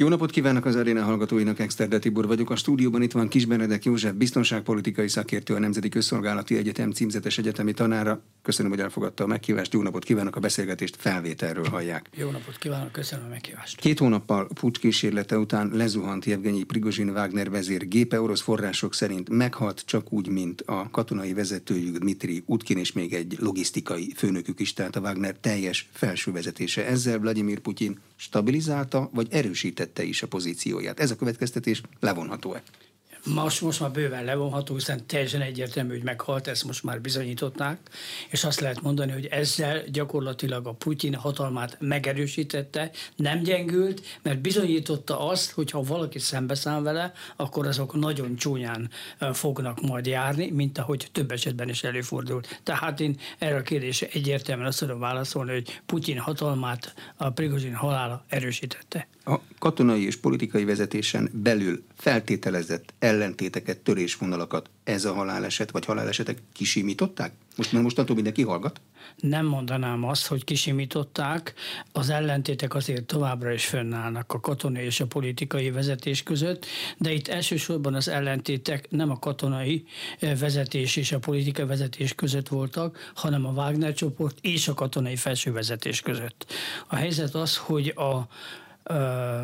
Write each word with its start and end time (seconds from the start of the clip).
Jó 0.00 0.08
napot 0.08 0.30
kívánok 0.30 0.64
az 0.64 0.76
aréna 0.76 1.02
hallgatóinak, 1.02 1.58
Exterde 1.58 1.98
Tibor 1.98 2.26
vagyok. 2.26 2.50
A 2.50 2.56
stúdióban 2.56 3.02
itt 3.02 3.12
van 3.12 3.28
Kis 3.28 3.44
Benedek 3.44 3.84
József, 3.84 4.12
biztonságpolitikai 4.12 5.08
szakértő, 5.08 5.54
a 5.54 5.58
Nemzeti 5.58 5.88
Közszolgálati 5.88 6.56
Egyetem 6.56 6.90
címzetes 6.90 7.38
egyetemi 7.38 7.72
tanára. 7.72 8.22
Köszönöm, 8.42 8.70
hogy 8.70 8.80
elfogadta 8.80 9.24
a 9.24 9.26
meghívást. 9.26 9.72
Jó 9.72 9.82
napot 9.82 10.04
kívánok, 10.04 10.36
a 10.36 10.40
beszélgetést 10.40 10.96
felvételről 10.98 11.64
hallják. 11.64 12.08
Jó 12.16 12.30
napot 12.30 12.56
kívánok, 12.58 12.92
köszönöm 12.92 13.24
a 13.24 13.28
meghívást. 13.28 13.80
Két 13.80 13.98
hónappal 13.98 14.48
pucs 14.54 14.78
kísérlete 14.78 15.38
után 15.38 15.70
lezuhant 15.72 16.24
Jevgenyi 16.24 16.62
Prigozsin 16.62 17.08
Wagner 17.08 17.50
vezér 17.50 17.88
gépe 17.88 18.20
orosz 18.20 18.40
források 18.40 18.94
szerint 18.94 19.28
meghalt 19.28 19.82
csak 19.86 20.12
úgy, 20.12 20.28
mint 20.28 20.60
a 20.60 20.90
katonai 20.90 21.32
vezetőjük 21.32 21.96
Dmitri 21.96 22.42
Utkin 22.46 22.78
és 22.78 22.92
még 22.92 23.14
egy 23.14 23.36
logisztikai 23.40 24.12
főnökük 24.16 24.60
is, 24.60 24.72
tehát 24.72 24.96
a 24.96 25.00
Wagner 25.00 25.36
teljes 25.40 25.88
felső 25.92 26.32
vezetése. 26.32 26.86
Ezzel 26.86 27.18
Vladimir 27.18 27.58
Putyin 27.58 27.98
stabilizálta 28.18 29.10
vagy 29.12 29.26
erősítette 29.30 30.02
is 30.02 30.22
a 30.22 30.26
pozícióját. 30.26 31.00
Ez 31.00 31.10
a 31.10 31.16
következtetés 31.16 31.82
levonható-e? 32.00 32.62
Most, 33.24 33.60
most 33.60 33.80
már 33.80 33.90
bőven 33.90 34.24
levonható, 34.24 34.74
hiszen 34.74 35.06
teljesen 35.06 35.40
egyértelmű, 35.40 35.90
hogy 35.90 36.02
meghalt, 36.02 36.46
ezt 36.46 36.64
most 36.64 36.82
már 36.82 37.00
bizonyították, 37.00 37.78
és 38.30 38.44
azt 38.44 38.60
lehet 38.60 38.82
mondani, 38.82 39.12
hogy 39.12 39.26
ezzel 39.26 39.82
gyakorlatilag 39.88 40.66
a 40.66 40.72
Putyin 40.72 41.14
hatalmát 41.14 41.76
megerősítette, 41.80 42.90
nem 43.16 43.42
gyengült, 43.42 44.02
mert 44.22 44.40
bizonyította 44.40 45.28
azt, 45.28 45.50
hogy 45.50 45.70
ha 45.70 45.82
valaki 45.82 46.18
szembeszáll 46.18 46.80
vele, 46.80 47.12
akkor 47.36 47.66
azok 47.66 47.94
nagyon 47.94 48.36
csúnyán 48.36 48.90
fognak 49.32 49.80
majd 49.80 50.06
járni, 50.06 50.50
mint 50.50 50.78
ahogy 50.78 51.08
több 51.12 51.30
esetben 51.30 51.68
is 51.68 51.84
előfordult. 51.84 52.60
Tehát 52.62 53.00
én 53.00 53.18
erre 53.38 53.56
a 53.56 53.62
kérdésre 53.62 54.06
egyértelműen 54.12 54.68
azt 54.68 54.78
tudom 54.78 54.98
válaszolni, 54.98 55.52
hogy 55.52 55.80
Putyin 55.86 56.18
hatalmát 56.18 56.94
a 57.16 57.30
Prigozsin 57.30 57.74
halála 57.74 58.24
erősítette. 58.28 59.06
A 59.24 59.40
katonai 59.58 60.06
és 60.06 60.16
politikai 60.16 60.64
vezetésen 60.64 61.30
belül 61.32 61.84
feltételezett 61.96 62.94
ellentéteket, 63.08 63.78
törésvonalakat 63.78 64.70
ez 64.84 65.04
a 65.04 65.12
haláleset 65.12 65.70
vagy 65.70 65.84
halálesetek 65.84 66.38
kisimították? 66.52 67.32
Most 67.56 67.72
mert 67.72 67.84
mostantól 67.84 68.14
mindenki 68.14 68.42
hallgat? 68.42 68.80
Nem 69.16 69.46
mondanám 69.46 70.04
azt, 70.04 70.26
hogy 70.26 70.44
kisimították. 70.44 71.54
Az 71.92 72.10
ellentétek 72.10 72.74
azért 72.74 73.04
továbbra 73.04 73.52
is 73.52 73.66
fönnállnak 73.66 74.32
a 74.32 74.40
katonai 74.40 74.84
és 74.84 75.00
a 75.00 75.06
politikai 75.06 75.70
vezetés 75.70 76.22
között, 76.22 76.66
de 76.98 77.12
itt 77.12 77.28
elsősorban 77.28 77.94
az 77.94 78.08
ellentétek 78.08 78.90
nem 78.90 79.10
a 79.10 79.18
katonai 79.18 79.84
eh, 80.18 80.38
vezetés 80.38 80.96
és 80.96 81.12
a 81.12 81.18
politikai 81.18 81.66
vezetés 81.66 82.14
között 82.14 82.48
voltak, 82.48 83.12
hanem 83.14 83.46
a 83.46 83.50
Wagner 83.50 83.92
csoport 83.92 84.38
és 84.40 84.68
a 84.68 84.74
katonai 84.74 85.16
felsővezetés 85.16 86.00
között. 86.00 86.46
A 86.86 86.96
helyzet 86.96 87.34
az, 87.34 87.56
hogy 87.56 87.88
a 87.88 88.28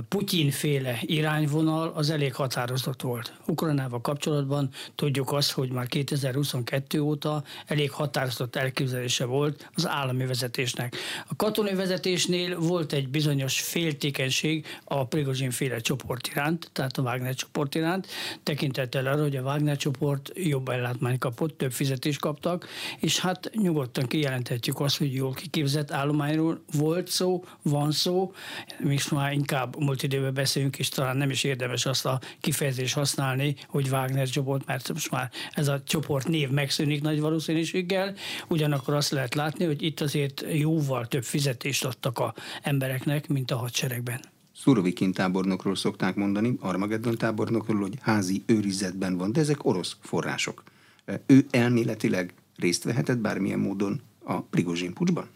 Putyin-féle 0.09 0.99
irányvonal 1.01 1.93
az 1.95 2.11
elég 2.11 2.35
határozott 2.35 3.03
volt. 3.03 3.33
Ukrajnával 3.47 4.01
kapcsolatban 4.01 4.71
tudjuk 4.95 5.33
azt, 5.33 5.51
hogy 5.51 5.73
már 5.73 5.87
2022 5.87 7.01
óta 7.01 7.45
elég 7.67 7.91
határozott 7.91 8.57
elképzelése 8.57 9.25
volt 9.25 9.71
az 9.75 9.87
állami 9.87 10.27
vezetésnek. 10.27 10.97
A 11.27 11.37
katonai 11.37 11.75
vezetésnél 11.75 12.59
volt 12.59 12.93
egy 12.93 13.09
bizonyos 13.09 13.61
féltékenység 13.61 14.67
a 14.85 15.07
Prigozsin-féle 15.07 15.79
csoport 15.79 16.27
iránt, 16.27 16.71
tehát 16.73 16.99
a 16.99 17.03
Wagner 17.03 17.35
csoport 17.35 17.75
iránt, 17.75 18.07
tekintettel 18.43 19.07
arra, 19.07 19.23
hogy 19.23 19.37
a 19.37 19.43
Wagner 19.43 19.77
csoport 19.77 20.31
jobb 20.35 20.69
ellátmány 20.69 21.19
kapott, 21.19 21.59
több 21.59 21.73
fizetést 21.73 22.21
kaptak, 22.21 22.67
és 23.01 23.19
hát 23.21 23.51
nyugodtan 23.55 24.07
kijelenthetjük 24.07 24.81
azt, 24.81 24.97
hogy 24.97 25.15
jól 25.15 25.33
kiképzett 25.33 25.91
állományról 25.91 26.63
volt 26.73 27.09
szó, 27.09 27.45
van 27.63 27.93
szó, 27.93 28.33
és 28.89 29.09
már 29.09 29.34
inkább 29.35 29.77
múlt 29.79 30.03
időben 30.03 30.35
beszélünk, 30.35 30.79
és 30.79 30.89
talán 30.89 31.17
nem 31.17 31.31
is 31.31 31.45
érdemes 31.45 31.87
azt 31.87 32.07
a 32.07 32.21
kifejezést 32.41 32.95
használni, 32.95 33.57
hogy 33.69 33.89
Wagner 33.89 34.29
csoport, 34.29 34.67
mert 34.67 34.93
most 34.93 35.11
már 35.11 35.31
ez 35.53 35.69
a 35.69 35.83
csoport 35.83 36.29
név 36.29 36.51
megszűnik 36.51 37.03
nagy 37.03 37.21
valószínűséggel, 37.21 38.15
ugyanakkor 38.49 38.95
azt 38.95 39.11
lehet 39.11 39.35
látni, 39.35 39.65
hogy 39.65 39.83
itt 39.83 40.01
azért 40.01 40.45
jóval 40.53 41.07
több 41.07 41.25
fizetést 41.25 41.85
adtak 41.85 42.19
a 42.19 42.35
embereknek, 42.63 43.29
mint 43.29 43.51
a 43.51 43.57
hadseregben. 43.57 44.21
Szurovikin 44.57 45.13
tábornokról 45.13 45.77
szokták 45.77 46.15
mondani, 46.15 46.57
Armageddon 46.61 47.17
tábornokról, 47.17 47.81
hogy 47.81 47.95
házi 48.01 48.43
őrizetben 48.47 49.17
van, 49.17 49.33
de 49.33 49.41
ezek 49.41 49.65
orosz 49.65 49.97
források. 50.01 50.63
Ő 51.27 51.47
elméletileg 51.51 52.35
részt 52.57 52.85
vehetett 52.85 53.19
bármilyen 53.19 53.59
módon 53.59 54.01
a 54.25 54.41
Prigozsin 54.41 54.93
pucsban? 54.93 55.29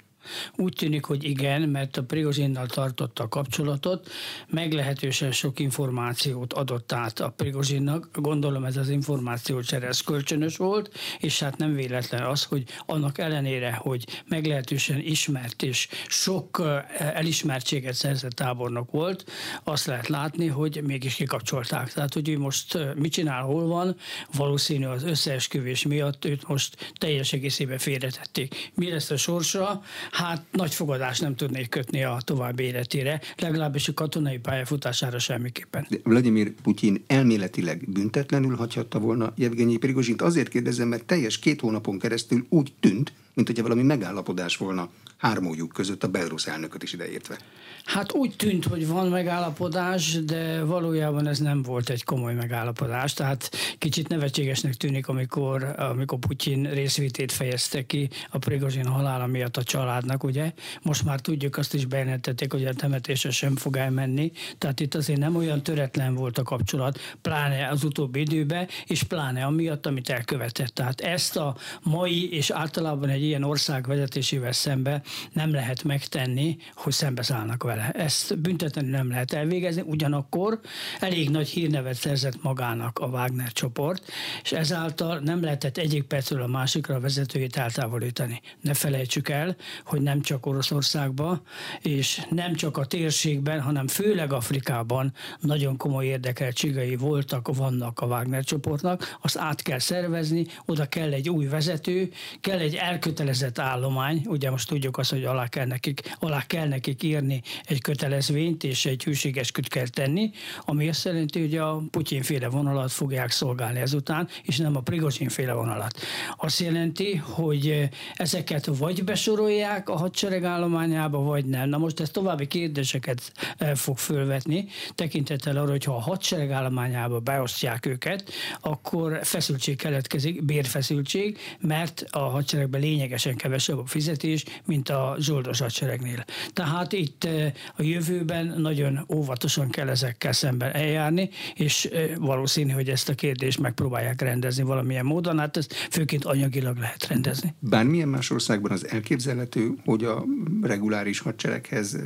Úgy 0.56 0.72
tűnik, 0.72 1.04
hogy 1.04 1.24
igen, 1.24 1.62
mert 1.62 1.96
a 1.96 2.02
Prigozsinnal 2.02 2.66
tartotta 2.66 3.22
a 3.22 3.28
kapcsolatot, 3.28 4.10
meglehetősen 4.48 5.32
sok 5.32 5.58
információt 5.58 6.52
adott 6.52 6.92
át 6.92 7.20
a 7.20 7.28
Prigozsinnak. 7.28 8.08
Gondolom 8.12 8.64
ez 8.64 8.76
az 8.76 8.88
információ 8.88 9.60
ez 9.70 10.00
kölcsönös 10.00 10.56
volt, 10.56 10.94
és 11.18 11.40
hát 11.40 11.56
nem 11.56 11.74
véletlen 11.74 12.22
az, 12.22 12.44
hogy 12.44 12.64
annak 12.86 13.18
ellenére, 13.18 13.72
hogy 13.72 14.22
meglehetősen 14.28 15.00
ismert 15.00 15.62
és 15.62 15.88
sok 16.08 16.62
elismertséget 16.98 17.94
szerzett 17.94 18.32
tábornok 18.32 18.90
volt, 18.90 19.30
azt 19.64 19.86
lehet 19.86 20.08
látni, 20.08 20.46
hogy 20.46 20.80
mégis 20.84 21.14
kikapcsolták. 21.14 21.92
Tehát, 21.92 22.14
hogy 22.14 22.28
ő 22.28 22.38
most 22.38 22.78
mit 22.94 23.12
csinál, 23.12 23.42
hol 23.42 23.66
van, 23.66 23.96
valószínű 24.34 24.86
az 24.86 25.02
összeesküvés 25.02 25.82
miatt 25.82 26.24
őt 26.24 26.48
most 26.48 26.92
teljes 26.98 27.32
egészében 27.32 27.78
félretették. 27.78 28.70
Mi 28.74 28.90
lesz 28.90 29.10
a 29.10 29.16
sorsa? 29.16 29.82
Hát 30.18 30.44
nagy 30.52 30.74
fogadást 30.74 31.20
nem 31.20 31.36
tudnék 31.36 31.68
kötni 31.68 32.04
a 32.04 32.18
további 32.24 32.62
életére, 32.62 33.20
legalábbis 33.36 33.88
a 33.88 33.94
katonai 33.94 34.38
pályafutására 34.38 35.18
semmiképpen. 35.18 35.86
De 35.90 35.96
Vladimir 36.02 36.52
Putyin 36.62 37.04
elméletileg 37.06 37.84
büntetlenül 37.90 38.56
hagyhatta 38.56 38.98
volna 38.98 39.32
Jevgenyi 39.36 39.76
Prigozsint. 39.76 40.22
Azért 40.22 40.48
kérdezem, 40.48 40.88
mert 40.88 41.04
teljes 41.04 41.38
két 41.38 41.60
hónapon 41.60 41.98
keresztül 41.98 42.46
úgy 42.48 42.72
tűnt, 42.80 43.12
mint 43.34 43.46
hogyha 43.46 43.62
valami 43.62 43.82
megállapodás 43.82 44.56
volna 44.56 44.90
hármójuk 45.18 45.72
között 45.72 46.04
a 46.04 46.08
Belarus 46.08 46.46
elnököt 46.46 46.82
is 46.82 46.92
ideértve. 46.92 47.38
Hát 47.84 48.12
úgy 48.12 48.36
tűnt, 48.36 48.64
hogy 48.64 48.86
van 48.86 49.08
megállapodás, 49.08 50.24
de 50.24 50.64
valójában 50.64 51.26
ez 51.26 51.38
nem 51.38 51.62
volt 51.62 51.90
egy 51.90 52.04
komoly 52.04 52.34
megállapodás. 52.34 53.12
Tehát 53.12 53.50
kicsit 53.78 54.08
nevetségesnek 54.08 54.74
tűnik, 54.74 55.08
amikor, 55.08 55.74
amikor 55.76 56.18
Putyin 56.18 56.70
részvétét 56.70 57.32
fejezte 57.32 57.86
ki 57.86 58.08
a 58.30 58.38
Prigozsin 58.38 58.86
halála 58.86 59.26
miatt 59.26 59.56
a 59.56 59.62
családnak, 59.62 60.24
ugye? 60.24 60.52
Most 60.82 61.04
már 61.04 61.20
tudjuk, 61.20 61.56
azt 61.56 61.74
is 61.74 61.86
bejelentették, 61.86 62.52
hogy 62.52 62.64
a 62.64 62.74
temetésre 62.74 63.30
sem 63.30 63.56
fog 63.56 63.76
elmenni. 63.76 64.32
Tehát 64.58 64.80
itt 64.80 64.94
azért 64.94 65.18
nem 65.18 65.36
olyan 65.36 65.62
töretlen 65.62 66.14
volt 66.14 66.38
a 66.38 66.42
kapcsolat, 66.42 66.98
pláne 67.22 67.68
az 67.68 67.84
utóbbi 67.84 68.20
időben, 68.20 68.68
és 68.86 69.02
pláne 69.02 69.44
amiatt, 69.44 69.86
amit 69.86 70.08
elkövetett. 70.08 70.74
Tehát 70.74 71.00
ezt 71.00 71.36
a 71.36 71.56
mai 71.82 72.32
és 72.32 72.50
általában 72.50 73.08
egy 73.08 73.22
ilyen 73.22 73.42
ország 73.42 73.86
vezetésével 73.86 74.52
szembe 74.52 75.02
nem 75.32 75.52
lehet 75.52 75.84
megtenni, 75.84 76.56
hogy 76.74 76.92
szembeszállnak 76.92 77.62
vele. 77.62 77.90
Ezt 77.90 78.38
büntetlenül 78.38 78.90
nem 78.90 79.08
lehet 79.08 79.32
elvégezni, 79.32 79.82
ugyanakkor 79.86 80.60
elég 81.00 81.30
nagy 81.30 81.48
hírnevet 81.48 81.94
szerzett 81.94 82.42
magának 82.42 82.98
a 82.98 83.06
Wagner 83.06 83.52
csoport, 83.52 84.10
és 84.42 84.52
ezáltal 84.52 85.18
nem 85.18 85.42
lehetett 85.42 85.76
egyik 85.76 86.02
percről 86.02 86.42
a 86.42 86.46
másikra 86.46 86.94
a 86.94 87.00
vezetőjét 87.00 87.56
eltávolítani. 87.56 88.40
Ne 88.60 88.74
felejtsük 88.74 89.28
el, 89.28 89.56
hogy 89.84 90.00
nem 90.00 90.20
csak 90.20 90.46
Oroszországban, 90.46 91.42
és 91.80 92.26
nem 92.30 92.54
csak 92.54 92.76
a 92.76 92.86
térségben, 92.86 93.60
hanem 93.60 93.86
főleg 93.86 94.32
Afrikában 94.32 95.12
nagyon 95.40 95.76
komoly 95.76 96.06
érdekeltségei 96.06 96.96
voltak, 96.96 97.56
vannak 97.56 98.00
a 98.00 98.06
Wagner 98.06 98.44
csoportnak, 98.44 99.16
azt 99.22 99.38
át 99.38 99.62
kell 99.62 99.78
szervezni, 99.78 100.46
oda 100.66 100.86
kell 100.86 101.12
egy 101.12 101.28
új 101.28 101.46
vezető, 101.46 102.10
kell 102.40 102.58
egy 102.58 102.74
elkötelezett 102.74 103.58
állomány, 103.58 104.22
ugye 104.26 104.50
most 104.50 104.68
tudjuk 104.68 104.97
azt, 104.98 105.10
hogy 105.10 105.24
alá 105.24 105.48
kell 105.48 105.66
nekik, 105.66 106.16
alá 106.18 106.42
kell 106.46 106.68
nekik 106.68 107.02
írni 107.02 107.42
egy 107.64 107.80
kötelezvényt, 107.80 108.64
és 108.64 108.86
egy 108.86 109.04
hűségesküt 109.04 109.68
kell 109.68 109.88
tenni, 109.88 110.30
ami 110.64 110.88
azt 110.88 111.04
jelenti, 111.04 111.40
hogy 111.40 111.56
a 111.56 111.82
Putyin 111.90 112.22
féle 112.22 112.48
vonalat 112.48 112.92
fogják 112.92 113.30
szolgálni 113.30 113.80
ezután, 113.80 114.28
és 114.42 114.56
nem 114.56 114.76
a 114.76 114.80
Prigozsin 114.80 115.28
féle 115.28 115.52
vonalat. 115.52 116.00
Azt 116.36 116.60
jelenti, 116.60 117.14
hogy 117.16 117.88
ezeket 118.14 118.66
vagy 118.66 119.04
besorolják 119.04 119.88
a 119.88 119.96
hadsereg 119.96 120.44
állományába, 120.44 121.18
vagy 121.18 121.44
nem. 121.44 121.68
Na 121.68 121.78
most 121.78 122.00
ez 122.00 122.10
további 122.10 122.46
kérdéseket 122.46 123.32
eh, 123.58 123.74
fog 123.74 123.98
fölvetni, 123.98 124.66
tekintettel 124.94 125.56
arra, 125.56 125.70
hogy 125.70 125.84
ha 125.84 125.94
a 125.94 126.00
hadsereg 126.00 126.50
állományába 126.50 127.20
beosztják 127.20 127.86
őket, 127.86 128.32
akkor 128.60 129.18
feszültség 129.22 129.76
keletkezik, 129.76 130.44
bérfeszültség, 130.44 131.38
mert 131.60 132.04
a 132.10 132.18
hadseregben 132.18 132.80
lényegesen 132.80 133.36
kevesebb 133.36 133.78
a 133.78 133.86
fizetés, 133.86 134.44
mint 134.64 134.87
a 134.90 135.16
zsoldos 135.18 135.60
hadseregnél. 135.60 136.24
Tehát 136.52 136.92
itt 136.92 137.24
eh, 137.24 137.52
a 137.76 137.82
jövőben 137.82 138.54
nagyon 138.56 139.04
óvatosan 139.14 139.70
kell 139.70 139.88
ezekkel 139.88 140.32
szemben 140.32 140.72
eljárni, 140.72 141.30
és 141.54 141.84
eh, 141.84 142.10
valószínű, 142.18 142.72
hogy 142.72 142.88
ezt 142.88 143.08
a 143.08 143.14
kérdést 143.14 143.60
megpróbálják 143.60 144.20
rendezni 144.20 144.62
valamilyen 144.62 145.04
módon, 145.04 145.38
hát 145.38 145.56
ezt 145.56 145.72
főként 145.72 146.24
anyagilag 146.24 146.76
lehet 146.76 147.06
rendezni. 147.06 147.54
Bármilyen 147.58 148.08
más 148.08 148.30
országban 148.30 148.70
az 148.70 148.88
elképzelhető, 148.88 149.74
hogy 149.84 150.04
a 150.04 150.24
reguláris 150.62 151.18
hadsereghez 151.18 151.98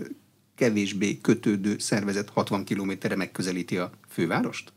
kevésbé 0.55 1.19
kötődő 1.21 1.79
szervezet 1.79 2.31
60 2.31 2.65
kilométerre 2.65 3.17
megközelíti 3.17 3.77
a 3.77 3.91
fővárost? 4.09 4.73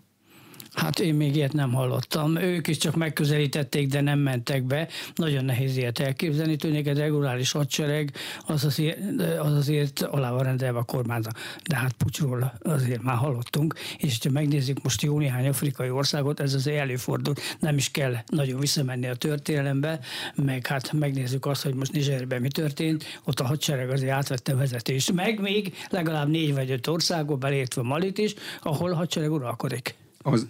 Hát 0.76 1.00
én 1.00 1.14
még 1.14 1.36
ilyet 1.36 1.54
nem 1.54 1.74
hallottam. 1.74 2.38
Ők 2.38 2.68
is 2.68 2.78
csak 2.78 2.96
megközelítették, 2.96 3.88
de 3.88 4.02
nem 4.02 4.20
mentek 4.20 4.64
be. 4.64 4.88
Nagyon 5.16 5.46
nehéz 5.46 5.78
ilyet 5.78 6.00
elképzelni. 6.00 6.56
Tudnék, 6.56 6.88
egy 6.88 6.98
reguláris 6.98 7.52
hadsereg 7.52 8.12
az 8.46 8.66
azért, 8.66 9.00
az 9.40 9.54
azért 9.54 10.02
alá 10.02 10.32
van 10.32 10.44
rendelve 10.44 10.80
a 10.80 10.84
kormányra. 10.84 11.30
De 11.64 11.76
hát 11.76 11.92
pucsról 11.92 12.54
azért 12.64 13.04
már 13.04 13.16
hallottunk. 13.16 13.76
És 13.98 14.18
ha 14.24 14.30
megnézzük 14.30 14.84
most 14.84 15.02
jó 15.02 15.20
néhány 15.20 15.48
afrikai 15.48 15.90
országot, 15.90 16.40
ez 16.40 16.54
azért 16.54 16.80
előfordul. 16.80 17.34
Nem 17.60 17.78
is 17.78 17.92
kell 17.92 18.16
nagyon 18.28 18.60
visszamenni 18.60 19.08
a 19.08 19.16
történelembe, 19.16 20.00
meg 20.36 20.68
hát 20.68 20.92
megnézzük 20.92 21.46
azt, 21.46 21.64
hogy 21.64 21.74
most 21.74 21.92
Nizserben 21.92 22.42
mi 22.42 22.48
történt. 22.48 23.20
Ott 23.24 23.40
a 23.40 23.46
hadsereg 23.46 23.90
azért 23.90 24.12
átvette 24.12 24.54
a 24.54 24.58
vezetést. 24.58 25.12
Meg 25.12 25.40
még 25.40 25.74
legalább 25.90 26.30
négy 26.30 26.54
vagy 26.54 26.72
öt 26.72 26.88
országot, 26.88 27.40
belértve 27.40 27.82
Malit 27.82 28.18
is, 28.18 28.34
ahol 28.62 28.92
a 28.92 28.96
hadsereg 28.96 29.32
uralkodik 29.32 29.96
az, 30.26 30.48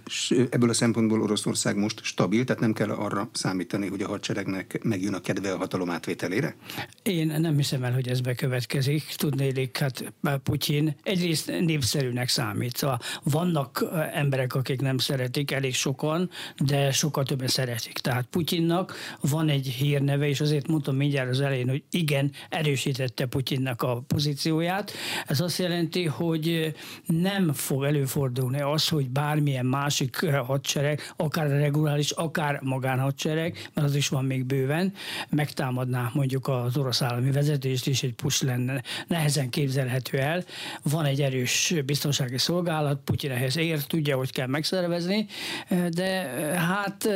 ebből 0.50 0.70
a 0.70 0.74
szempontból 0.74 1.22
Oroszország 1.22 1.78
most 1.78 2.04
stabil, 2.04 2.44
tehát 2.44 2.62
nem 2.62 2.74
kell 2.74 2.90
arra 2.90 3.30
számítani, 3.34 3.88
hogy 3.88 4.02
a 4.02 4.08
hadseregnek 4.08 4.84
megjön 4.84 5.14
a 5.14 5.20
kedve 5.20 5.52
a 5.52 5.58
hatalom 5.58 5.90
átvételére? 5.90 6.56
Én 7.04 7.36
nem 7.40 7.56
hiszem 7.56 7.84
el, 7.84 7.94
hogy 7.94 8.08
ez 8.08 8.22
bekövetkezik. 8.22 9.04
Tudnélik, 9.16 9.78
hát 9.78 10.14
Putyin 10.44 10.96
egyrészt 11.04 11.48
népszerűnek 11.60 12.30
számít. 12.30 12.78
Szóval 12.78 13.00
vannak 13.24 13.86
emberek, 14.14 14.56
akik 14.56 14.82
nem 14.82 14.98
szeretik, 14.98 15.52
elég 15.52 15.74
sokan, 15.74 16.30
de 16.58 16.92
sokkal 16.92 17.24
többen 17.24 17.48
szeretik. 17.48 17.98
Tehát 17.98 18.26
Putyinnak 18.26 18.96
van 19.22 19.50
egy 19.50 19.68
hírneve, 19.68 20.28
és 20.28 20.42
azért 20.42 20.68
mondtam 20.68 20.96
mindjárt 20.96 21.30
az 21.30 21.42
elején, 21.42 21.70
hogy 21.70 21.84
igen, 21.92 22.32
erősítette 22.50 23.26
Putyinnak 23.26 23.82
a 23.82 24.04
pozícióját. 24.08 24.92
Ez 25.26 25.40
azt 25.40 25.58
jelenti, 25.58 26.06
hogy 26.06 26.76
nem 27.06 27.54
fog 27.54 27.84
előfordulni 27.84 28.62
az, 28.62 28.88
hogy 28.88 29.10
bármilyen 29.10 29.64
másik 29.66 30.18
eh, 30.22 30.46
hadsereg, 30.46 31.14
akár 31.16 31.48
reguláris, 31.50 32.12
akár 32.12 32.60
magánhadsereg, 32.64 33.70
mert 33.74 33.88
az 33.88 33.96
is 33.96 34.08
van 34.08 34.26
még 34.26 34.46
bőven, 34.46 34.94
megtámadná 35.30 36.12
mondjuk 36.14 36.48
az 36.48 36.78
orosz 36.78 37.02
állami 37.02 37.32
vezetést 37.32 37.88
is, 37.88 38.04
egy 38.04 38.14
push 38.14 38.44
lenne, 38.44 38.84
nehezen 39.08 39.50
képzelhető 39.50 40.18
el. 40.18 40.44
Van 40.84 41.06
egy 41.06 41.22
erős 41.22 41.74
biztonsági 41.86 42.38
szolgálat, 42.38 43.00
Putyin 43.04 43.32
ehhez 43.32 43.58
ér, 43.58 43.84
tudja, 43.84 44.18
hogy 44.18 44.32
kell 44.32 44.48
megszervezni, 44.48 45.26
eh, 45.68 45.88
de 45.88 46.34
eh, 46.34 46.56
hát 46.56 47.08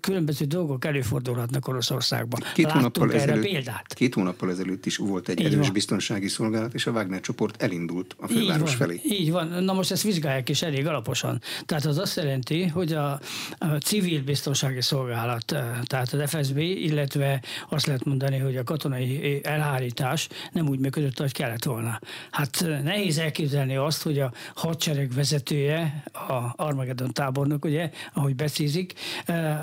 különböző 0.00 0.44
dolgok 0.44 0.84
előfordulhatnak 0.84 1.68
Oroszországban. 1.68 2.40
Két 2.54 2.70
hónappal 2.70 3.12
erre 3.12 3.22
ezelőtt, 3.22 3.44
példát. 3.44 3.94
Két 3.94 4.14
hónappal 4.14 4.50
ezelőtt 4.50 4.86
is 4.86 4.96
volt 4.96 5.28
egy 5.28 5.40
így 5.40 5.46
erős 5.46 5.64
van. 5.64 5.72
biztonsági 5.72 6.28
szolgálat, 6.28 6.74
és 6.74 6.86
a 6.86 6.90
Wagner 6.90 7.20
csoport 7.20 7.62
elindult 7.62 8.16
a 8.18 8.26
főváros 8.26 8.72
így 8.72 8.78
van, 8.78 8.88
felé. 8.88 9.00
Így 9.04 9.30
van. 9.30 9.64
Na 9.64 9.72
most 9.72 9.90
ezt 9.90 10.02
vizsgálják 10.02 10.48
is 10.48 10.62
elég 10.62 10.86
alaposan 10.86 11.25
pontosan. 11.26 11.64
Tehát 11.66 11.84
az 11.84 11.98
azt 11.98 12.16
jelenti, 12.16 12.66
hogy 12.66 12.92
a, 12.92 13.20
a 13.58 13.66
civil 13.66 14.22
biztonsági 14.22 14.80
szolgálat, 14.80 15.52
eh, 15.52 15.64
tehát 15.84 16.12
az 16.12 16.30
FSB, 16.30 16.58
illetve 16.58 17.42
azt 17.68 17.86
lehet 17.86 18.04
mondani, 18.04 18.38
hogy 18.38 18.56
a 18.56 18.64
katonai 18.64 19.40
elhárítás 19.44 20.28
nem 20.52 20.68
úgy 20.68 20.78
működött, 20.78 21.18
ahogy 21.18 21.32
kellett 21.32 21.64
volna. 21.64 22.00
Hát 22.30 22.62
eh, 22.62 22.80
nehéz 22.82 23.18
elképzelni 23.18 23.76
azt, 23.76 24.02
hogy 24.02 24.18
a 24.18 24.32
hadsereg 24.54 25.12
vezetője, 25.14 26.02
a 26.12 26.64
Armageddon 26.64 27.12
tábornok, 27.12 27.64
ugye, 27.64 27.90
ahogy 28.14 28.36
becízik, 28.36 28.92
eh, 29.26 29.58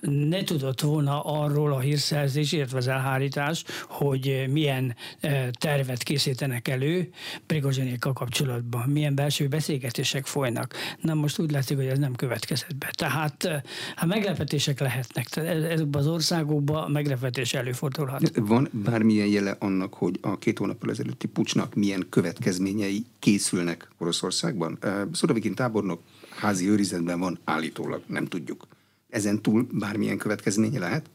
ne 0.00 0.44
tudott 0.44 0.80
volna 0.80 1.20
arról 1.20 1.72
a 1.72 1.78
hírszerzés, 1.78 2.52
illetve 2.52 2.78
az 2.78 2.88
elhárítás, 2.88 3.64
hogy 3.88 4.44
milyen 4.50 4.96
tervet 5.50 6.02
készítenek 6.02 6.68
elő 6.68 7.10
Prigozsinékkal 7.46 8.12
kapcsolatban, 8.12 8.88
milyen 8.88 9.14
belső 9.14 9.48
beszélgetések 9.48 10.26
folynak. 10.26 10.67
Na 11.00 11.14
most 11.14 11.38
úgy 11.38 11.50
látszik, 11.50 11.76
hogy 11.76 11.86
ez 11.86 11.98
nem 11.98 12.14
következett 12.14 12.76
be. 12.76 12.90
Tehát 12.92 13.44
eh, 13.44 13.62
hát 13.96 14.08
meglepetések 14.08 14.80
lehetnek. 14.80 15.36
Ezekben 15.36 16.00
az 16.00 16.06
országokban 16.06 16.90
meglepetés 16.90 17.54
előfordulhat. 17.54 18.32
Van 18.34 18.68
bármilyen 18.72 19.26
jele 19.26 19.56
annak, 19.58 19.94
hogy 19.94 20.18
a 20.20 20.38
két 20.38 20.58
hónappal 20.58 20.90
ezelőtti 20.90 21.26
pucsnak 21.26 21.74
milyen 21.74 22.06
következményei 22.08 23.04
készülnek 23.18 23.88
Oroszországban? 23.98 24.78
Eh, 24.80 25.02
Szodavikin 25.12 25.54
tábornok 25.54 26.02
házi 26.30 26.68
őrizetben 26.68 27.20
van 27.20 27.38
állítólag, 27.44 28.02
nem 28.06 28.26
tudjuk. 28.26 28.66
Ezen 29.08 29.42
túl 29.42 29.66
bármilyen 29.72 30.18
következménye 30.18 30.78
lehet? 30.78 31.10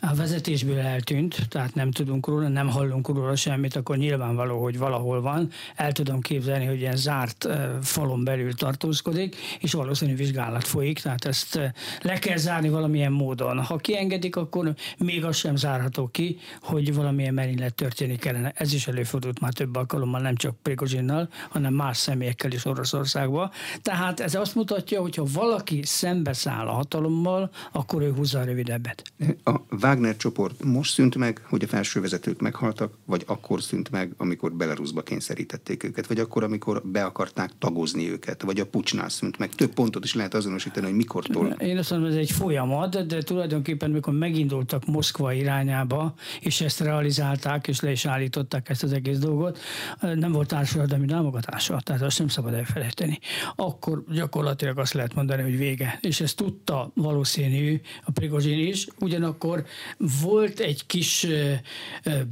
A 0.00 0.14
vezetésből 0.14 0.78
eltűnt, 0.78 1.48
tehát 1.48 1.74
nem 1.74 1.90
tudunk 1.90 2.26
róla, 2.26 2.48
nem 2.48 2.68
hallunk 2.68 3.08
róla 3.08 3.36
semmit, 3.36 3.76
akkor 3.76 3.96
nyilvánvaló, 3.96 4.62
hogy 4.62 4.78
valahol 4.78 5.20
van. 5.20 5.50
El 5.74 5.92
tudom 5.92 6.20
képzelni, 6.20 6.64
hogy 6.64 6.80
ilyen 6.80 6.96
zárt 6.96 7.48
falon 7.82 8.24
belül 8.24 8.54
tartózkodik, 8.54 9.36
és 9.60 9.72
valószínű 9.72 10.14
vizsgálat 10.16 10.64
folyik, 10.64 10.98
tehát 10.98 11.24
ezt 11.24 11.60
le 12.02 12.18
kell 12.18 12.36
zárni 12.36 12.68
valamilyen 12.68 13.12
módon. 13.12 13.62
Ha 13.62 13.76
kiengedik, 13.76 14.36
akkor 14.36 14.74
még 14.98 15.24
az 15.24 15.36
sem 15.36 15.56
zárható 15.56 16.08
ki, 16.08 16.38
hogy 16.62 16.94
valamilyen 16.94 17.34
merénylet 17.34 17.74
történik 17.74 18.20
kellene. 18.20 18.52
Ez 18.56 18.72
is 18.72 18.86
előfordult 18.86 19.40
már 19.40 19.52
több 19.52 19.76
alkalommal, 19.76 20.20
nem 20.20 20.36
csak 20.36 20.56
Prigozsinnal, 20.62 21.28
hanem 21.50 21.74
más 21.74 21.96
személyekkel 21.96 22.52
is 22.52 22.64
Oroszországba. 22.64 23.50
Tehát 23.82 24.20
ez 24.20 24.34
azt 24.34 24.54
mutatja, 24.54 25.00
hogy 25.00 25.14
ha 25.14 25.24
valaki 25.32 25.80
szembeszáll 25.82 26.66
a 26.66 26.72
hatalommal, 26.72 27.50
akkor 27.72 28.02
ő 28.02 28.12
húzza 28.12 28.38
a 28.38 28.44
rövidebbet. 28.44 29.02
A 29.46 29.60
Wagner 29.82 30.16
csoport 30.16 30.64
most 30.64 30.92
szűnt 30.92 31.16
meg, 31.16 31.40
hogy 31.48 31.62
a 31.62 31.66
felső 31.66 32.00
vezetők 32.00 32.40
meghaltak, 32.40 32.98
vagy 33.04 33.22
akkor 33.26 33.62
szűnt 33.62 33.90
meg, 33.90 34.12
amikor 34.16 34.52
Belarusba 34.52 35.02
kényszerítették 35.02 35.84
őket, 35.84 36.06
vagy 36.06 36.18
akkor, 36.18 36.42
amikor 36.42 36.82
be 36.84 37.04
akarták 37.04 37.50
tagozni 37.58 38.10
őket, 38.10 38.42
vagy 38.42 38.60
a 38.60 38.66
pucsnál 38.66 39.08
szűnt 39.08 39.38
meg. 39.38 39.48
Több 39.48 39.72
pontot 39.72 40.04
is 40.04 40.14
lehet 40.14 40.34
azonosítani, 40.34 40.86
hogy 40.86 40.94
mikortól. 40.94 41.46
Én 41.46 41.78
azt 41.78 41.90
mondom, 41.90 42.08
ez 42.08 42.16
egy 42.16 42.30
folyamat, 42.30 43.06
de 43.06 43.22
tulajdonképpen, 43.22 43.90
amikor 43.90 44.12
megindultak 44.12 44.86
Moszkva 44.86 45.32
irányába, 45.32 46.14
és 46.40 46.60
ezt 46.60 46.80
realizálták, 46.80 47.68
és 47.68 47.80
le 47.80 47.90
is 47.90 48.04
állították 48.06 48.68
ezt 48.68 48.82
az 48.82 48.92
egész 48.92 49.18
dolgot, 49.18 49.58
nem 50.00 50.32
volt 50.32 50.48
társadalmi 50.48 51.06
támogatása, 51.06 51.80
tehát 51.80 52.02
azt 52.02 52.18
nem 52.18 52.28
szabad 52.28 52.54
elfelejteni. 52.54 53.18
Akkor 53.56 54.04
gyakorlatilag 54.12 54.78
azt 54.78 54.92
lehet 54.92 55.14
mondani, 55.14 55.42
hogy 55.42 55.56
vége. 55.56 55.98
És 56.00 56.20
ezt 56.20 56.36
tudta 56.36 56.90
valószínű 56.94 57.80
a 58.04 58.10
Prigozsin 58.10 58.58
is, 58.58 58.86
ugyanakkor 59.34 59.64
volt 60.22 60.60
egy 60.60 60.86
kis 60.86 61.26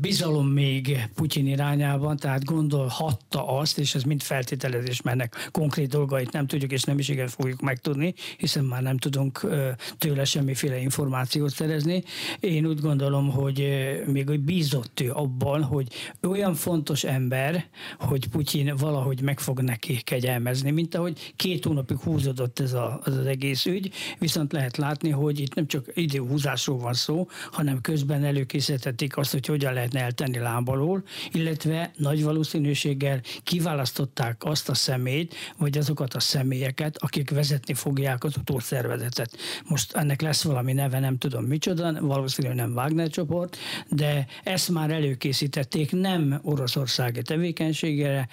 bizalom 0.00 0.46
még 0.46 1.08
Putyin 1.14 1.46
irányában, 1.46 2.16
tehát 2.16 2.44
gondolhatta 2.44 3.58
azt, 3.58 3.78
és 3.78 3.94
ez 3.94 4.02
mind 4.02 4.22
feltételezés, 4.22 5.02
mert 5.02 5.16
ennek 5.16 5.48
konkrét 5.50 5.88
dolgait 5.88 6.32
nem 6.32 6.46
tudjuk, 6.46 6.72
és 6.72 6.82
nem 6.82 6.98
is 6.98 7.08
igen 7.08 7.28
fogjuk 7.28 7.60
megtudni, 7.60 8.14
hiszen 8.36 8.64
már 8.64 8.82
nem 8.82 8.98
tudunk 8.98 9.46
tőle 9.98 10.24
semmiféle 10.24 10.78
információt 10.78 11.50
szerezni. 11.50 12.02
Én 12.40 12.66
úgy 12.66 12.80
gondolom, 12.80 13.30
hogy 13.30 13.68
még 14.06 14.28
hogy 14.28 14.40
bízott 14.40 15.00
ő 15.00 15.10
abban, 15.10 15.62
hogy 15.62 15.86
olyan 16.22 16.54
fontos 16.54 17.04
ember, 17.04 17.64
hogy 17.98 18.28
Putyin 18.28 18.74
valahogy 18.76 19.20
meg 19.20 19.40
fog 19.40 19.60
neki 19.60 20.00
kegyelmezni, 20.04 20.70
mint 20.70 20.94
ahogy 20.94 21.32
két 21.36 21.64
hónapig 21.64 21.98
húzódott 21.98 22.58
ez 22.58 22.72
a, 22.72 23.00
az, 23.04 23.16
az 23.16 23.26
egész 23.26 23.66
ügy, 23.66 23.92
viszont 24.18 24.52
lehet 24.52 24.76
látni, 24.76 25.10
hogy 25.10 25.40
itt 25.40 25.54
nem 25.54 25.66
csak 25.66 25.90
időhúzásról 25.94 26.78
van 26.78 26.91
szó, 26.94 27.28
hanem 27.50 27.80
közben 27.80 28.24
előkészítették 28.24 29.16
azt, 29.16 29.32
hogy 29.32 29.46
hogyan 29.46 29.72
lehetne 29.72 30.00
eltenni 30.00 30.38
lábalól, 30.38 31.02
illetve 31.32 31.90
nagy 31.96 32.22
valószínűséggel 32.22 33.20
kiválasztották 33.42 34.44
azt 34.44 34.68
a 34.68 34.74
szemét, 34.74 35.34
vagy 35.58 35.78
azokat 35.78 36.14
a 36.14 36.20
személyeket, 36.20 36.96
akik 36.98 37.30
vezetni 37.30 37.74
fogják 37.74 38.24
az 38.24 38.36
utószervezetet. 38.36 39.36
Most 39.68 39.92
ennek 39.92 40.20
lesz 40.20 40.42
valami 40.42 40.72
neve, 40.72 40.98
nem 40.98 41.18
tudom 41.18 41.44
micsoda, 41.44 42.00
valószínűleg 42.00 42.56
nem 42.56 42.72
Wagner 42.72 43.08
csoport, 43.08 43.56
de 43.88 44.26
ezt 44.42 44.68
már 44.70 44.90
előkészítették 44.90 45.92
nem 45.92 46.40
oroszországi 46.42 47.22
tevékenységére, 47.22 48.28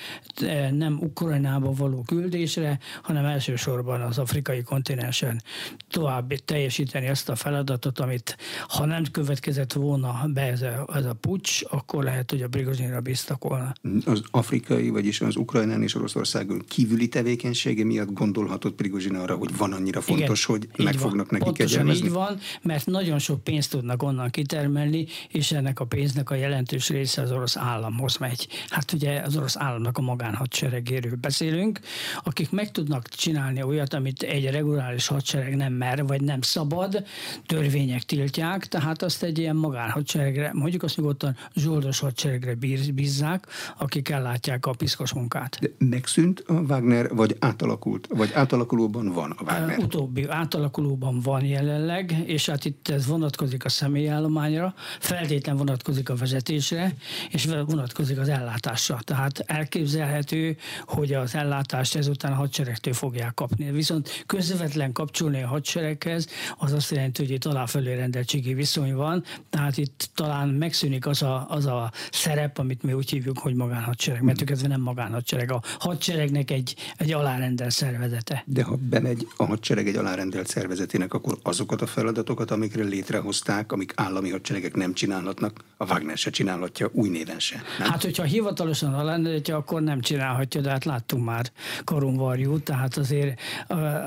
nem 0.71 0.97
Ukrajnába 1.01 1.71
való 1.71 2.03
küldésre, 2.03 2.79
hanem 3.01 3.25
elsősorban 3.25 4.01
az 4.01 4.17
afrikai 4.17 4.61
kontinensen 4.61 5.41
tovább 5.89 6.33
teljesíteni 6.33 7.09
azt 7.09 7.29
a 7.29 7.35
feladatot, 7.35 7.99
amit 7.99 8.37
ha 8.67 8.85
nem 8.85 9.03
következett 9.11 9.73
volna 9.73 10.21
be 10.33 10.41
ez 10.41 10.61
a, 10.61 10.87
ez 10.93 11.05
a 11.05 11.13
pucs, 11.13 11.61
akkor 11.69 12.03
lehet, 12.03 12.31
hogy 12.31 12.41
a 12.41 12.47
Brigozsinra 12.47 13.01
bíztak 13.01 13.43
volna. 13.43 13.73
Az 14.05 14.21
afrikai, 14.31 14.89
vagyis 14.89 15.21
az 15.21 15.35
Ukrajnán 15.35 15.81
és 15.83 15.95
Oroszországon 15.95 16.63
kívüli 16.67 17.07
tevékenysége 17.07 17.85
miatt 17.85 18.13
gondolhatott 18.13 18.75
Prigozsin 18.75 19.15
arra, 19.15 19.35
hogy 19.35 19.57
van 19.57 19.73
annyira 19.73 20.01
fontos, 20.01 20.47
Igen, 20.47 20.59
hogy 20.75 20.85
meg 20.85 20.93
van. 20.93 21.01
fognak 21.01 21.29
neki 21.29 21.43
Pontosan 21.43 21.67
kegyelmezni? 21.67 22.05
így 22.05 22.11
van, 22.13 22.39
mert 22.61 22.85
nagyon 22.85 23.19
sok 23.19 23.43
pénzt 23.43 23.69
tudnak 23.69 24.03
onnan 24.03 24.29
kitermelni, 24.29 25.05
és 25.29 25.51
ennek 25.51 25.79
a 25.79 25.85
pénznek 25.85 26.29
a 26.29 26.35
jelentős 26.35 26.89
része 26.89 27.21
az 27.21 27.31
orosz 27.31 27.57
államhoz 27.57 28.17
megy. 28.17 28.47
Hát 28.69 28.91
ugye 28.93 29.19
az 29.19 29.37
orosz 29.37 29.57
államnak 29.57 29.97
a 29.97 30.01
magánhadseregéről 30.01 31.15
beszélünk, 31.15 31.79
akik 32.23 32.51
meg 32.51 32.71
tudnak 32.71 33.07
csinálni 33.07 33.61
olyat, 33.63 33.93
amit 33.93 34.21
egy 34.21 34.45
reguláris 34.49 35.07
hadsereg 35.07 35.55
nem 35.55 35.73
mer, 35.73 36.05
vagy 36.05 36.21
nem 36.21 36.41
szabad, 36.41 37.03
törvények 37.45 38.03
tiltják, 38.03 38.27
eltiltják, 38.29 38.65
tehát 38.65 39.01
azt 39.01 39.23
egy 39.23 39.37
ilyen 39.37 39.55
magánhadseregre, 39.55 40.51
mondjuk 40.53 40.83
azt 40.83 40.97
nyugodtan 40.97 41.35
zsoldos 41.55 41.99
hadseregre 41.99 42.55
bízzák, 42.93 43.47
akik 43.77 44.09
ellátják 44.09 44.65
a 44.65 44.71
piszkos 44.71 45.13
munkát. 45.13 45.57
De 45.61 45.69
megszűnt 45.77 46.43
a 46.47 46.53
Wagner, 46.53 47.15
vagy 47.15 47.35
átalakult, 47.39 48.07
vagy 48.09 48.31
átalakulóban 48.33 49.13
van 49.13 49.31
a 49.31 49.43
Wagner? 49.43 49.77
Utóbbi 49.79 50.27
átalakulóban 50.27 51.19
van 51.19 51.45
jelenleg, 51.45 52.23
és 52.25 52.49
hát 52.49 52.65
itt 52.65 52.87
ez 52.87 53.07
vonatkozik 53.07 53.65
a 53.65 53.69
személyállományra, 53.69 54.73
feltétlen 54.99 55.57
vonatkozik 55.57 56.09
a 56.09 56.15
vezetésre, 56.15 56.93
és 57.29 57.45
vonatkozik 57.45 58.19
az 58.19 58.29
ellátásra. 58.29 58.99
Tehát 59.03 59.43
elképzelhető, 59.45 60.57
hogy 60.85 61.13
az 61.13 61.35
ellátást 61.35 61.95
ezután 61.95 62.31
a 62.31 62.35
hadseregtől 62.35 62.93
fogják 62.93 63.33
kapni. 63.33 63.71
Viszont 63.71 64.23
közvetlen 64.25 64.91
kapcsolni 64.91 65.43
a 65.43 65.47
hadsereghez, 65.47 66.27
az 66.57 66.73
azt 66.73 66.91
jelenti, 66.91 67.21
hogy 67.21 67.31
itt 67.31 67.45
aláfelé 67.45 67.95
rendeltségi 68.19 68.53
viszony 68.53 68.95
van, 68.95 69.23
tehát 69.49 69.77
itt 69.77 70.09
talán 70.15 70.49
megszűnik 70.49 71.07
az 71.07 71.21
a, 71.21 71.45
az 71.49 71.65
a 71.65 71.91
szerep, 72.11 72.57
amit 72.57 72.83
mi 72.83 72.93
úgy 72.93 73.09
hívjuk, 73.09 73.37
hogy 73.37 73.53
magánhadsereg, 73.55 74.21
mert 74.21 74.51
ez 74.51 74.61
nem 74.61 74.81
magánhadsereg. 74.81 75.51
A 75.51 75.61
hadseregnek 75.79 76.51
egy, 76.51 76.75
egy 76.97 77.13
alárendelt 77.13 77.71
szervezete. 77.71 78.43
De 78.45 78.63
ha 78.63 78.77
bemegy 78.89 79.27
a 79.37 79.45
hadsereg 79.45 79.87
egy 79.87 79.95
alárendelt 79.95 80.47
szervezetének, 80.47 81.13
akkor 81.13 81.37
azokat 81.43 81.81
a 81.81 81.85
feladatokat, 81.85 82.51
amikre 82.51 82.83
létrehozták, 82.83 83.71
amik 83.71 83.93
állami 83.95 84.29
hadseregek 84.29 84.75
nem 84.75 84.93
csinálhatnak, 84.93 85.63
a 85.77 85.85
Wagner 85.85 86.17
se 86.17 86.29
csinálhatja 86.29 86.89
új 86.91 87.09
néven 87.09 87.39
se. 87.39 87.61
Nem? 87.79 87.89
Hát, 87.89 88.03
hogyha 88.03 88.23
hivatalosan 88.23 88.93
alárendeltje, 88.93 89.55
akkor 89.55 89.81
nem 89.81 90.01
csinálhatja, 90.01 90.61
de 90.61 90.69
hát 90.69 90.85
láttunk 90.85 91.25
már 91.25 91.51
korunvarjú, 91.83 92.59
tehát 92.59 92.97
azért 92.97 93.39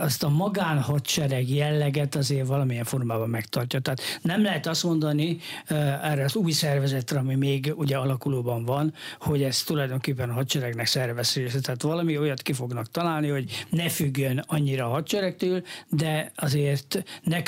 azt 0.01 0.23
a 0.23 0.29
magánhadsereg 0.29 1.51
jelleget 1.51 2.15
azért 2.15 2.47
valamilyen 2.47 2.85
formában 2.85 3.29
megtartja. 3.29 3.81
Tehát 3.81 4.02
nem 4.23 4.43
lehet 4.43 4.67
azt 4.67 4.85
mondani 4.85 5.39
erre 6.03 6.25
az 6.25 6.37
új 6.37 6.53
szervezetre, 6.53 7.19
ami 7.19 7.35
még 7.35 7.73
ugye 7.77 7.97
alakulóban 7.97 8.65
van, 8.65 8.95
hogy 9.21 9.43
ez 9.43 9.63
tulajdonképpen 9.63 10.31
a 10.31 10.33
hadseregnek 10.33 10.87
szervez. 10.87 11.39
Tehát 11.63 11.83
valami 11.83 12.19
olyat 12.19 12.43
ki 12.43 12.53
fognak 12.53 12.91
találni, 12.91 13.29
hogy 13.29 13.67
ne 13.71 13.89
függjön 13.89 14.45
annyira 14.47 14.87
a 14.87 14.91
hadseregtől, 14.91 15.63
de 15.89 16.33
azért 16.37 17.03
ne, 17.23 17.43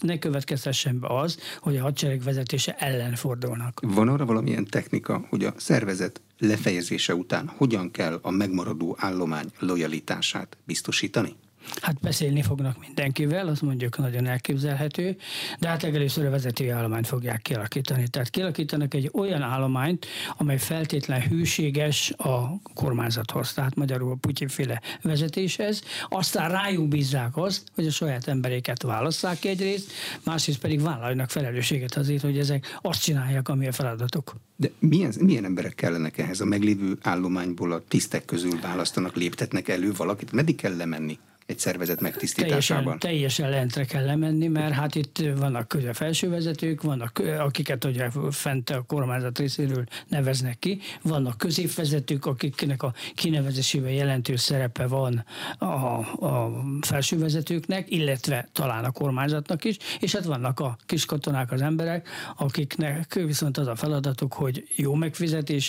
ne 0.00 0.18
következtessen 0.18 1.00
be 1.00 1.06
az, 1.06 1.38
hogy 1.60 1.76
a 1.76 1.82
hadsereg 1.82 2.22
vezetése 2.22 2.74
ellen 2.78 3.14
fordulnak. 3.14 3.80
Van 3.82 4.08
arra 4.08 4.24
valamilyen 4.24 4.64
technika, 4.64 5.26
hogy 5.28 5.44
a 5.44 5.54
szervezet 5.56 6.20
lefejezése 6.38 7.14
után 7.14 7.52
hogyan 7.56 7.90
kell 7.90 8.18
a 8.22 8.30
megmaradó 8.30 8.96
állomány 8.98 9.46
lojalitását 9.58 10.56
biztosítani? 10.64 11.34
Hát 11.80 12.00
beszélni 12.00 12.42
fognak 12.42 12.78
mindenkivel, 12.80 13.48
az 13.48 13.60
mondjuk 13.60 13.98
nagyon 13.98 14.26
elképzelhető, 14.26 15.16
de 15.58 15.68
hát 15.68 15.82
legelőször 15.82 16.26
a 16.26 16.30
vezető 16.30 16.72
állományt 16.72 17.06
fogják 17.06 17.42
kialakítani. 17.42 18.08
Tehát 18.08 18.30
kialakítanak 18.30 18.94
egy 18.94 19.10
olyan 19.12 19.42
állományt, 19.42 20.06
amely 20.36 20.58
feltétlen 20.58 21.22
hűséges 21.22 22.12
a 22.16 22.60
kormányzathoz, 22.74 23.52
tehát 23.52 23.74
magyarul 23.74 24.10
a 24.10 24.14
Putyinféle 24.14 24.80
vezetéshez, 25.02 25.82
aztán 26.08 26.50
rájuk 26.50 26.88
bízzák 26.88 27.36
azt, 27.36 27.62
hogy 27.74 27.86
a 27.86 27.90
saját 27.90 28.28
emberéket 28.28 28.82
válasszák 28.82 29.44
egyrészt, 29.44 29.92
másrészt 30.24 30.58
pedig 30.58 30.82
vállaljanak 30.82 31.30
felelősséget 31.30 31.96
azért, 31.96 32.22
hogy 32.22 32.38
ezek 32.38 32.78
azt 32.82 33.02
csinálják, 33.02 33.48
ami 33.48 33.66
a 33.66 33.72
feladatok. 33.72 34.34
De 34.56 34.70
milyen, 34.78 35.12
milyen 35.18 35.44
emberek 35.44 35.74
kellenek 35.74 36.18
ehhez 36.18 36.40
a 36.40 36.44
meglévő 36.44 36.98
állományból 37.02 37.72
a 37.72 37.82
tisztek 37.88 38.24
közül 38.24 38.60
választanak, 38.60 39.16
léptetnek 39.16 39.68
elő 39.68 39.92
valakit? 39.92 40.32
Meddig 40.32 40.56
kell 40.56 40.76
lemenni? 40.76 41.18
Egy 41.50 41.58
szervezet 41.58 42.00
megtisztításában? 42.00 42.98
Teljesen, 42.98 42.98
teljesen 42.98 43.50
lentre 43.50 43.84
kell 43.84 44.04
lemenni, 44.04 44.48
mert 44.48 44.74
hát 44.74 44.94
itt 44.94 45.22
vannak 45.36 45.76
a 45.88 45.94
felső 45.94 46.28
vezetők, 46.28 46.82
vannak, 46.82 47.22
akiket 47.38 47.84
ugye 47.84 48.10
fent 48.30 48.70
a 48.70 48.82
kormányzat 48.86 49.38
részéről 49.38 49.84
neveznek 50.08 50.58
ki, 50.58 50.80
vannak 51.02 51.38
középvezetők, 51.38 52.26
akiknek 52.26 52.82
a 52.82 52.92
kinevezésében 53.14 53.90
jelentős 53.90 54.40
szerepe 54.40 54.86
van 54.86 55.24
a, 55.58 55.64
a 55.64 56.64
felső 56.80 57.18
vezetőknek, 57.18 57.90
illetve 57.90 58.48
talán 58.52 58.84
a 58.84 58.90
kormányzatnak 58.90 59.64
is, 59.64 59.76
és 60.00 60.14
hát 60.14 60.24
vannak 60.24 60.60
a 60.60 60.76
kis 60.86 61.04
katonák, 61.04 61.52
az 61.52 61.62
emberek, 61.62 62.08
akiknek 62.36 63.14
viszont 63.14 63.58
az 63.58 63.66
a 63.66 63.74
feladatuk, 63.74 64.32
hogy 64.32 64.64
jó 64.76 64.94
megfizetés 64.94 65.68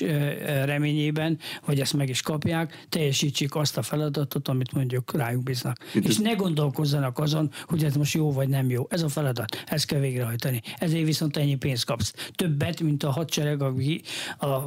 reményében, 0.66 1.40
vagy 1.66 1.80
ezt 1.80 1.94
meg 1.94 2.10
is 2.10 2.22
kapják, 2.22 2.86
teljesítsék 2.90 3.56
azt 3.56 3.78
a 3.78 3.82
feladatot, 3.82 4.48
amit 4.48 4.72
mondjuk 4.72 5.14
rájuk 5.14 5.44
bíznak 5.44 5.71
dolgoznak. 5.94 6.12
És 6.12 6.18
ne 6.18 6.34
gondolkozzanak 6.34 7.20
azon, 7.20 7.52
hogy 7.66 7.84
ez 7.84 7.96
most 7.96 8.14
jó 8.14 8.32
vagy 8.32 8.50
nem 8.50 8.70
jó. 8.70 8.88
Ez 8.90 9.02
a 9.02 9.10
feladat, 9.10 9.64
ezt 9.66 9.86
kell 9.86 10.00
végrehajtani. 10.00 10.62
Ezért 10.78 11.06
viszont 11.06 11.38
ennyi 11.38 11.56
pénzt 11.56 11.86
kapsz. 11.86 12.14
Többet, 12.36 12.82
mint 12.82 13.04
a 13.04 13.12
hadsereg, 13.12 13.62
aki 13.62 14.02
a 14.40 14.58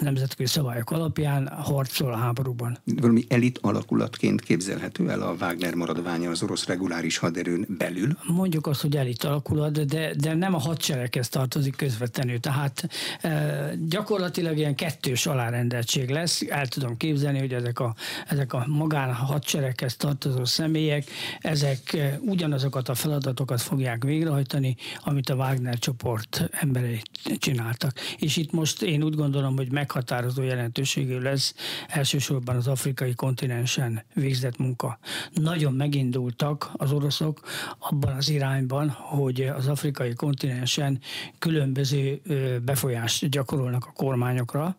nemzetközi 0.00 0.52
szabályok 0.52 0.90
alapján 0.90 1.48
harcol 1.48 2.12
a 2.12 2.16
háborúban. 2.16 2.78
Valami 2.84 3.24
elit 3.28 3.58
alakulatként 3.62 4.40
képzelhető 4.40 5.10
el 5.10 5.22
a 5.22 5.34
Wagner 5.40 5.74
maradványa 5.74 6.30
az 6.30 6.42
orosz 6.42 6.66
reguláris 6.66 7.18
haderőn 7.18 7.66
belül? 7.68 8.16
Mondjuk 8.26 8.66
azt, 8.66 8.80
hogy 8.80 8.96
elit 8.96 9.24
alakulat, 9.24 9.86
de, 9.86 10.14
de 10.14 10.34
nem 10.34 10.54
a 10.54 10.58
hadsereghez 10.58 11.28
tartozik 11.28 11.76
közvetlenül. 11.76 12.40
Tehát 12.40 12.88
e, 13.20 13.72
gyakorlatilag 13.88 14.56
ilyen 14.56 14.74
kettős 14.74 15.26
alárendeltség 15.26 16.08
lesz. 16.08 16.42
El 16.48 16.66
tudom 16.66 16.96
képzelni, 16.96 17.38
hogy 17.38 17.52
ezek 17.52 17.80
a, 17.80 17.94
ezek 18.28 18.52
a 18.52 18.64
magán 18.66 19.14
hadsereghez 19.14 19.96
tartozó 19.96 20.44
személyek, 20.48 21.04
ezek 21.38 21.92
eh, 21.92 22.14
ugyanazokat 22.20 22.88
a 22.88 22.94
feladatokat 22.94 23.60
fogják 23.60 24.04
végrehajtani, 24.04 24.76
amit 25.00 25.28
a 25.28 25.34
Wagner 25.34 25.78
csoport 25.78 26.48
emberei 26.50 27.02
csináltak. 27.38 27.92
És 28.18 28.36
itt 28.36 28.52
most 28.52 28.82
én 28.82 29.02
úgy 29.02 29.14
gondolom, 29.14 29.56
hogy 29.56 29.72
meghatározó 29.72 30.42
jelentőségű 30.42 31.18
lesz 31.18 31.54
elsősorban 31.88 32.56
az 32.56 32.66
afrikai 32.66 33.14
kontinensen 33.14 34.04
végzett 34.14 34.58
munka. 34.58 34.98
Nagyon 35.32 35.72
megindultak 35.72 36.70
az 36.72 36.92
oroszok 36.92 37.40
abban 37.78 38.16
az 38.16 38.28
irányban, 38.28 38.88
hogy 38.88 39.40
az 39.40 39.66
afrikai 39.66 40.14
kontinensen 40.14 41.00
különböző 41.38 42.20
befolyást 42.64 43.28
gyakorolnak 43.28 43.84
a 43.86 43.92
kormányokra. 43.92 44.76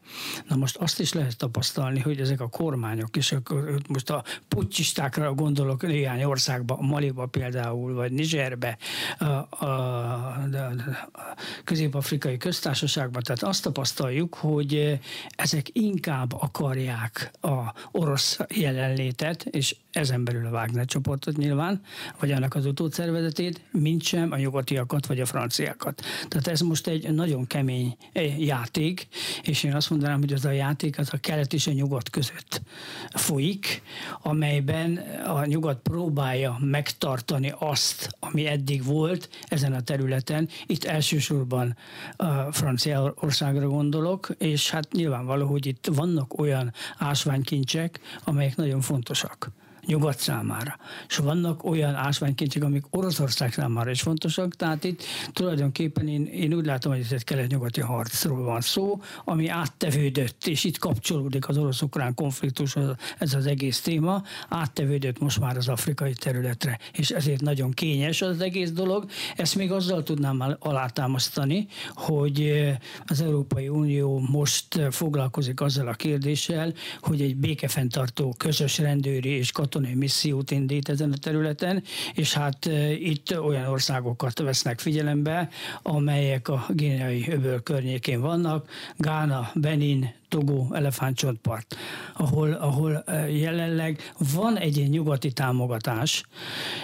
Na 0.47 0.55
most 0.55 0.75
azt 0.75 0.99
is 0.99 1.13
lehet 1.13 1.37
tapasztalni, 1.37 1.99
hogy 1.99 2.19
ezek 2.19 2.41
a 2.41 2.49
kormányok, 2.49 3.17
és 3.17 3.35
most 3.87 4.09
a 4.09 4.23
pucsistákra 4.47 5.33
gondolunk, 5.33 5.48
gondolok 5.49 5.81
néhány 5.81 6.23
országba, 6.23 6.77
Maliba 6.81 7.25
például, 7.25 7.93
vagy 7.93 8.11
Nigerbe, 8.11 8.77
a, 9.17 9.25
a, 9.25 9.47
a, 9.59 9.65
a 11.11 11.35
közép-afrikai 11.63 12.37
köztársaságban, 12.37 13.21
tehát 13.23 13.43
azt 13.43 13.63
tapasztaljuk, 13.63 14.33
hogy 14.33 14.99
ezek 15.29 15.67
inkább 15.71 16.33
akarják 16.33 17.31
a 17.41 17.73
orosz 17.91 18.39
jelenlétet, 18.55 19.43
és 19.43 19.75
ezen 19.91 20.23
belül 20.23 20.45
a 20.45 20.49
Wagner 20.49 20.85
csoportot 20.85 21.37
nyilván, 21.37 21.81
vagy 22.19 22.31
annak 22.31 22.55
az 22.55 22.65
utódszervezetét, 22.65 23.61
mint 23.71 24.03
sem 24.03 24.31
a 24.31 24.37
nyugatiakat, 24.37 25.05
vagy 25.05 25.19
a 25.19 25.25
franciákat. 25.25 26.01
Tehát 26.27 26.47
ez 26.47 26.59
most 26.59 26.87
egy 26.87 27.13
nagyon 27.13 27.47
kemény 27.47 27.97
eh, 28.13 28.41
játék, 28.41 29.07
és 29.43 29.63
én 29.63 29.75
azt 29.75 29.89
mondanám, 29.89 30.19
hogy 30.19 30.33
az 30.33 30.45
a 30.45 30.51
játék 30.51 30.99
az 30.99 31.09
a 31.11 31.17
kelet 31.17 31.53
és 31.53 31.67
a 31.67 31.71
nyugat 31.71 32.09
között 32.09 32.61
folyik, 33.13 33.81
amelyben 34.21 34.97
a 35.25 35.38
nyugat 35.45 35.79
próbálja 35.79 36.57
megtartani 36.61 37.53
azt, 37.59 38.09
ami 38.19 38.47
eddig 38.47 38.83
volt 38.83 39.29
ezen 39.47 39.73
a 39.73 39.81
területen. 39.81 40.49
Itt 40.65 40.83
elsősorban 40.83 41.75
a 42.15 42.51
Franciaországra 42.51 43.67
gondolok, 43.67 44.29
és 44.37 44.69
hát 44.69 44.91
nyilvánvaló, 44.91 45.47
hogy 45.47 45.65
itt 45.65 45.89
vannak 45.93 46.39
olyan 46.39 46.73
ásványkincsek, 46.97 47.99
amelyek 48.23 48.55
nagyon 48.55 48.81
fontosak 48.81 49.51
nyugat 49.85 50.19
számára. 50.19 50.77
És 51.07 51.17
vannak 51.17 51.63
olyan 51.63 51.95
ásványkincsek, 51.95 52.63
amik 52.63 52.83
Oroszország 52.89 53.53
számára 53.53 53.89
is 53.89 54.01
fontosak, 54.01 54.55
tehát 54.55 54.83
itt 54.83 55.03
tulajdonképpen 55.33 56.07
én, 56.07 56.25
én 56.25 56.53
úgy 56.53 56.65
látom, 56.65 56.91
hogy 56.91 57.01
ez 57.01 57.11
egy 57.11 57.23
kelet-nyugati 57.23 57.81
harcról 57.81 58.43
van 58.43 58.61
szó, 58.61 59.01
ami 59.25 59.47
áttevődött, 59.47 60.47
és 60.47 60.63
itt 60.63 60.77
kapcsolódik 60.77 61.47
az 61.47 61.57
orosz-ukrán 61.57 62.13
konfliktus, 62.13 62.75
ez 63.17 63.33
az 63.33 63.45
egész 63.45 63.81
téma, 63.81 64.23
áttevődött 64.49 65.19
most 65.19 65.39
már 65.39 65.57
az 65.57 65.67
afrikai 65.67 66.13
területre, 66.13 66.79
és 66.93 67.09
ezért 67.09 67.41
nagyon 67.41 67.71
kényes 67.71 68.21
az 68.21 68.41
egész 68.41 68.71
dolog. 68.71 69.05
Ezt 69.35 69.55
még 69.55 69.71
azzal 69.71 70.03
tudnám 70.03 70.57
alátámasztani, 70.59 71.67
hogy 71.93 72.67
az 73.05 73.21
Európai 73.21 73.67
Unió 73.67 74.19
most 74.31 74.79
foglalkozik 74.91 75.61
azzal 75.61 75.87
a 75.87 75.93
kérdéssel, 75.93 76.73
hogy 77.01 77.21
egy 77.21 77.35
békefenntartó 77.35 78.35
közös 78.37 78.77
rendőri 78.77 79.29
és 79.29 79.51
katonai 79.69 79.93
missziót 79.93 80.51
indít 80.51 80.89
ezen 80.89 81.11
a 81.11 81.17
területen, 81.17 81.83
és 82.13 82.33
hát 82.33 82.65
e, 82.65 82.91
itt 82.91 83.39
olyan 83.39 83.67
országokat 83.67 84.39
vesznek 84.39 84.79
figyelembe, 84.79 85.49
amelyek 85.81 86.47
a 86.47 86.65
Géniai 86.69 87.25
öböl 87.29 87.63
környékén 87.63 88.21
vannak, 88.21 88.69
Gána, 88.97 89.51
Benin, 89.53 90.13
Togó 90.29 90.73
elefántcsontpart, 90.73 91.75
ahol, 92.13 92.51
ahol 92.51 93.03
jelenleg 93.29 94.13
van 94.33 94.57
egy 94.57 94.89
nyugati 94.89 95.31
támogatás, 95.31 96.23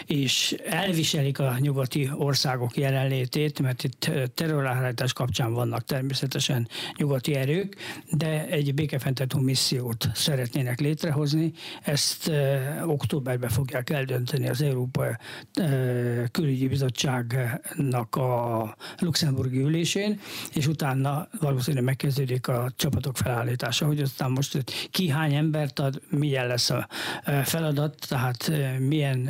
és 0.06 0.56
elviselik 0.66 1.40
a 1.40 1.56
nyugati 1.60 2.10
országok 2.18 2.78
jelenlétét, 2.78 3.60
mert 3.60 3.84
itt 3.84 4.12
terrorálhárítás 4.34 5.14
kapcsán 5.14 5.54
vannak 5.54 5.86
természetesen 5.86 6.68
nyugati 6.98 7.36
erők, 7.36 7.76
de 8.12 8.46
egy 8.46 8.74
békefenntartó 8.74 9.40
missziót 9.40 10.10
szeretnének 10.14 10.80
létrehozni. 10.80 11.52
Ezt 11.84 12.32
októberben 12.86 13.50
fogják 13.50 13.90
eldönteni 13.90 14.50
az 14.50 14.62
Európai 14.62 15.12
Külügyi 16.32 16.68
Bizottságnak 16.68 18.16
a 18.16 18.76
luxemburgi 19.00 19.60
ülésén, 19.60 20.20
és 20.54 20.68
utána 20.68 21.28
valószínűleg 21.40 21.84
megkezdődik 21.86 22.48
a 22.48 22.72
csapatok 22.76 23.18
felállítása, 23.36 23.86
hogy 23.86 24.00
aztán 24.00 24.32
most 24.32 24.64
ki 24.92 25.10
hány 25.10 25.34
embert 25.34 25.80
ad, 25.80 26.02
milyen 26.10 26.48
lesz 26.48 26.70
a 26.70 26.88
feladat, 27.44 27.96
tehát 28.08 28.52
milyen 28.80 29.30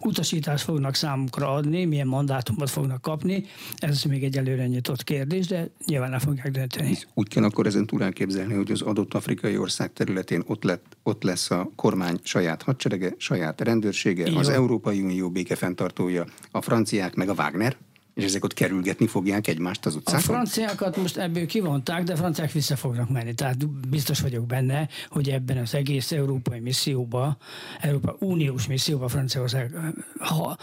utasítást 0.00 0.64
fognak 0.64 0.94
számukra 0.94 1.52
adni, 1.52 1.84
milyen 1.84 2.06
mandátumot 2.06 2.70
fognak 2.70 3.02
kapni, 3.02 3.44
ez 3.76 4.02
még 4.02 4.24
egy 4.24 4.36
előre 4.36 4.66
nyitott 4.66 5.04
kérdés, 5.04 5.46
de 5.46 5.68
nyilván 5.86 6.10
nem 6.10 6.18
fogják 6.18 6.50
dönteni. 6.50 6.98
Úgy 7.14 7.28
kell 7.28 7.44
akkor 7.44 7.66
ezen 7.66 7.86
túl 7.86 8.02
elképzelni, 8.02 8.54
hogy 8.54 8.70
az 8.70 8.82
adott 8.82 9.14
afrikai 9.14 9.58
ország 9.58 9.92
területén 9.92 10.42
ott, 10.46 10.64
lett, 10.64 10.96
ott 11.02 11.22
lesz 11.22 11.50
a 11.50 11.70
kormány 11.76 12.18
saját 12.22 12.62
hadserege, 12.62 13.14
saját 13.16 13.60
rendőrsége, 13.60 14.26
Igen. 14.26 14.36
az 14.36 14.48
Európai 14.48 15.00
Unió 15.00 15.30
békefenntartója, 15.30 16.24
a 16.50 16.60
franciák 16.60 17.14
meg 17.14 17.28
a 17.28 17.32
Wagner? 17.32 17.76
És 18.18 18.24
ezek 18.24 18.44
ott 18.44 18.54
kerülgetni 18.54 19.06
fogják 19.06 19.46
egymást 19.46 19.86
az 19.86 19.94
utcákon? 19.94 20.20
A 20.20 20.22
franciákat 20.22 20.96
most 20.96 21.16
ebből 21.16 21.46
kivonták, 21.46 22.02
de 22.02 22.12
a 22.12 22.16
franciák 22.16 22.52
vissza 22.52 22.76
fognak 22.76 23.08
menni. 23.10 23.34
Tehát 23.34 23.68
biztos 23.88 24.20
vagyok 24.20 24.46
benne, 24.46 24.88
hogy 25.08 25.28
ebben 25.28 25.56
az 25.56 25.74
egész 25.74 26.12
európai 26.12 26.58
misszióba, 26.60 27.36
Európa 27.80 28.16
Uniós 28.18 28.66
misszióba 28.66 29.08
Franciaország, 29.08 29.74
ha 30.18 30.58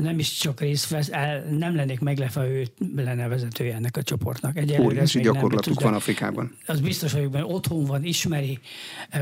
nem 0.00 0.18
is 0.18 0.32
csak 0.32 0.60
részt 0.60 0.88
vesz, 0.88 1.08
el, 1.10 1.44
nem 1.44 1.74
lennék 1.74 2.00
meglepve, 2.00 2.46
ő 2.46 2.66
lenne 2.94 3.28
vezetője 3.28 3.74
ennek 3.74 3.96
a 3.96 4.02
csoportnak. 4.02 4.58
Óriási 4.80 5.20
gyakorlatuk 5.20 5.80
van 5.80 5.94
Afrikában. 5.94 6.56
Az 6.66 6.80
biztos 6.80 7.12
vagyok 7.12 7.30
benne, 7.30 7.44
otthon 7.44 7.84
van, 7.84 8.04
ismeri, 8.04 8.58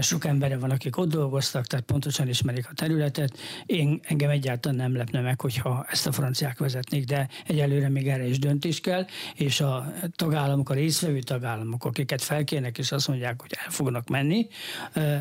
sok 0.01 0.25
embere 0.25 0.59
van, 0.59 0.71
akik 0.71 0.97
ott 0.97 1.11
dolgoztak, 1.11 1.67
tehát 1.67 1.85
pontosan 1.85 2.29
ismerik 2.29 2.69
a 2.71 2.75
területet. 2.75 3.39
Én 3.67 4.01
engem 4.03 4.31
egyáltalán 4.31 4.77
nem 4.77 4.97
lepne 4.97 5.21
meg, 5.21 5.41
hogyha 5.41 5.87
ezt 5.91 6.07
a 6.07 6.13
franciák 6.13 6.59
vezetnék, 6.59 7.05
de 7.05 7.29
egy 7.47 7.63
egyelőre 7.65 7.89
még 7.89 8.09
erre 8.09 8.27
is 8.29 8.39
döntés 8.39 8.81
kell, 8.81 9.07
és 9.35 9.61
a 9.61 9.93
tagállamok, 10.17 10.71
a 10.71 10.75
részvevő 10.75 11.19
tagállamok, 11.19 11.85
akiket 11.85 12.23
felkérnek, 12.23 12.79
és 12.79 12.93
azt 12.93 13.09
mondják, 13.09 13.41
hogy 13.41 13.51
el 13.65 13.71
fognak 13.71 14.09
menni, 14.09 14.47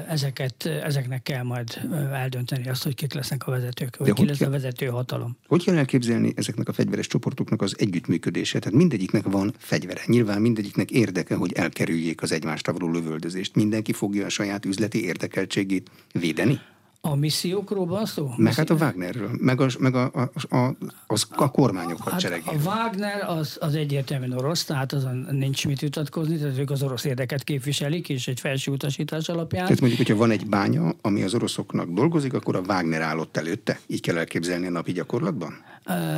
ezeket, 0.08 0.66
ezeknek 0.66 1.24
kell 1.24 1.44
majd 1.44 1.82
eldönteni 2.12 2.70
azt, 2.70 2.84
hogy 2.84 2.96
kik 2.96 3.14
lesznek 3.14 3.48
a 3.48 3.52
vezetők, 3.52 3.98
vagy 3.98 4.14
ki 4.14 4.26
lesz 4.26 4.38
kell, 4.38 4.48
a 4.48 4.52
vezető 4.52 4.86
hatalom. 4.86 5.38
Hogy 5.48 5.64
kell 5.64 5.78
elképzelni 5.78 6.34
ezeknek 6.36 6.68
a 6.68 6.74
fegyveres 6.74 7.08
csoportoknak 7.08 7.62
az 7.62 7.76
együttműködését? 7.78 8.62
Tehát 8.62 8.78
mindegyiknek 8.78 9.24
van 9.24 9.54
fegyvere. 9.58 10.02
Nyilván 10.06 10.42
mindegyiknek 10.42 10.92
érdeke, 10.92 11.36
hogy 11.36 11.54
elkerüljék 11.54 12.22
az 12.22 12.32
egymást 12.32 12.72
lövöldözést. 12.80 13.56
Mindenki 13.56 13.94
fogja 13.94 14.26
a 14.26 14.30
saját 14.30 14.66
üzleti 14.66 15.06
érdekeltségét 15.06 15.92
védeni? 16.12 16.60
A 17.06 17.16
missziókról 17.16 17.86
van 17.86 18.06
szó? 18.06 18.34
Meg 18.38 18.54
hát 18.54 18.70
a 18.70 18.74
Wagnerről, 18.74 19.30
meg 19.38 19.62
a, 19.62 19.68
meg 19.80 19.96
a, 19.96 20.12
a, 20.14 20.56
a, 20.56 20.76
az, 21.08 21.28
a 21.36 21.52
kormányok. 21.52 22.10
Hát 22.10 22.24
a 22.46 22.54
Wagner 22.66 23.24
az, 23.30 23.58
az 23.60 23.76
egyértelműen 23.76 24.32
orosz, 24.32 24.64
tehát 24.66 24.94
azon 24.94 25.28
nincs 25.32 25.68
mit 25.68 25.80
vitatkozni, 25.80 26.38
tehát 26.38 26.58
ők 26.58 26.72
az 26.72 26.84
orosz 26.84 27.04
érdeket 27.04 27.44
képviselik, 27.44 28.10
és 28.10 28.28
egy 28.28 28.40
felső 28.40 28.72
utasítás 28.72 29.30
alapján. 29.30 29.64
Tehát 29.64 29.80
mondjuk, 29.80 30.02
hogyha 30.02 30.20
van 30.20 30.32
egy 30.32 30.48
bánya, 30.48 30.92
ami 31.02 31.24
az 31.24 31.34
oroszoknak 31.34 31.90
dolgozik, 31.90 32.34
akkor 32.34 32.56
a 32.56 32.62
Wagner 32.68 33.02
állott 33.02 33.38
előtte? 33.38 33.80
Így 33.88 34.02
kell 34.02 34.18
elképzelni 34.18 34.68
a 34.68 34.72
napi 34.72 34.92
gyakorlatban? 34.92 35.54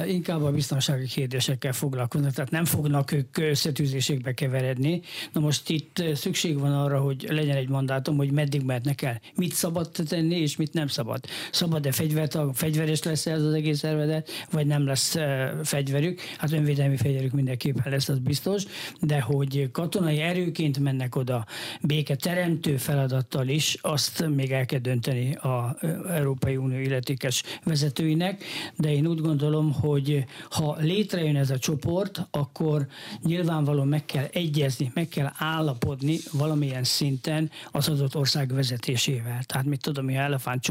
Inkább 0.08 0.44
a 0.44 0.52
biztonsági 0.52 1.06
kérdésekkel 1.06 1.74
foglalkoznak, 1.74 2.34
tehát 2.34 2.52
nem 2.52 2.66
fognak 2.66 3.12
ők 3.12 3.38
összetűzésekbe 3.38 4.34
keveredni. 4.34 5.02
Na 5.32 5.40
most 5.40 5.70
itt 5.70 6.04
szükség 6.14 6.60
van 6.60 6.74
arra, 6.74 7.00
hogy 7.00 7.26
legyen 7.30 7.56
egy 7.56 7.70
mandátum, 7.70 8.18
hogy 8.18 8.32
meddig 8.32 8.62
mehetnek 8.62 9.02
el. 9.02 9.22
Mit 9.36 9.54
szabad 9.54 9.92
tenni, 9.92 10.36
és 10.36 10.56
mit 10.56 10.74
nem 10.74 10.88
szabad. 10.88 11.26
Szabad-e 11.52 11.92
fegyvert, 11.92 12.38
fegyveres 12.54 13.04
lesz 13.04 13.26
ez 13.26 13.42
az 13.42 13.54
egész 13.54 13.78
szervezet, 13.78 14.30
vagy 14.52 14.66
nem 14.66 14.86
lesz 14.86 15.16
fegyverük? 15.64 16.20
Hát 16.38 16.52
önvédelmi 16.52 16.98
fegyverük 16.98 17.32
mindenképpen 17.32 17.92
lesz, 17.92 18.10
az 18.10 18.20
biztos, 18.20 18.64
de 19.02 19.22
hogy 19.22 19.70
katonai 19.72 20.20
erőként 20.20 20.80
mennek 20.80 21.16
oda 21.16 21.46
béke 21.82 22.16
teremtő 22.16 22.78
feladattal 22.78 23.48
is, 23.48 23.78
azt 23.82 24.28
még 24.28 24.52
el 24.52 24.66
kell 24.66 24.80
dönteni 24.80 25.36
a 25.36 25.78
Európai 26.10 26.58
Unió 26.58 26.80
illetékes 26.80 27.44
vezetőinek, 27.64 28.44
de 28.78 28.92
én 28.92 29.08
úgy 29.08 29.22
gondolom, 29.22 29.54
hogy 29.64 30.26
ha 30.50 30.76
létrejön 30.80 31.36
ez 31.36 31.50
a 31.50 31.58
csoport, 31.58 32.28
akkor 32.32 32.88
nyilvánvalóan 33.22 33.88
meg 33.88 34.06
kell 34.06 34.26
egyezni, 34.32 34.92
meg 34.94 35.08
kell 35.08 35.32
állapodni 35.38 36.18
valamilyen 36.32 36.84
szinten 36.84 37.50
az 37.72 37.90
adott 37.90 38.16
ország 38.16 38.54
vezetésével. 38.54 39.44
Tehát 39.44 39.66
mit 39.66 39.82
tudom, 39.82 40.06
hogy 40.06 40.14
elefánt 40.14 40.64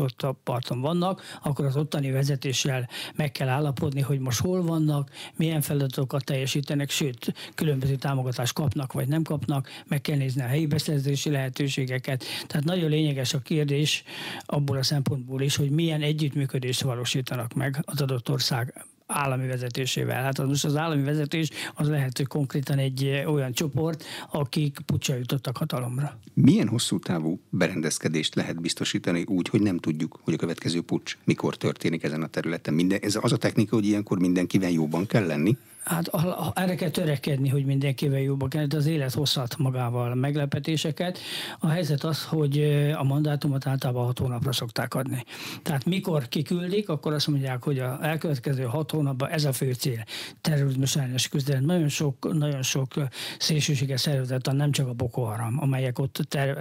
parton 0.44 0.80
vannak, 0.80 1.22
akkor 1.42 1.64
az 1.64 1.76
ottani 1.76 2.10
vezetéssel 2.10 2.88
meg 3.14 3.32
kell 3.32 3.48
állapodni, 3.48 4.00
hogy 4.00 4.18
most 4.18 4.40
hol 4.40 4.62
vannak, 4.62 5.10
milyen 5.36 5.60
feladatokat 5.60 6.24
teljesítenek, 6.24 6.90
sőt, 6.90 7.34
különböző 7.54 7.94
támogatást 7.94 8.52
kapnak 8.52 8.92
vagy 8.92 9.08
nem 9.08 9.22
kapnak, 9.22 9.68
meg 9.86 10.00
kell 10.00 10.16
nézni 10.16 10.42
a 10.42 10.46
helyi 10.46 10.66
beszerzési 10.66 11.30
lehetőségeket. 11.30 12.24
Tehát 12.46 12.64
nagyon 12.64 12.90
lényeges 12.90 13.34
a 13.34 13.38
kérdés 13.38 14.02
abból 14.46 14.76
a 14.76 14.82
szempontból 14.82 15.42
is, 15.42 15.56
hogy 15.56 15.70
milyen 15.70 16.02
együttműködést 16.02 16.82
valósítanak 16.82 17.52
meg 17.54 17.82
az 17.84 18.00
adott 18.00 18.30
ország 18.30 18.73
állami 19.06 19.46
vezetésével. 19.46 20.22
Hát 20.22 20.38
az 20.38 20.48
most 20.48 20.64
az 20.64 20.76
állami 20.76 21.02
vezetés 21.02 21.48
az 21.74 21.88
lehet, 21.88 22.16
hogy 22.16 22.26
konkrétan 22.26 22.78
egy 22.78 23.22
olyan 23.26 23.52
csoport, 23.52 24.04
akik 24.32 24.78
pucsa 24.86 25.14
jutottak 25.14 25.56
hatalomra. 25.56 26.18
Milyen 26.34 26.68
hosszú 26.68 26.98
távú 26.98 27.40
berendezkedést 27.50 28.34
lehet 28.34 28.60
biztosítani 28.60 29.24
úgy, 29.26 29.48
hogy 29.48 29.60
nem 29.60 29.78
tudjuk, 29.78 30.18
hogy 30.22 30.34
a 30.34 30.36
következő 30.36 30.82
pucs 30.82 31.18
mikor 31.24 31.56
történik 31.56 32.02
ezen 32.02 32.22
a 32.22 32.26
területen? 32.26 32.74
Minden, 32.74 32.98
ez 33.02 33.18
az 33.20 33.32
a 33.32 33.36
technika, 33.36 33.74
hogy 33.74 33.86
ilyenkor 33.86 34.18
mindenkivel 34.18 34.70
jóban 34.70 35.06
kell 35.06 35.26
lenni? 35.26 35.56
Hát 35.84 36.10
erre 36.54 36.74
kell 36.74 36.90
törekedni, 36.90 37.48
hogy 37.48 37.64
mindenkivel 37.64 38.20
jobban 38.20 38.48
kell, 38.48 38.66
de 38.66 38.76
az 38.76 38.86
élet 38.86 39.12
hozhat 39.12 39.58
magával 39.58 40.14
meglepetéseket. 40.14 41.18
A 41.58 41.68
helyzet 41.68 42.04
az, 42.04 42.24
hogy 42.24 42.58
a 42.98 43.02
mandátumot 43.02 43.66
általában 43.66 44.04
hat 44.04 44.18
hónapra 44.18 44.52
szokták 44.52 44.94
adni. 44.94 45.24
Tehát 45.62 45.84
mikor 45.84 46.28
kiküldik, 46.28 46.88
akkor 46.88 47.12
azt 47.12 47.26
mondják, 47.26 47.64
hogy 47.64 47.78
a 47.78 47.98
elkövetkező 48.02 48.62
hat 48.62 48.90
hónapban 48.90 49.30
ez 49.30 49.44
a 49.44 49.52
fő 49.52 49.72
cél. 49.72 50.04
Terrorizmus 50.40 50.96
ellenes 50.96 51.28
küzdelem. 51.28 51.64
Nagyon 51.64 51.88
sok, 51.88 52.32
nagyon 52.32 52.62
sok 52.62 52.92
szélsőséges 53.38 54.00
szervezet, 54.00 54.52
nem 54.52 54.70
csak 54.70 54.88
a 54.88 54.92
Boko 54.92 55.22
Haram, 55.22 55.60
amelyek 55.60 55.98
ott 55.98 56.20
ter, 56.28 56.56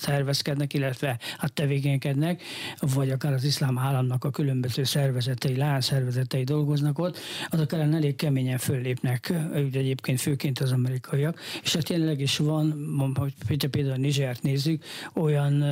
tervezkednek, 0.00 0.74
illetve 0.74 1.18
hát 1.38 1.52
tevékenykednek, 1.52 2.42
vagy 2.80 3.10
akár 3.10 3.32
az 3.32 3.44
iszlám 3.44 3.78
államnak 3.78 4.24
a 4.24 4.30
különböző 4.30 4.84
szervezetei, 4.84 5.64
szervezetei 5.78 6.44
dolgoznak 6.44 6.98
ott, 6.98 7.18
azok 7.50 7.72
ellen 7.72 7.94
elég 7.94 8.16
keményen 8.16 8.58
föllépnek, 8.60 9.32
egyébként 9.72 10.20
főként 10.20 10.58
az 10.58 10.72
amerikaiak, 10.72 11.40
és 11.62 11.74
hát 11.74 11.88
jelenleg 11.88 12.20
is 12.20 12.36
van, 12.36 12.88
hogy 13.14 13.34
például 13.70 13.94
a 13.94 13.96
Nizsert 13.96 14.42
nézzük, 14.42 14.84
olyan 15.14 15.62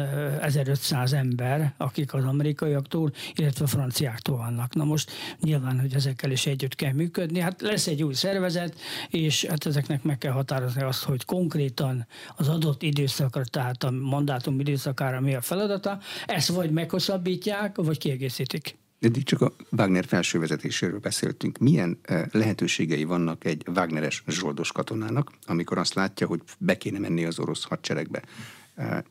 1500 0.40 1.12
ember, 1.12 1.74
akik 1.76 2.14
az 2.14 2.24
amerikaiaktól, 2.24 3.12
illetve 3.34 3.64
a 3.64 3.68
franciáktól 3.68 4.36
vannak. 4.36 4.74
Na 4.74 4.84
most 4.84 5.10
nyilván, 5.40 5.80
hogy 5.80 5.94
ezekkel 5.94 6.30
is 6.30 6.46
együtt 6.46 6.74
kell 6.74 6.92
működni, 6.92 7.40
hát 7.40 7.60
lesz 7.60 7.86
egy 7.86 8.02
új 8.02 8.14
szervezet, 8.14 8.78
és 9.08 9.44
hát 9.44 9.66
ezeknek 9.66 10.02
meg 10.02 10.18
kell 10.18 10.32
határozni 10.32 10.82
azt, 10.82 11.02
hogy 11.02 11.24
konkrétan 11.24 12.06
az 12.36 12.48
adott 12.48 12.82
időszakra, 12.82 13.44
tehát 13.44 13.84
a 13.84 13.90
mandátum 13.90 14.60
időszakára 14.60 15.20
mi 15.20 15.34
a 15.34 15.40
feladata, 15.40 15.98
ezt 16.26 16.48
vagy 16.48 16.70
meghosszabbítják, 16.70 17.76
vagy 17.76 17.98
kiegészítik. 17.98 18.76
Eddig 19.00 19.22
csak 19.22 19.40
a 19.40 19.52
Wagner 19.70 20.04
felső 20.04 20.38
vezetéséről 20.38 20.98
beszéltünk. 20.98 21.58
Milyen 21.58 21.98
eh, 22.02 22.24
lehetőségei 22.32 23.04
vannak 23.04 23.44
egy 23.44 23.64
Wagneres 23.74 24.22
zsoldos 24.26 24.72
katonának, 24.72 25.32
amikor 25.46 25.78
azt 25.78 25.94
látja, 25.94 26.26
hogy 26.26 26.42
be 26.58 26.76
kéne 26.76 26.98
menni 26.98 27.24
az 27.24 27.38
orosz 27.38 27.64
hadseregbe? 27.64 28.22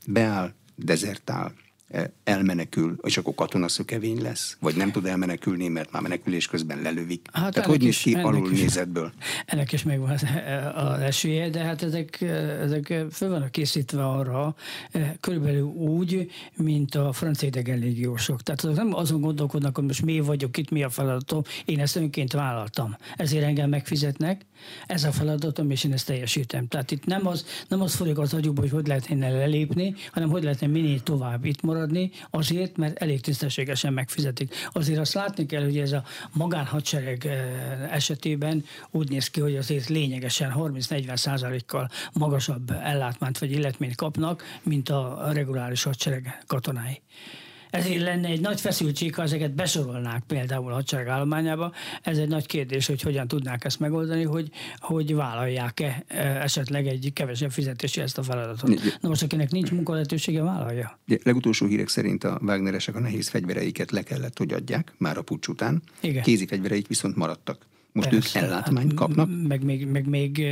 Beáll, 0.08 0.54
dezertál, 0.76 1.54
elmenekül, 2.24 2.98
és 3.02 3.18
akkor 3.18 3.36
katonaszökevény 3.36 4.22
lesz? 4.22 4.58
Vagy 4.60 4.76
nem 4.76 4.92
tud 4.92 5.06
elmenekülni, 5.06 5.68
mert 5.68 5.92
már 5.92 6.02
menekülés 6.02 6.48
közben 6.48 6.82
lelövik? 6.82 7.28
Hát 7.32 7.54
Tehát 7.54 7.70
hogy 7.70 7.82
néz 7.82 7.98
ki 7.98 8.14
alul 8.14 8.50
nézetből? 8.50 9.12
Ennek 9.46 9.72
is 9.72 9.84
megvan 9.84 10.10
az, 10.10 10.26
az 10.76 11.00
esélye, 11.00 11.50
de 11.50 11.60
hát 11.60 11.84
ezek, 11.84 12.22
ezek 12.62 13.06
föl 13.12 13.30
vannak 13.30 13.52
készítve 13.52 14.06
arra, 14.06 14.56
körülbelül 15.20 15.64
úgy, 15.64 16.32
mint 16.56 16.96
a 16.96 17.12
francia 17.12 17.48
idegenlégiósok. 17.48 18.44
Tehát 18.44 18.64
azok 18.64 18.76
nem 18.76 18.94
azon 18.94 19.22
gondolkodnak, 19.22 19.76
hogy 19.76 19.86
most 19.86 20.06
mi 20.06 20.20
vagyok 20.20 20.58
itt, 20.58 20.70
mi 20.70 20.84
a 20.84 20.90
feladatom, 20.90 21.42
én 21.66 21.80
ezt 21.80 21.96
önként 21.96 22.34
vállaltam. 22.34 22.96
Ezért 23.16 23.44
engem 23.44 23.70
megfizetnek, 23.70 24.46
ez 24.88 25.04
a 25.04 25.12
feladatom, 25.12 25.70
és 25.70 25.84
én 25.84 25.94
ezt 25.94 26.06
teljesítem. 26.06 26.68
Tehát 26.68 26.92
itt 26.92 27.06
nem 27.06 27.28
az, 27.28 27.46
nem 27.68 27.82
az 27.82 27.96
folyik 27.96 28.18
az 28.18 28.34
agyukba, 28.34 28.62
hogy 28.62 28.70
hogy 28.70 28.88
lehet 28.88 29.10
innen 29.10 29.32
lelépni, 29.32 29.96
hanem 30.12 30.30
hogy 30.30 30.44
lehetne 30.44 30.68
minél 30.68 31.00
tovább 31.00 31.46
itt 31.46 31.62
maradni, 31.62 31.76
azért, 32.30 32.78
mert 32.78 32.98
elég 32.98 33.22
tisztességesen 33.22 33.94
megfizetik. 33.94 34.56
Azért 34.72 35.00
azt 35.00 35.14
látni 35.14 35.46
kell, 35.46 35.64
hogy 35.64 35.78
ez 35.78 35.92
a 35.92 36.04
magánhadsereg 36.34 37.26
eh, 37.26 37.94
esetében 37.94 38.66
úgy 38.92 39.10
néz 39.10 39.28
ki, 39.28 39.40
hogy 39.40 39.56
azért 39.56 39.88
lényegesen 39.88 40.54
30-40 40.58 41.16
százalékkal 41.16 41.90
magasabb 42.14 42.72
ellátmányt 42.72 43.38
vagy 43.38 43.52
illetményt 43.52 43.96
kapnak, 43.96 44.44
mint 44.64 44.90
a 44.90 45.30
reguláris 45.34 45.84
hadsereg 45.84 46.44
katonái. 46.48 47.02
Ezért 47.70 48.02
lenne 48.02 48.28
egy 48.28 48.42
nagy 48.42 48.62
feszültség, 48.62 49.16
ha 49.16 49.22
ezeket 49.22 49.56
besorolnák 49.56 50.24
például 50.28 50.72
a 50.72 50.74
hadsereg 50.74 51.08
állományába. 51.08 51.74
Ez 52.02 52.18
egy 52.18 52.28
nagy 52.28 52.46
kérdés, 52.46 52.88
hogy 52.88 53.02
hogyan 53.02 53.28
tudnák 53.28 53.66
ezt 53.66 53.80
megoldani, 53.80 54.24
hogy, 54.24 54.50
hogy 54.78 55.16
vállalják-e 55.16 56.04
e, 56.08 56.42
esetleg 56.42 56.88
egy 56.88 57.12
kevesebb 57.14 57.52
fizetési 57.52 58.02
ezt 58.02 58.18
a 58.18 58.24
feladatot. 58.24 59.00
Na 59.02 59.10
most, 59.10 59.24
akinek 59.24 59.52
nincs 59.52 59.72
munkalehetősége, 59.72 60.42
vállalja. 60.42 61.00
De 61.06 61.18
legutolsó 61.24 61.66
hírek 61.66 61.90
szerint 61.90 62.24
a 62.24 62.40
Wagneresek 62.42 62.96
a 62.96 63.00
nehéz 63.00 63.28
fegyvereiket 63.28 63.92
le 63.92 64.02
kellett, 64.02 64.38
hogy 64.38 64.54
adják, 64.54 64.94
már 64.98 65.18
a 65.18 65.22
pucs 65.22 65.48
után. 65.48 65.82
Igen. 66.02 66.24
Kézi 66.24 66.48
fegyvereik 66.48 66.88
viszont 66.88 67.16
maradtak. 67.16 67.66
Most 67.98 68.14
ők 68.14 68.44
ellátmányt 68.44 68.94
kapnak? 68.94 69.30
Meg 69.48 69.64
még, 69.64 69.88
meg 69.88 70.08
még 70.08 70.46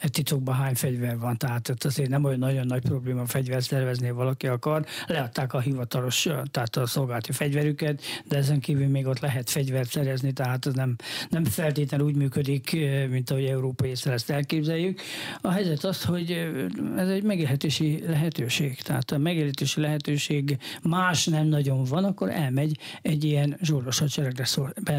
titokban 0.00 0.54
hány 0.54 0.74
fegyver 0.74 1.18
van, 1.18 1.36
tehát 1.36 1.84
azért 1.84 2.08
nem 2.08 2.24
olyan 2.24 2.38
nagyon 2.38 2.66
nagy 2.66 2.82
probléma 2.82 3.26
fegyvert 3.26 3.64
szervezni, 3.64 4.10
valaki 4.10 4.46
akar. 4.46 4.86
Leadták 5.06 5.52
a 5.52 5.60
hivatalos, 5.60 6.28
tehát 6.50 6.76
a 6.76 6.86
szolgálati 6.86 7.32
fegyverüket, 7.32 8.02
de 8.28 8.36
ezen 8.36 8.60
kívül 8.60 8.86
még 8.86 9.06
ott 9.06 9.18
lehet 9.18 9.50
fegyvert 9.50 9.90
szerezni, 9.90 10.32
tehát 10.32 10.66
ez 10.66 10.72
nem, 10.74 10.96
nem 11.28 11.44
feltétlenül 11.44 12.06
úgy 12.06 12.16
működik, 12.16 12.76
mint 13.10 13.30
ahogy 13.30 13.44
európai 13.44 13.88
észre 13.88 14.12
ezt 14.12 14.30
elképzeljük. 14.30 15.00
A 15.40 15.50
helyzet 15.50 15.84
az, 15.84 16.04
hogy 16.04 16.50
ez 16.96 17.08
egy 17.08 17.22
megélhetési 17.22 18.02
lehetőség, 18.06 18.80
tehát 18.80 19.10
a 19.10 19.18
megélhetési 19.18 19.80
lehetőség 19.80 20.58
más 20.82 21.26
nem 21.26 21.46
nagyon 21.46 21.84
van, 21.84 22.04
akkor 22.04 22.30
elmegy 22.30 22.78
egy 23.02 23.24
ilyen 23.24 23.56
zsóros 23.62 23.98
hadseregre 23.98 24.44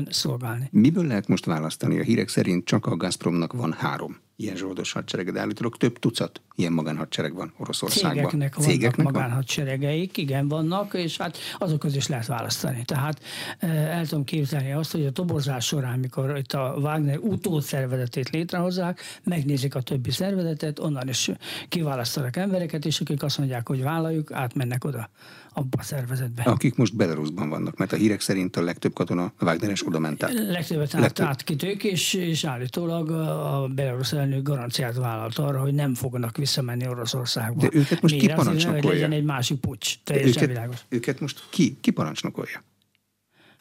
szolgálni. 0.09 0.67
Miből 0.71 1.05
lehet 1.05 1.27
most 1.27 1.45
választani? 1.45 1.88
A 1.97 2.03
hírek 2.03 2.27
szerint 2.27 2.65
csak 2.65 2.85
a 2.85 2.97
Gazpromnak 2.97 3.53
van 3.53 3.73
három 3.73 4.17
ilyen 4.35 4.55
zsoldos 4.55 4.91
hadsereged 4.91 5.37
állítólag 5.37 5.77
több 5.77 5.99
tucat 5.99 6.41
ilyen 6.59 6.73
magánhadsereg 6.73 7.33
van 7.33 7.53
Oroszországban. 7.57 8.13
Cégeknek, 8.13 8.53
Cégeknek 8.53 8.95
vannak 8.95 9.13
magánhadseregeik, 9.13 10.17
igen 10.17 10.47
vannak, 10.47 10.93
és 10.93 11.17
hát 11.17 11.37
azok 11.57 11.79
közül 11.79 11.97
is 11.97 12.07
lehet 12.07 12.25
választani. 12.25 12.83
Tehát 12.85 13.21
eh, 13.59 13.97
el 13.97 14.07
tudom 14.07 14.23
képzelni 14.23 14.71
azt, 14.71 14.91
hogy 14.91 15.05
a 15.05 15.11
toborzás 15.11 15.65
során, 15.65 15.99
mikor 15.99 16.37
itt 16.37 16.53
a 16.53 16.75
Wagner 16.77 17.17
utódszervezetét 17.17 18.29
létrehozzák, 18.29 19.01
megnézik 19.23 19.75
a 19.75 19.81
többi 19.81 20.11
szervezetet, 20.11 20.79
onnan 20.79 21.07
is 21.07 21.29
kiválasztanak 21.69 22.35
embereket, 22.35 22.85
és 22.85 22.99
akik 22.99 23.23
azt 23.23 23.37
mondják, 23.37 23.67
hogy 23.67 23.83
vállaljuk, 23.83 24.31
átmennek 24.31 24.83
oda 24.83 25.09
abba 25.53 25.77
a 25.79 25.83
szervezetbe. 25.83 26.43
Akik 26.43 26.75
most 26.75 26.95
Belarusban 26.95 27.49
vannak, 27.49 27.77
mert 27.77 27.91
a 27.91 27.95
hírek 27.95 28.21
szerint 28.21 28.55
a 28.55 28.61
legtöbb 28.61 28.93
katona 28.93 29.31
Wagneres 29.41 29.87
oda 29.87 29.99
ment 29.99 30.23
át. 30.23 30.33
Legtöbbet 30.33 30.95
át, 30.95 31.01
Legtöbb. 31.01 31.25
átkitők, 31.25 31.83
és, 31.83 32.13
és 32.13 32.43
állítólag 32.43 33.09
a 33.09 33.67
Belarus 33.75 34.13
elnök 34.13 34.43
garanciát 34.43 34.95
vállalt 34.95 35.37
arra, 35.37 35.59
hogy 35.59 35.73
nem 35.73 35.93
fognak 35.93 36.37
visszamenni 36.49 36.87
Oroszországba. 36.87 37.61
De 37.61 37.69
őket 37.71 38.01
most 38.01 38.13
Miért? 38.13 38.27
ki 38.27 38.33
parancsnokolja? 38.33 38.89
legyen 38.89 39.11
egy 39.11 39.23
másik 39.23 39.59
pucs, 39.59 39.95
teljesen 40.03 40.43
őket, 40.43 40.47
világos. 40.47 40.77
Őket 40.89 41.19
most 41.19 41.43
ki, 41.49 41.77
ki 41.81 41.91
parancsnokolja? 41.91 42.63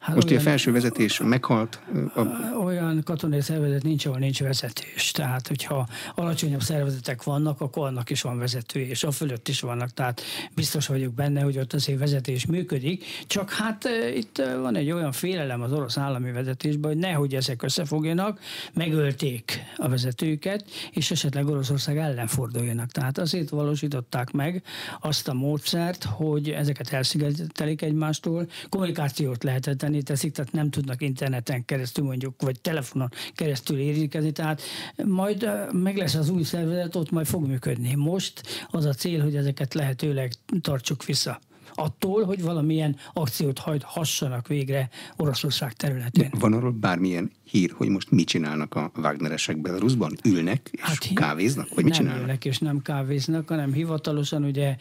Hát 0.01 0.15
Most 0.15 0.31
olyan, 0.31 0.41
a 0.41 0.45
felső 0.45 0.73
vezetés 0.73 1.21
meghalt? 1.21 1.81
A... 2.15 2.21
Olyan 2.65 3.03
katonai 3.05 3.41
szervezet 3.41 3.83
nincs, 3.83 4.07
ahol 4.07 4.19
nincs 4.19 4.43
vezetés. 4.43 5.11
Tehát, 5.11 5.49
hogyha 5.49 5.89
alacsonyabb 6.15 6.61
szervezetek 6.61 7.23
vannak, 7.23 7.61
akkor 7.61 7.87
annak 7.87 8.11
is 8.11 8.23
van 8.23 8.39
vezető, 8.39 8.81
és 8.81 9.05
a 9.05 9.11
fölött 9.11 9.49
is 9.49 9.61
vannak. 9.61 9.91
Tehát 9.91 10.23
biztos 10.55 10.87
vagyok 10.87 11.15
benne, 11.15 11.41
hogy 11.41 11.59
ott 11.59 11.73
azért 11.73 11.99
vezetés 11.99 12.47
működik. 12.47 13.05
Csak 13.27 13.51
hát 13.51 13.89
itt 14.15 14.43
van 14.61 14.77
egy 14.77 14.91
olyan 14.91 15.13
félelem 15.13 15.63
az 15.63 15.73
orosz 15.73 15.97
állami 15.97 16.33
vezetésben, 16.33 16.91
hogy 16.91 17.01
nehogy 17.01 17.35
ezek 17.35 17.63
összefogjanak, 17.63 18.41
megölték 18.73 19.63
a 19.77 19.89
vezetőket, 19.89 20.65
és 20.91 21.11
esetleg 21.11 21.47
Oroszország 21.47 21.97
ellen 21.97 22.27
forduljanak. 22.27 22.91
Tehát 22.91 23.19
azért 23.19 23.49
valósították 23.49 24.31
meg 24.31 24.63
azt 25.01 25.29
a 25.29 25.35
módszert, 25.35 26.05
hogy 26.05 26.51
ezeket 26.51 26.93
elszigetelik 26.93 27.83
egymástól, 27.83 28.47
kommunikációt 28.69 29.45
lehetett 29.45 29.87
érteni 29.95 30.03
teszik, 30.03 30.33
tehát 30.33 30.53
nem 30.53 30.71
tudnak 30.71 31.03
interneten 31.03 31.65
keresztül 31.65 32.05
mondjuk, 32.05 32.43
vagy 32.43 32.61
telefonon 32.61 33.11
keresztül 33.35 33.79
érintkezni, 33.79 34.33
tehát 34.33 34.63
majd 35.05 35.51
meg 35.73 35.97
lesz 35.97 36.15
az 36.15 36.29
új 36.29 36.43
szervezet, 36.43 36.97
ott 36.97 37.11
majd 37.11 37.27
fog 37.27 37.47
működni. 37.47 37.95
Most 37.95 38.43
az 38.71 38.85
a 38.85 38.93
cél, 38.93 39.23
hogy 39.23 39.37
ezeket 39.37 39.75
lehetőleg 39.75 40.33
tartsuk 40.61 41.05
vissza 41.05 41.41
attól, 41.75 42.25
hogy 42.25 42.43
valamilyen 42.43 42.97
akciót 43.13 43.59
hajt 43.59 43.83
hassanak 43.83 44.47
végre 44.49 44.89
Oroszország 45.17 45.73
területén. 45.73 46.29
De 46.31 46.39
van 46.39 46.53
arról 46.53 46.71
bármilyen 46.71 47.31
hír, 47.51 47.73
hogy 47.77 47.89
most 47.89 48.11
mit 48.11 48.27
csinálnak 48.27 48.75
a 48.75 48.91
Wagneresek 48.97 49.61
Belarusban? 49.61 50.13
Ülnek 50.25 50.69
és 50.73 50.81
hát, 50.81 51.13
kávéznak? 51.15 51.69
Vagy 51.75 51.85
mit 51.85 51.93
nem 51.93 52.03
csinálnak? 52.03 52.23
ülnek 52.23 52.45
és 52.45 52.59
nem 52.59 52.83
kávéznak, 52.83 53.49
hanem 53.49 53.73
hivatalosan 53.73 54.45
ugye 54.45 54.77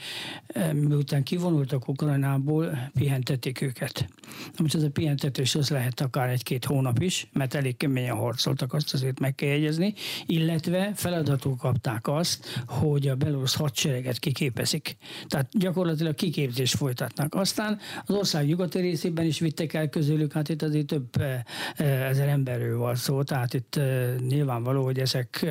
eh, 0.47 0.73
miután 0.73 1.23
kivonultak 1.23 1.87
Ukrajnából, 1.87 2.89
pihentették 2.93 3.61
őket. 3.61 4.09
Most 4.57 4.75
ez 4.75 4.83
a 4.83 4.89
pihentetés 4.89 5.55
az 5.55 5.69
lehet 5.69 6.01
akár 6.01 6.29
egy-két 6.29 6.65
hónap 6.65 7.01
is, 7.01 7.27
mert 7.33 7.53
elég 7.53 7.77
keményen 7.77 8.15
harcoltak, 8.15 8.73
azt 8.73 8.93
azért 8.93 9.19
meg 9.19 9.35
kell 9.35 9.49
jegyezni, 9.49 9.93
illetve 10.25 10.91
feladatul 10.95 11.55
kapták 11.55 12.07
azt, 12.07 12.63
hogy 12.67 13.07
a 13.07 13.15
belorusz 13.15 13.55
hadsereget 13.55 14.19
kiképezik. 14.19 14.97
Tehát 15.27 15.47
gyakorlatilag 15.51 16.15
kiképzés 16.15 16.73
folytatnak. 16.77 17.35
Aztán 17.35 17.79
az 18.05 18.15
ország 18.15 18.45
nyugati 18.45 18.79
részében 18.79 19.25
is 19.25 19.39
vittek 19.39 19.73
el 19.73 19.89
közülük, 19.89 20.33
hát 20.33 20.49
itt 20.49 20.61
azért 20.61 20.85
több 20.85 21.07
eh, 21.19 21.41
eh, 21.75 22.09
ezer 22.09 22.27
emberről 22.27 22.77
van 22.77 22.95
szó, 22.95 23.23
tehát 23.23 23.53
itt 23.53 23.75
eh, 23.75 24.15
nyilvánvaló, 24.27 24.83
hogy 24.83 24.99
ezek 24.99 25.45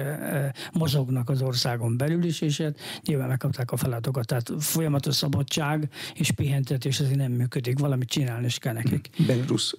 mozognak 0.72 1.28
az 1.28 1.42
országon 1.42 1.96
belül 1.96 2.24
is, 2.24 2.40
és 2.40 2.60
hát 2.60 2.78
nyilván 3.02 3.28
megkapták 3.28 3.72
a 3.72 3.76
feladatokat. 3.76 4.26
Tehát 4.26 4.50
folyamatos 4.58 5.14
szabadság 5.14 5.88
és 6.14 6.30
pihentetés 6.30 7.00
azért 7.00 7.16
nem 7.16 7.32
működik, 7.32 7.78
valamit 7.78 8.08
csinálni 8.08 8.46
is 8.46 8.58
kell 8.58 8.72
nekik. 8.72 9.08
Belarus 9.26 9.74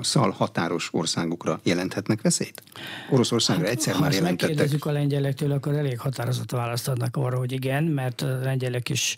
szal 0.00 0.30
határos 0.30 0.88
országokra 0.92 1.60
jelenthetnek 1.62 2.22
veszélyt? 2.22 2.62
Oroszországra 3.10 3.64
hát, 3.64 3.72
egyszer 3.72 3.98
már 3.98 4.12
jelentettek. 4.12 4.40
Ha 4.40 4.46
megkérdezzük 4.46 4.84
a 4.84 4.92
lengyelektől, 4.92 5.52
akkor 5.52 5.74
elég 5.74 5.98
határozott 5.98 6.50
választ 6.50 6.88
adnak 6.88 7.16
arra, 7.16 7.38
hogy 7.38 7.52
igen, 7.52 7.84
mert 7.84 8.22
a 8.22 8.38
lengyelek 8.38 8.88
is 8.88 9.16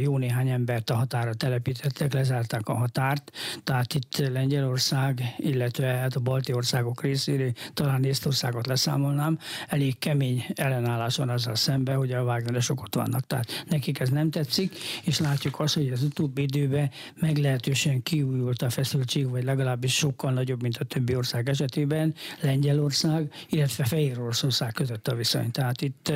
jó 0.00 0.18
néhány 0.18 0.48
embert 0.48 0.90
a 0.90 0.94
határa 0.94 1.34
telepítettek, 1.34 2.12
lezárták 2.12 2.68
a 2.68 2.74
határt, 2.74 3.30
tehát 3.64 3.94
itt 3.94 4.28
Lengyelország, 4.32 5.34
illetve 5.36 5.86
hát 5.86 6.16
a 6.16 6.20
balti 6.20 6.52
országok 6.52 7.02
részéről, 7.02 7.52
talán 7.74 8.04
Észtországot 8.04 8.66
leszámolnám, 8.66 9.38
elég 9.68 9.98
kemény 9.98 10.44
ellenállás 10.54 11.16
van 11.16 11.28
azzal 11.28 11.54
szemben, 11.54 11.96
hogy 11.96 12.12
a 12.12 12.22
Wagneresok 12.22 12.82
ott 12.82 12.94
vannak. 12.94 13.26
Tehát 13.26 13.64
nekik 13.68 14.00
ez 14.00 14.08
nem 14.08 14.30
tetszik, 14.30 14.74
és 15.04 15.18
látjuk 15.18 15.60
azt, 15.60 15.74
hogy 15.74 15.88
az 15.88 16.02
utóbbi 16.02 16.42
időben 16.42 16.90
meglehetősen 17.20 18.02
kiújult 18.02 18.62
a 18.62 18.70
feszültség, 18.70 19.28
vagy 19.30 19.44
legalábbis 19.44 19.99
sokkal 20.00 20.32
nagyobb, 20.32 20.62
mint 20.62 20.76
a 20.76 20.84
többi 20.84 21.16
ország 21.16 21.48
esetében, 21.48 22.14
Lengyelország, 22.40 23.32
illetve 23.48 23.84
Fehér 23.84 24.20
Oroszország 24.20 24.72
között 24.72 25.08
a 25.08 25.14
viszony. 25.14 25.50
Tehát 25.50 25.82
itt 25.82 26.12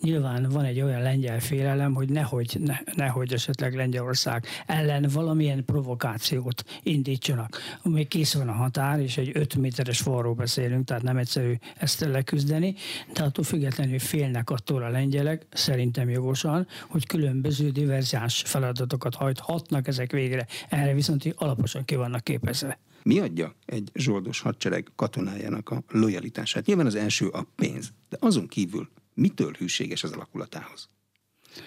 nyilván 0.00 0.48
van 0.48 0.64
egy 0.64 0.80
olyan 0.80 1.02
lengyel 1.02 1.40
félelem, 1.40 1.94
hogy 1.94 2.08
nehogy, 2.08 2.56
ne, 2.64 2.76
nehogy 2.94 3.32
esetleg 3.32 3.74
Lengyelország 3.74 4.46
ellen 4.66 5.08
valamilyen 5.12 5.64
provokációt 5.64 6.64
indítsanak. 6.82 7.58
Még 7.82 8.08
kész 8.08 8.34
van 8.34 8.48
a 8.48 8.52
határ, 8.52 9.00
és 9.00 9.16
egy 9.16 9.30
5 9.34 9.54
méteres 9.54 10.00
falról 10.00 10.34
beszélünk, 10.34 10.84
tehát 10.84 11.02
nem 11.02 11.16
egyszerű 11.16 11.54
ezt 11.76 12.00
leküzdeni, 12.00 12.74
de 13.12 13.22
attól 13.22 13.44
függetlenül 13.44 13.98
félnek 13.98 14.50
attól 14.50 14.82
a 14.82 14.88
lengyelek, 14.88 15.46
szerintem 15.52 16.08
jogosan, 16.08 16.66
hogy 16.88 17.06
különböző 17.06 17.70
diverziás 17.70 18.42
feladatokat 18.46 19.14
hajthatnak 19.14 19.86
ezek 19.86 20.12
végre. 20.12 20.46
Erre 20.68 20.94
viszont 20.94 21.34
alaposan 21.36 21.84
ki 21.84 21.94
vannak 21.94 22.24
képezve. 22.24 22.78
Mi 23.02 23.18
adja 23.18 23.54
egy 23.64 23.90
zsoldos 23.94 24.40
hadsereg 24.40 24.92
katonájának 24.96 25.70
a 25.70 25.82
lojalitását? 25.88 26.66
Nyilván 26.66 26.86
az 26.86 26.94
első 26.94 27.28
a 27.28 27.46
pénz, 27.56 27.92
de 28.08 28.16
azon 28.20 28.46
kívül 28.46 28.88
mitől 29.14 29.52
hűséges 29.52 30.02
az 30.02 30.12
alakulatához? 30.12 30.88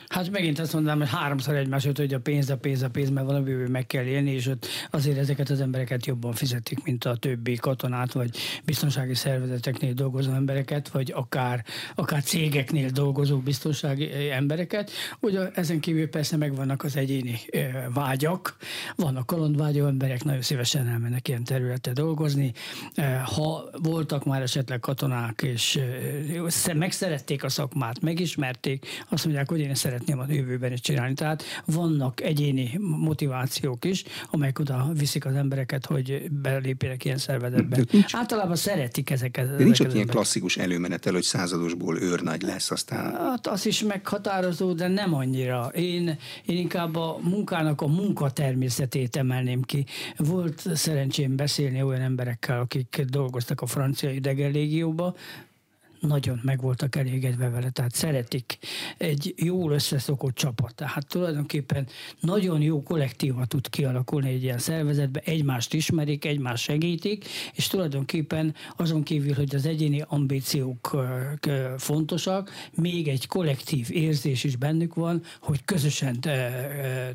Hát 0.07 0.29
megint 0.29 0.59
azt 0.59 0.73
mondanám, 0.73 0.99
hogy 0.99 1.09
háromszor 1.09 1.55
egymás 1.55 1.85
öt, 1.85 1.97
hogy 1.97 2.13
a 2.13 2.19
pénz, 2.19 2.49
a 2.49 2.57
pénz, 2.57 2.81
a 2.81 2.89
pénz, 2.89 3.09
mert 3.09 3.25
valamiből 3.25 3.67
meg 3.67 3.87
kell 3.87 4.03
élni, 4.03 4.31
és 4.31 4.47
ott 4.47 4.67
azért 4.91 5.17
ezeket 5.17 5.49
az 5.49 5.61
embereket 5.61 6.05
jobban 6.05 6.33
fizetik, 6.33 6.83
mint 6.83 7.05
a 7.05 7.15
többi 7.15 7.55
katonát, 7.55 8.11
vagy 8.11 8.37
biztonsági 8.65 9.13
szervezeteknél 9.13 9.93
dolgozó 9.93 10.31
embereket, 10.31 10.89
vagy 10.89 11.11
akár, 11.15 11.65
akár 11.95 12.23
cégeknél 12.23 12.89
dolgozó 12.89 13.37
biztonsági 13.37 14.11
eh, 14.11 14.37
embereket. 14.37 14.91
Ugye 15.19 15.49
ezen 15.53 15.79
kívül 15.79 16.09
persze 16.09 16.37
megvannak 16.37 16.83
az 16.83 16.95
egyéni 16.95 17.39
eh, 17.49 17.85
vágyak, 17.93 18.57
vannak 18.95 19.25
kalandvágyó 19.25 19.85
emberek, 19.85 20.23
nagyon 20.23 20.41
szívesen 20.41 20.87
elmennek 20.87 21.27
ilyen 21.27 21.43
területre 21.43 21.91
dolgozni. 21.91 22.53
Eh, 22.93 23.21
ha 23.25 23.69
voltak 23.81 24.25
már 24.25 24.41
esetleg 24.41 24.79
katonák, 24.79 25.41
és 25.41 25.79
megszerették 26.73 27.43
a 27.43 27.49
szakmát, 27.49 28.01
megismerték, 28.01 28.85
azt 29.09 29.25
mondják, 29.25 29.49
hogy 29.49 29.59
én 29.59 29.72
szeretném 29.75 30.19
a 30.19 30.25
jövőben 30.27 30.71
is 30.71 30.79
csinálni. 30.79 31.13
Tehát 31.13 31.43
vannak 31.65 32.21
egyéni 32.21 32.79
motivációk 32.79 33.85
is, 33.85 34.03
amelyek 34.31 34.59
oda 34.59 34.91
viszik 34.93 35.25
az 35.25 35.33
embereket, 35.33 35.85
hogy 35.85 36.29
belépjenek 36.31 37.05
ilyen 37.05 37.17
szervezetbe. 37.17 37.79
Általában 38.11 38.55
szeretik 38.55 39.09
ezeket. 39.09 39.55
De 39.57 39.63
nincs 39.63 39.79
ott 39.79 39.93
ilyen 39.93 40.07
klasszikus 40.07 40.57
előmenetel, 40.57 41.13
hogy 41.13 41.23
századosból 41.23 42.01
őrnagy 42.01 42.41
lesz 42.41 42.71
aztán. 42.71 43.15
Hát 43.15 43.47
az 43.47 43.65
is 43.65 43.83
meghatározó, 43.83 44.73
de 44.73 44.87
nem 44.87 45.13
annyira. 45.13 45.71
Én, 45.75 46.17
én 46.45 46.57
inkább 46.57 46.95
a 46.95 47.19
munkának 47.21 47.81
a 47.81 47.87
munkatermészetét 47.87 49.15
emelném 49.15 49.61
ki. 49.61 49.85
Volt 50.17 50.63
szerencsém 50.73 51.35
beszélni 51.35 51.81
olyan 51.81 52.01
emberekkel, 52.01 52.59
akik 52.59 53.01
dolgoztak 53.09 53.61
a 53.61 53.65
francia 53.65 54.11
idegenlégióba, 54.11 55.15
nagyon 56.07 56.39
meg 56.43 56.61
voltak 56.61 56.95
elégedve 56.95 57.49
vele, 57.49 57.69
tehát 57.69 57.95
szeretik 57.95 58.57
egy 58.97 59.33
jól 59.37 59.71
összeszokott 59.71 60.35
csapat. 60.35 60.75
Tehát 60.75 61.07
tulajdonképpen 61.07 61.87
nagyon 62.19 62.61
jó 62.61 62.83
kollektíva 62.83 63.45
tud 63.45 63.69
kialakulni 63.69 64.29
egy 64.29 64.43
ilyen 64.43 64.57
szervezetbe, 64.57 65.21
egymást 65.25 65.73
ismerik, 65.73 66.25
egymást 66.25 66.63
segítik, 66.63 67.25
és 67.53 67.67
tulajdonképpen 67.67 68.55
azon 68.77 69.03
kívül, 69.03 69.33
hogy 69.33 69.55
az 69.55 69.65
egyéni 69.65 70.03
ambíciók 70.07 71.05
fontosak, 71.77 72.51
még 72.75 73.07
egy 73.07 73.27
kollektív 73.27 73.87
érzés 73.91 74.43
is 74.43 74.55
bennük 74.55 74.93
van, 74.93 75.21
hogy 75.39 75.65
közösen 75.65 76.19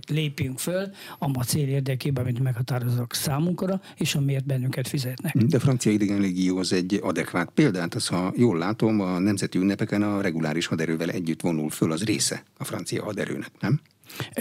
lépjünk 0.09 0.59
föl 0.59 0.91
a 1.19 1.45
cél 1.45 1.69
érdekében, 1.69 2.25
amit 2.25 2.43
meghatározok 2.43 3.15
számunkra, 3.15 3.81
és 3.97 4.15
amiért 4.15 4.47
bennünket 4.47 4.89
fizetnek. 4.89 5.37
De 5.37 5.57
a 5.57 5.61
francia 5.61 5.93
idegenlégió 5.93 6.59
az 6.59 6.73
egy 6.73 6.99
adekvát 7.03 7.51
példát, 7.55 7.95
az 7.95 8.07
ha 8.07 8.33
jól 8.37 8.59
lát, 8.59 8.78
látom, 8.81 9.01
a 9.01 9.19
nemzeti 9.19 9.59
ünnepeken 9.59 10.03
a 10.03 10.21
reguláris 10.21 10.67
haderővel 10.67 11.11
együtt 11.11 11.41
vonul 11.41 11.71
föl, 11.71 11.93
az 11.93 12.05
része 12.05 12.43
a 12.59 12.65
francia 12.65 13.05
haderőnek, 13.05 13.51
nem? 13.61 13.81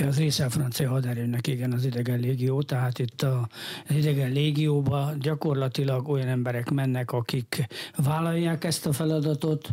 Az 0.08 0.18
része 0.18 0.46
a 0.46 0.50
francia 0.50 0.90
haderőnek, 0.90 1.48
igen, 1.48 1.74
az 1.74 1.86
idegen 1.86 2.20
légió, 2.20 2.62
tehát 2.62 3.00
itt 3.00 3.22
a, 3.22 3.50
az 3.90 3.96
idegen 3.96 4.32
légióba 4.32 5.14
gyakorlatilag 5.20 6.10
olyan 6.10 6.28
emberek 6.28 6.70
mennek, 6.70 7.12
akik 7.12 7.68
vállalják 7.96 8.64
ezt 8.64 8.86
a 8.86 8.92
feladatot, 8.92 9.70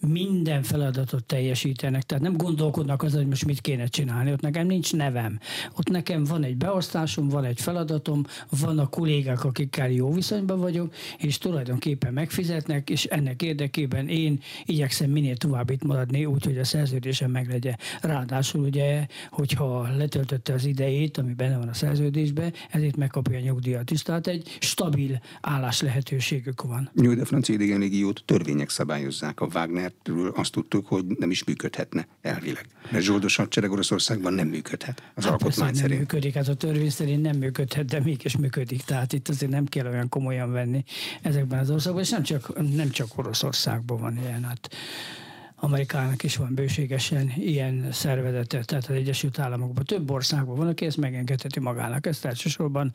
minden 0.00 0.62
feladatot 0.62 1.24
teljesítenek, 1.24 2.02
tehát 2.02 2.24
nem 2.24 2.36
gondolkodnak 2.36 3.02
azon, 3.02 3.18
hogy 3.18 3.28
most 3.28 3.44
mit 3.44 3.60
kéne 3.60 3.86
csinálni. 3.86 4.32
Ott 4.32 4.40
nekem 4.40 4.66
nincs 4.66 4.92
nevem. 4.92 5.38
Ott 5.76 5.88
nekem 5.88 6.24
van 6.24 6.44
egy 6.44 6.56
beosztásom, 6.56 7.28
van 7.28 7.44
egy 7.44 7.60
feladatom, 7.60 8.24
van 8.60 8.78
a 8.78 8.86
kollégák, 8.86 9.44
akikkel 9.44 9.90
jó 9.90 10.12
viszonyban 10.12 10.60
vagyok, 10.60 10.94
és 11.18 11.38
tulajdonképpen 11.38 12.12
megfizetnek, 12.12 12.90
és 12.90 13.04
ennek 13.04 13.42
érdekében 13.42 14.08
én 14.08 14.40
igyekszem 14.64 15.10
minél 15.10 15.36
tovább 15.36 15.70
itt 15.70 15.84
maradni, 15.84 16.24
úgyhogy 16.24 16.58
a 16.58 16.64
szerződésem 16.64 17.30
meglegye. 17.30 17.76
Ráadásul 18.02 18.64
ugye, 18.64 19.06
hogyha 19.30 19.88
letöltötte 19.96 20.52
az 20.52 20.64
idejét, 20.64 21.18
ami 21.18 21.32
benne 21.32 21.58
van 21.58 21.68
a 21.68 21.74
szerződésben, 21.74 22.52
ezért 22.70 22.96
megkapja 22.96 23.38
a 23.38 23.40
nyugdíjat 23.40 23.90
is. 23.90 24.02
Tehát 24.02 24.26
egy 24.26 24.56
stabil 24.60 25.20
állás 25.40 25.80
lehetőségük 25.80 26.62
van. 26.62 26.90
Jó, 26.94 27.14
de 27.14 27.24
francia 27.24 27.56
légiót 27.56 28.22
törvények 28.24 28.68
szabályozzák. 28.68 29.40
A 29.40 29.48
Wagner 29.54 29.87
mert 30.04 30.36
azt 30.36 30.52
tudtuk, 30.52 30.86
hogy 30.86 31.04
nem 31.04 31.30
is 31.30 31.44
működhetne 31.44 32.06
elvileg. 32.22 32.66
Mert 32.90 33.04
zsoldos 33.04 33.36
hadsereg 33.36 33.70
Oroszországban 33.70 34.32
nem 34.32 34.48
működhet 34.48 35.02
az 35.14 35.24
hát 35.24 35.32
alkotmány 35.32 35.74
szerint. 35.74 35.88
Nem 35.88 35.98
működik, 35.98 36.34
hát 36.34 36.48
a 36.48 36.54
törvény 36.54 36.90
szerint 36.90 37.22
nem 37.22 37.36
működhet, 37.36 37.84
de 37.84 38.00
mégis 38.00 38.36
működik. 38.36 38.82
Tehát 38.82 39.12
itt 39.12 39.28
azért 39.28 39.50
nem 39.50 39.66
kell 39.66 39.86
olyan 39.86 40.08
komolyan 40.08 40.52
venni 40.52 40.84
ezekben 41.22 41.58
az 41.58 41.70
országban, 41.70 42.02
és 42.02 42.10
nem 42.10 42.22
csak, 42.22 42.74
nem 42.74 42.90
csak 42.90 43.18
Oroszországban 43.18 44.00
van 44.00 44.18
ilyen. 44.18 44.44
Hát 44.44 44.68
Amerikának 45.60 46.22
is 46.22 46.36
van 46.36 46.54
bőségesen 46.54 47.32
ilyen 47.36 47.88
szervezete, 47.92 48.64
tehát 48.64 48.84
az 48.88 48.94
Egyesült 48.94 49.38
Államokban 49.38 49.84
több 49.84 50.10
országban 50.10 50.56
van, 50.56 50.66
aki 50.66 50.84
ezt 50.84 50.96
megengedheti 50.96 51.60
magának. 51.60 52.06
Ezt 52.06 52.24
elsősorban 52.24 52.92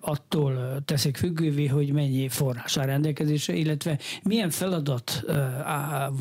attól 0.00 0.82
teszik 0.84 1.16
függővé, 1.16 1.66
hogy 1.66 1.92
mennyi 1.92 2.28
forrás 2.28 2.76
áll 2.76 2.86
rendelkezésre, 2.86 3.54
illetve 3.54 3.98
milyen 4.22 4.50
feladat 4.50 5.24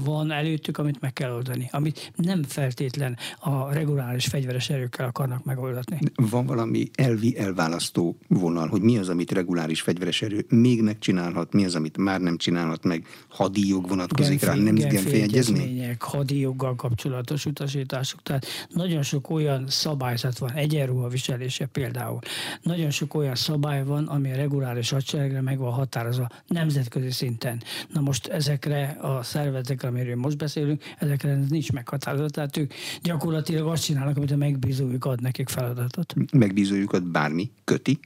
van 0.03 0.31
előttük, 0.31 0.77
amit 0.77 1.01
meg 1.01 1.13
kell 1.13 1.31
oldani, 1.31 1.69
amit 1.71 2.11
nem 2.15 2.43
feltétlen 2.43 3.17
a 3.39 3.73
reguláris 3.73 4.25
fegyveres 4.25 4.69
erőkkel 4.69 5.07
akarnak 5.07 5.43
megoldatni. 5.43 5.99
Van 6.15 6.45
valami 6.45 6.89
elvi 6.95 7.37
elválasztó 7.37 8.17
vonal, 8.27 8.67
hogy 8.67 8.81
mi 8.81 8.97
az, 8.97 9.09
amit 9.09 9.31
reguláris 9.31 9.81
fegyveres 9.81 10.21
erő 10.21 10.45
még 10.49 10.81
megcsinálhat, 10.81 11.53
mi 11.53 11.65
az, 11.65 11.75
amit 11.75 11.97
már 11.97 12.21
nem 12.21 12.37
csinálhat 12.37 12.83
meg, 12.83 13.05
hadíjog 13.29 13.87
vonatkozik 13.87 14.39
Genfi, 14.39 14.45
rá, 14.59 14.63
nem 14.63 14.75
Genfi 14.75 15.21
egyezmény? 15.21 15.74
Törvények, 15.75 16.01
hadi 16.01 16.47
kapcsolatos 16.75 17.45
utasítások. 17.45 18.21
Tehát 18.23 18.45
nagyon 18.69 19.01
sok 19.01 19.29
olyan 19.29 19.65
szabályzat 19.67 20.37
van, 20.37 20.51
egyenruha 20.51 21.07
viselése 21.07 21.65
például. 21.65 22.19
Nagyon 22.61 22.89
sok 22.89 23.13
olyan 23.13 23.35
szabály 23.35 23.83
van, 23.83 24.07
ami 24.07 24.31
a 24.31 24.35
reguláris 24.35 24.89
hadseregre 24.89 25.41
meg 25.41 25.57
van 25.57 25.71
határozva 25.71 26.27
nemzetközi 26.47 27.11
szinten. 27.11 27.61
Na 27.93 28.01
most 28.01 28.27
ezekre 28.27 28.97
a 29.01 29.23
szervezetekre, 29.23 29.87
amiről 29.87 30.15
most 30.15 30.37
beszélünk, 30.37 30.83
ezekre 30.97 31.35
nincs 31.49 31.71
meghatározva. 31.71 32.29
Tehát 32.29 32.57
ők 32.57 32.73
gyakorlatilag 33.01 33.67
azt 33.67 33.83
csinálnak, 33.83 34.17
amit 34.17 34.31
a 34.31 34.35
megbízójuk 34.35 35.05
ad 35.05 35.21
nekik 35.21 35.49
feladatot. 35.49 36.13
Megbízójukat 36.31 37.03
bármi 37.03 37.51
köti? 37.63 37.99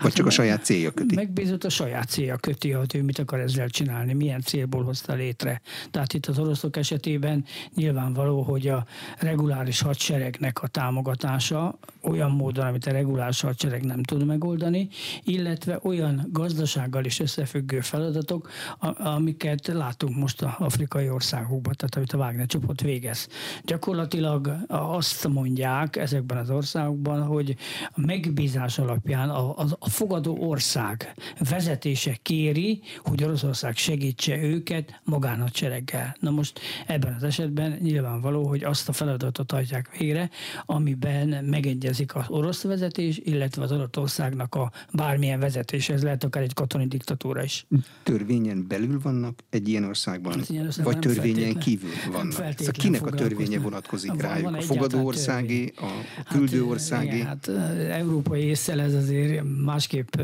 Vagy 0.00 0.12
csak 0.12 0.26
a 0.26 0.30
saját 0.30 0.64
célja 0.64 0.90
köti? 0.90 1.14
Megbízott 1.14 1.64
a 1.64 1.68
saját 1.68 2.08
célja 2.08 2.36
köti, 2.36 2.70
hogy 2.70 2.94
ő 2.94 3.02
mit 3.02 3.18
akar 3.18 3.40
ezzel 3.40 3.68
csinálni, 3.68 4.12
milyen 4.12 4.40
célból 4.40 4.84
hozta 4.84 5.14
létre. 5.14 5.60
Tehát 5.90 6.12
itt 6.14 6.26
az 6.26 6.38
oroszok 6.38 6.76
esetében 6.76 7.44
nyilvánvaló, 7.74 8.42
hogy 8.42 8.68
a 8.68 8.86
reguláris 9.18 9.80
hadseregnek 9.80 10.62
a 10.62 10.66
támogatása 10.66 11.78
olyan 12.02 12.30
módon, 12.30 12.66
amit 12.66 12.86
a 12.86 12.90
reguláris 12.90 13.40
hadsereg 13.40 13.84
nem 13.84 14.02
tud 14.02 14.26
megoldani, 14.26 14.88
illetve 15.22 15.78
olyan 15.82 16.28
gazdasággal 16.32 17.04
is 17.04 17.20
összefüggő 17.20 17.80
feladatok, 17.80 18.50
amiket 18.98 19.66
látunk 19.66 20.16
most 20.16 20.42
az 20.42 20.50
afrikai 20.58 21.10
országokban, 21.10 21.74
tehát 21.76 21.96
amit 21.96 22.12
a 22.12 22.18
Wagner 22.18 22.46
csoport 22.46 22.80
végez. 22.80 23.28
Gyakorlatilag 23.64 24.56
azt 24.68 25.28
mondják 25.28 25.96
ezekben 25.96 26.38
az 26.38 26.50
országokban, 26.50 27.22
hogy 27.22 27.56
a 27.90 28.00
megbízás 28.00 28.78
alapján 28.78 29.30
az, 29.30 29.76
a 29.88 29.90
fogadó 29.90 30.36
ország 30.48 31.14
vezetése 31.50 32.18
kéri, 32.22 32.80
hogy 33.04 33.24
Oroszország 33.24 33.76
segítse 33.76 34.36
őket 34.36 35.00
magánhadsereggel. 35.04 36.16
Na 36.20 36.30
most 36.30 36.60
ebben 36.86 37.14
az 37.14 37.22
esetben 37.22 37.78
nyilvánvaló, 37.80 38.46
hogy 38.46 38.64
azt 38.64 38.88
a 38.88 38.92
feladatot 38.92 39.52
adják 39.52 39.96
végre, 39.98 40.30
amiben 40.66 41.44
megegyezik 41.44 42.14
az 42.14 42.24
orosz 42.28 42.62
vezetés, 42.62 43.20
illetve 43.24 43.62
az 43.62 43.72
Oroszországnak 43.72 44.54
a 44.54 44.72
bármilyen 44.92 45.40
vezetés. 45.40 45.88
Ez 45.88 46.02
lehet 46.02 46.24
akár 46.24 46.42
egy 46.42 46.54
katonai 46.54 46.86
diktatúra 46.86 47.42
is. 47.42 47.66
Törvényen 48.02 48.66
belül 48.68 49.00
vannak 49.02 49.38
egy 49.50 49.68
ilyen 49.68 49.84
országban, 49.84 50.32
hát, 50.32 50.48
ilyen 50.48 50.72
vagy 50.82 50.98
törvényen 50.98 51.58
kívül 51.58 51.90
vannak? 52.12 52.32
Szóval 52.32 52.72
kinek 52.72 53.06
a 53.06 53.10
törvénye 53.10 53.58
vonatkozik 53.58 54.10
van, 54.10 54.18
rájuk? 54.18 54.44
Van 54.44 54.54
a 54.54 54.60
fogadó 54.60 55.04
országé, 55.04 55.72
a 55.76 55.86
küldő 56.28 56.60
hát, 56.60 56.70
országé? 56.70 57.14
Igen, 57.14 57.26
hát 57.26 57.48
európai 57.90 58.42
észsel 58.42 58.80
ez 58.80 58.94
azért 58.94 59.42
már 59.64 59.77
másképp 59.78 60.16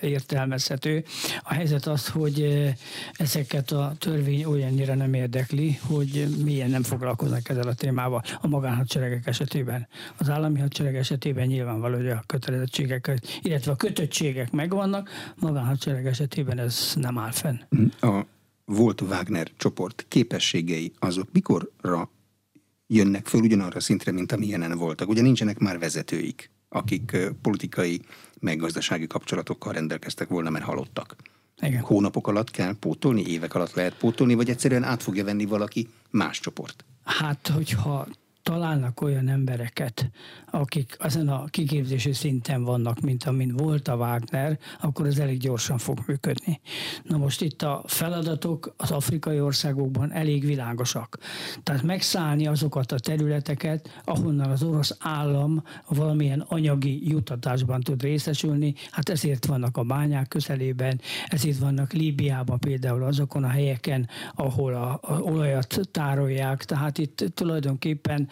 értelmezhető. 0.00 1.04
A 1.42 1.52
helyzet 1.54 1.86
az, 1.86 2.08
hogy 2.08 2.68
ezeket 3.12 3.70
a 3.70 3.94
törvény 3.98 4.44
olyannyira 4.44 4.94
nem 4.94 5.14
érdekli, 5.14 5.78
hogy 5.82 6.28
milyen 6.44 6.70
nem 6.70 6.82
foglalkoznak 6.82 7.48
ezzel 7.48 7.68
a 7.68 7.74
témával 7.74 8.22
a 8.40 8.46
magánhadseregek 8.46 9.26
esetében. 9.26 9.88
Az 10.16 10.28
állami 10.28 10.60
hadsereg 10.60 10.96
esetében 10.96 11.46
nyilvánvaló, 11.46 11.96
hogy 11.96 12.08
a 12.08 12.22
kötelezettségek, 12.26 13.20
illetve 13.42 13.72
a 13.72 13.76
kötöttségek 13.76 14.50
megvannak, 14.50 15.10
magánhadsereg 15.36 16.06
esetében 16.06 16.58
ez 16.58 16.92
nem 16.94 17.18
áll 17.18 17.30
fenn. 17.30 17.58
A 18.00 18.26
volt 18.64 19.00
Wagner 19.00 19.50
csoport 19.56 20.04
képességei 20.08 20.92
azok 20.98 21.28
mikorra 21.32 22.10
jönnek 22.86 23.26
föl 23.26 23.40
ugyanarra 23.40 23.80
szintre, 23.80 24.12
mint 24.12 24.32
amilyenen 24.32 24.78
voltak. 24.78 25.08
Ugye 25.08 25.22
nincsenek 25.22 25.58
már 25.58 25.78
vezetőik, 25.78 26.50
akik 26.70 27.16
politikai 27.42 28.00
meg 28.40 28.58
gazdasági 28.58 29.06
kapcsolatokkal 29.06 29.72
rendelkeztek 29.72 30.28
volna, 30.28 30.50
mert 30.50 30.64
halottak. 30.64 31.16
Igen. 31.60 31.82
Hónapok 31.82 32.28
alatt 32.28 32.50
kell 32.50 32.74
pótolni, 32.80 33.26
évek 33.26 33.54
alatt 33.54 33.74
lehet 33.74 33.94
pótolni, 33.94 34.34
vagy 34.34 34.50
egyszerűen 34.50 34.84
át 34.84 35.02
fogja 35.02 35.24
venni 35.24 35.44
valaki 35.44 35.88
más 36.10 36.40
csoport? 36.40 36.84
Hát, 37.04 37.50
hogyha 37.54 38.06
találnak 38.42 39.00
olyan 39.00 39.28
embereket, 39.28 40.10
akik 40.50 40.96
ezen 40.98 41.28
a 41.28 41.44
kiképzési 41.44 42.12
szinten 42.12 42.64
vannak, 42.64 43.00
mint 43.00 43.24
amin 43.24 43.56
volt 43.56 43.88
a 43.88 43.96
Wagner, 43.96 44.58
akkor 44.80 45.06
ez 45.06 45.18
elég 45.18 45.38
gyorsan 45.38 45.78
fog 45.78 45.98
működni. 46.06 46.60
Na 47.02 47.16
most 47.16 47.42
itt 47.42 47.62
a 47.62 47.82
feladatok 47.86 48.74
az 48.76 48.90
afrikai 48.90 49.40
országokban 49.40 50.12
elég 50.12 50.44
világosak. 50.44 51.18
Tehát 51.62 51.82
megszállni 51.82 52.46
azokat 52.46 52.92
a 52.92 52.98
területeket, 52.98 54.00
ahonnan 54.04 54.50
az 54.50 54.62
orosz 54.62 54.96
állam 54.98 55.62
valamilyen 55.88 56.40
anyagi 56.40 57.08
jutatásban 57.08 57.80
tud 57.80 58.02
részesülni, 58.02 58.74
hát 58.90 59.08
ezért 59.08 59.46
vannak 59.46 59.76
a 59.76 59.82
bányák 59.82 60.28
közelében, 60.28 61.00
ezért 61.26 61.58
vannak 61.58 61.92
Líbiában 61.92 62.58
például 62.58 63.02
azokon 63.02 63.44
a 63.44 63.48
helyeken, 63.48 64.08
ahol 64.34 64.74
a, 64.74 64.98
a 65.02 65.20
olajat 65.20 65.80
tárolják, 65.90 66.64
tehát 66.64 66.98
itt 66.98 67.24
tulajdonképpen 67.34 68.28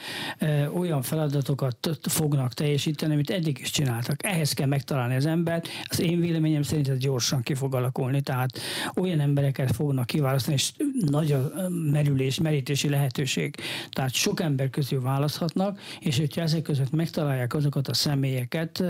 olyan 0.74 1.02
feladatokat 1.02 1.90
fognak 2.02 2.54
teljesíteni, 2.54 3.12
amit 3.12 3.30
eddig 3.30 3.58
is 3.58 3.70
csináltak. 3.70 4.24
Ehhez 4.24 4.52
kell 4.52 4.66
megtalálni 4.66 5.14
az 5.14 5.26
embert. 5.26 5.68
Az 5.84 6.00
én 6.00 6.20
véleményem 6.20 6.62
szerint 6.62 6.88
ez 6.88 6.98
gyorsan 6.98 7.42
ki 7.42 7.54
fog 7.54 7.74
alakulni, 7.74 8.20
tehát 8.20 8.58
olyan 8.94 9.20
embereket 9.20 9.74
fognak 9.74 10.06
kiválasztani, 10.06 10.56
és 10.56 10.72
nagy 11.06 11.32
a 11.32 11.52
merülés, 11.90 12.40
merítési 12.40 12.88
lehetőség. 12.88 13.54
Tehát 13.90 14.12
sok 14.12 14.40
ember 14.40 14.70
közül 14.70 15.00
választhatnak, 15.00 15.80
és 16.00 16.18
hogyha 16.18 16.40
ezek 16.40 16.62
között 16.62 16.90
megtalálják 16.90 17.54
azokat 17.54 17.88
a 17.88 17.94
személyeket, 17.94 18.84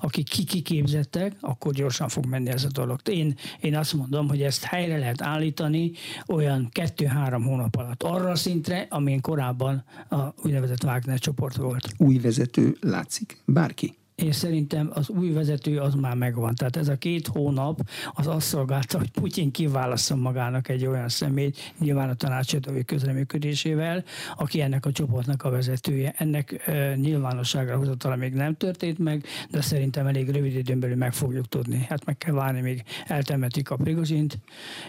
akik 0.00 0.28
kiképzettek, 0.28 1.36
akkor 1.40 1.72
gyorsan 1.72 2.08
fog 2.08 2.26
menni 2.26 2.48
ez 2.48 2.64
a 2.64 2.68
dolog. 2.72 3.00
Én, 3.08 3.34
én 3.60 3.76
azt 3.76 3.92
mondom, 3.92 4.28
hogy 4.28 4.42
ezt 4.42 4.64
helyre 4.64 4.98
lehet 4.98 5.22
állítani 5.22 5.92
olyan 6.26 6.68
kettő-három 6.70 7.42
hónap 7.42 7.76
alatt. 7.76 8.02
Arra 8.02 8.34
szintre, 8.34 8.86
amin 8.90 9.20
korábban 9.20 9.84
a 10.08 10.45
úgynevezett 10.46 10.84
Wagner 10.84 11.18
csoport 11.18 11.56
volt. 11.56 11.92
Új 11.96 12.18
vezető 12.18 12.76
látszik? 12.80 13.38
Bárki? 13.44 13.96
És 14.16 14.36
szerintem 14.36 14.90
az 14.94 15.08
új 15.08 15.30
vezető 15.30 15.78
az 15.78 15.94
már 15.94 16.14
megvan. 16.14 16.54
Tehát 16.54 16.76
ez 16.76 16.88
a 16.88 16.96
két 16.96 17.26
hónap 17.26 17.88
az 18.12 18.26
azt 18.26 18.46
szolgálta, 18.46 18.98
hogy 18.98 19.10
Putyin 19.10 19.50
kiválasszon 19.50 20.18
magának 20.18 20.68
egy 20.68 20.86
olyan 20.86 21.08
személyt, 21.08 21.74
nyilván 21.78 22.08
a 22.08 22.14
tanácsadói 22.14 22.84
közreműködésével, 22.84 24.04
aki 24.36 24.60
ennek 24.60 24.86
a 24.86 24.92
csoportnak 24.92 25.42
a 25.42 25.50
vezetője. 25.50 26.14
Ennek 26.18 26.66
e, 26.66 26.94
nyilvánosságra 26.94 27.76
hozatala 27.76 28.16
még 28.16 28.32
nem 28.32 28.56
történt 28.56 28.98
meg, 28.98 29.24
de 29.50 29.60
szerintem 29.60 30.06
elég 30.06 30.30
rövid 30.30 30.56
időn 30.56 30.80
belül 30.80 30.96
meg 30.96 31.12
fogjuk 31.12 31.48
tudni. 31.48 31.86
Hát 31.88 32.04
meg 32.04 32.18
kell 32.18 32.34
várni, 32.34 32.60
még 32.60 32.82
eltemetik 33.06 33.70
a 33.70 33.76
Prigozsint, 33.76 34.38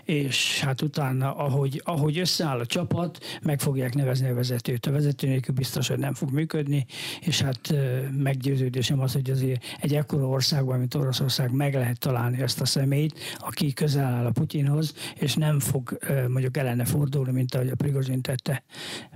és 0.04 0.62
hát 0.62 0.82
utána, 0.82 1.36
ahogy, 1.36 1.82
ahogy 1.86 2.18
összeáll 2.18 2.60
a 2.60 2.66
csapat, 2.66 3.20
meg 3.42 3.60
fogják 3.60 3.96
nevezni 3.96 4.30
a 4.30 4.34
vezetőt. 4.34 4.86
A 4.86 4.92
vezető 4.92 5.28
nélkül 5.28 5.56
biztos, 5.56 5.88
hogy 5.88 6.00
nem 6.00 6.13
fog 6.13 6.32
működni, 6.32 6.86
és 7.22 7.42
hát 7.42 7.72
e, 7.72 8.10
meggyőződésem 8.12 9.00
az, 9.00 9.16
hogy 9.18 9.30
azért 9.30 9.64
egy 9.82 9.96
ekkora 9.96 10.28
országban, 10.28 10.80
mint 10.80 10.96
Oroszország 10.96 11.52
meg 11.52 11.74
lehet 11.74 12.00
találni 12.00 12.42
ezt 12.42 12.62
a 12.62 12.66
személyt, 12.66 13.20
aki 13.38 13.74
közel 13.74 14.06
áll 14.06 14.26
a 14.26 14.32
Putyinhoz, 14.32 14.94
és 15.16 15.34
nem 15.34 15.60
fog 15.60 15.98
mondjuk 16.28 16.58
ellene 16.58 16.86
fordulni, 16.86 17.32
mint 17.32 17.56
ahogy 17.56 17.70
a 17.70 17.76
Prigozsin 17.76 18.22
tette. 18.22 18.64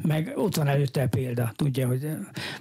Meg 0.02 0.32
ott 0.36 0.56
van 0.56 0.68
előtte 0.68 1.02
a 1.02 1.08
példa, 1.08 1.52
tudja, 1.56 1.88
hogy 1.88 2.10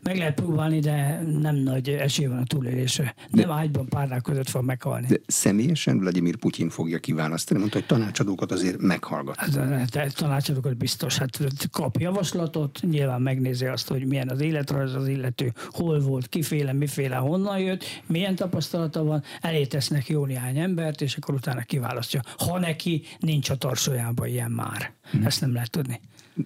meg 0.02 0.16
lehet 0.16 0.34
próbálni, 0.34 0.78
de 0.78 1.22
nem 1.40 1.56
nagy 1.56 1.88
esély 1.88 2.26
van 2.26 2.38
a 2.38 2.44
túlélésre. 2.44 3.14
De, 3.30 3.42
nem 3.42 3.50
ágyban 3.50 3.88
párnák 3.88 4.22
között 4.22 4.48
fog 4.48 4.64
meghalni. 4.64 5.06
De 5.06 5.16
személyesen 5.26 5.98
Vladimir 5.98 6.36
Putyin 6.36 6.68
fogja 6.68 6.98
kiválasztani, 6.98 7.58
mondta, 7.58 7.78
hogy 7.78 7.86
tanácsadókat 7.86 8.52
azért 8.52 8.80
meghallgat. 8.80 9.36
Hát, 9.36 10.14
tanácsadókat 10.16 10.76
biztos, 10.76 11.18
hát 11.18 11.38
kap 11.70 11.96
javaslatot, 11.98 12.80
nyilván 12.82 13.22
megnézi 13.22 13.66
azt, 13.66 13.88
hogy 13.88 14.06
milyen 14.06 14.28
az 14.28 14.40
életrajz 14.40 14.94
az 14.94 15.08
illető, 15.08 15.52
hol 15.68 16.00
volt, 16.00 16.28
kiféle, 16.28 16.72
miféle, 16.72 17.16
honnan 17.30 17.58
jött, 17.58 17.84
milyen 18.06 18.34
tapasztalata 18.34 19.04
van, 19.04 19.22
elé 19.40 19.66
tesznek 19.66 20.08
jó 20.08 20.24
néhány 20.24 20.58
embert, 20.58 21.00
és 21.00 21.16
akkor 21.16 21.34
utána 21.34 21.62
kiválasztja. 21.62 22.20
Ha 22.38 22.58
neki 22.58 23.02
nincs 23.18 23.50
a 23.50 23.56
tarsójában 23.56 24.28
ilyen 24.28 24.50
már. 24.50 24.92
Hmm. 25.10 25.26
Ezt 25.26 25.40
nem 25.40 25.52
lehet 25.52 25.70
tudni. 25.70 26.00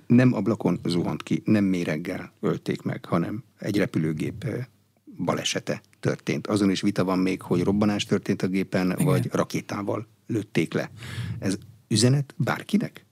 Nem 0.06 0.34
ablakon 0.34 0.80
zuhant 0.84 1.22
ki, 1.22 1.42
nem 1.44 1.64
méreggel 1.64 2.32
ölték 2.40 2.82
meg, 2.82 3.04
hanem 3.04 3.44
egy 3.58 3.76
repülőgép 3.76 4.46
balesete 5.24 5.80
történt. 6.00 6.46
Azon 6.46 6.70
is 6.70 6.80
vita 6.80 7.04
van 7.04 7.18
még, 7.18 7.42
hogy 7.42 7.62
robbanás 7.62 8.04
történt 8.04 8.42
a 8.42 8.46
gépen, 8.46 8.90
Igen. 8.90 9.04
vagy 9.04 9.28
rakétával 9.32 10.06
lőtték 10.26 10.72
le. 10.72 10.90
Ez 11.38 11.58
üzenet 11.88 12.34
bárkinek? 12.36 13.03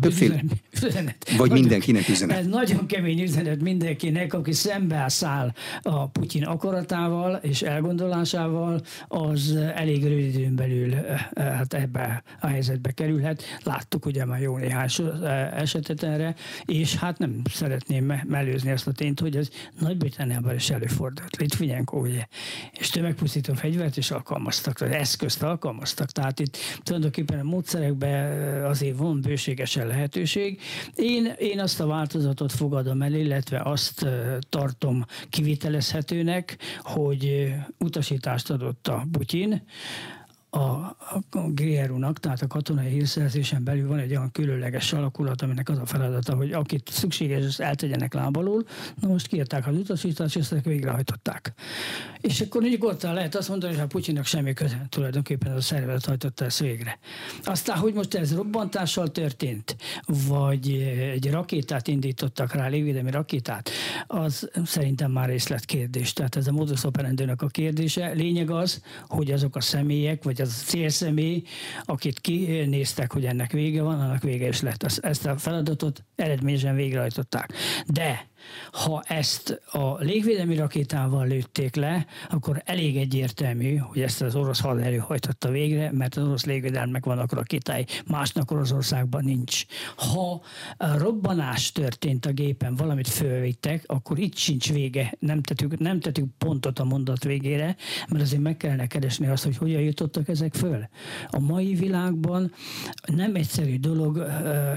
Többféle. 0.00 0.42
Üzenet. 0.82 1.24
Vagy 1.28 1.38
nagyon, 1.38 1.58
mindenkinek 1.58 2.08
üzenet. 2.08 2.38
Ez 2.38 2.46
nagyon 2.46 2.86
kemény 2.86 3.20
üzenet 3.20 3.60
mindenkinek, 3.60 4.34
aki 4.34 4.52
szembeszáll 4.52 5.52
a 5.82 6.08
Putyin 6.08 6.44
akaratával 6.44 7.34
és 7.42 7.62
elgondolásával, 7.62 8.80
az 9.08 9.56
elég 9.74 10.02
rövid 10.02 10.34
időn 10.34 10.54
belül 10.54 10.94
eh, 10.94 11.20
hát 11.34 11.74
ebbe 11.74 12.22
a 12.40 12.46
helyzetbe 12.46 12.90
kerülhet. 12.90 13.42
Láttuk 13.62 14.06
ugye 14.06 14.24
már 14.24 14.40
jó 14.40 14.56
néhány 14.56 14.88
eh, 14.98 15.60
esetet 15.60 16.02
erre, 16.02 16.34
és 16.64 16.96
hát 16.96 17.18
nem 17.18 17.42
szeretném 17.50 18.12
mellőzni 18.26 18.70
azt 18.70 18.86
a 18.86 18.92
tényt, 18.92 19.20
hogy 19.20 19.36
ez 19.36 19.48
Nagy-Britanniában 19.78 20.54
is 20.54 20.70
előfordult. 20.70 21.36
Litvinenko, 21.36 21.98
ugye, 21.98 22.26
és 22.72 22.88
tömegpusztító 22.88 23.54
fegyvert 23.54 23.96
is 23.96 24.10
alkalmaztak, 24.10 24.80
az 24.80 24.90
eszközt 24.90 25.42
alkalmaztak. 25.42 26.10
Tehát 26.10 26.40
itt 26.40 26.56
tulajdonképpen 26.82 27.38
a 27.38 27.42
módszerekben 27.42 28.24
eh, 28.24 28.68
azért 28.68 28.96
van 28.96 29.20
bőségesen 29.20 29.79
nincsen 29.80 29.86
lehetőség. 29.86 30.60
Én, 30.94 31.32
én 31.38 31.60
azt 31.60 31.80
a 31.80 31.86
változatot 31.86 32.52
fogadom 32.52 33.02
el, 33.02 33.14
illetve 33.14 33.60
azt 33.64 34.06
tartom 34.48 35.04
kivitelezhetőnek, 35.30 36.56
hogy 36.78 37.54
utasítást 37.78 38.50
adott 38.50 38.88
a 38.88 39.06
Putyin, 39.12 39.62
a 41.44 41.50
GRU-nak, 41.50 42.20
tehát 42.20 42.42
a 42.42 42.46
katonai 42.46 42.88
hírszerzésen 42.88 43.64
belül 43.64 43.88
van 43.88 43.98
egy 43.98 44.10
olyan 44.10 44.30
különleges 44.32 44.92
alakulat, 44.92 45.42
aminek 45.42 45.68
az 45.68 45.78
a 45.78 45.86
feladata, 45.86 46.34
hogy 46.34 46.52
akit 46.52 46.88
szükséges, 46.92 47.44
azt 47.44 47.60
eltegyenek 47.60 48.14
lábalól. 48.14 48.64
Na 49.00 49.08
most 49.08 49.26
kiadták 49.26 49.66
az 49.66 49.76
utasítást, 49.76 50.36
és 50.36 50.50
ezt 50.50 50.64
végrehajtották. 50.64 51.52
És 52.20 52.40
akkor 52.40 52.62
nyugodtan 52.62 53.14
lehet 53.14 53.34
azt 53.34 53.48
mondani, 53.48 53.72
hogy 53.72 53.82
a 53.82 53.86
Putyinnak 53.86 54.24
semmi 54.24 54.52
köze, 54.52 54.86
tulajdonképpen 54.88 55.52
az 55.52 55.56
a 55.56 55.60
szervezet 55.60 56.04
hajtotta 56.04 56.44
ezt 56.44 56.58
végre. 56.58 56.98
Aztán, 57.44 57.76
hogy 57.78 57.94
most 57.94 58.14
ez 58.14 58.34
robbantással 58.34 59.08
történt, 59.08 59.76
vagy 60.28 60.70
egy 61.12 61.30
rakétát 61.30 61.88
indítottak 61.88 62.52
rá, 62.52 62.68
légvédelmi 62.68 63.10
rakétát, 63.10 63.70
az 64.06 64.50
szerintem 64.64 65.10
már 65.10 65.28
részletkérdés. 65.28 66.12
Tehát 66.12 66.36
ez 66.36 66.46
a 66.46 66.52
modus 66.52 66.84
operandőnek 66.84 67.42
a 67.42 67.46
kérdése. 67.46 68.08
Lényeg 68.12 68.50
az, 68.50 68.82
hogy 69.08 69.30
azok 69.30 69.56
a 69.56 69.60
személyek, 69.60 70.22
vagy 70.22 70.40
az 70.40 70.48
a 70.62 70.64
célszemély, 70.64 71.29
akit 71.84 72.20
kinéztek, 72.20 73.12
hogy 73.12 73.24
ennek 73.24 73.52
vége 73.52 73.82
van, 73.82 74.00
annak 74.00 74.22
vége 74.22 74.48
is 74.48 74.60
lett. 74.60 74.82
Ezt 74.82 75.26
a 75.26 75.38
feladatot 75.38 76.04
eredményesen 76.16 76.74
végrehajtották. 76.74 77.52
De 77.86 78.29
ha 78.72 79.02
ezt 79.06 79.62
a 79.70 79.96
légvédelmi 79.98 80.56
rakétával 80.56 81.26
lőtték 81.26 81.74
le, 81.74 82.06
akkor 82.30 82.62
elég 82.64 82.96
egyértelmű, 82.96 83.76
hogy 83.76 84.00
ezt 84.00 84.22
az 84.22 84.34
orosz 84.34 84.60
haderő 84.60 84.96
hajtotta 84.96 85.50
végre, 85.50 85.92
mert 85.92 86.16
az 86.16 86.24
orosz 86.24 86.44
légvédelmek 86.44 87.04
vannak 87.04 87.32
rakétái, 87.32 87.86
másnak 88.06 88.50
Oroszországban 88.50 89.24
nincs. 89.24 89.64
Ha 89.96 90.40
robbanás 90.78 91.72
történt 91.72 92.26
a 92.26 92.32
gépen, 92.32 92.74
valamit 92.74 93.08
fölvittek, 93.08 93.84
akkor 93.86 94.18
itt 94.18 94.36
sincs 94.36 94.72
vége, 94.72 95.14
nem 95.18 95.42
tettük, 95.42 95.78
nem 95.78 96.00
tettük 96.00 96.26
pontot 96.38 96.78
a 96.78 96.84
mondat 96.84 97.24
végére, 97.24 97.76
mert 98.08 98.22
azért 98.22 98.42
meg 98.42 98.56
kellene 98.56 98.86
keresni 98.86 99.26
azt, 99.26 99.44
hogy 99.44 99.56
hogyan 99.56 99.80
jutottak 99.80 100.28
ezek 100.28 100.54
föl. 100.54 100.88
A 101.30 101.38
mai 101.38 101.74
világban 101.74 102.52
nem 103.06 103.34
egyszerű 103.34 103.78
dolog 103.78 104.26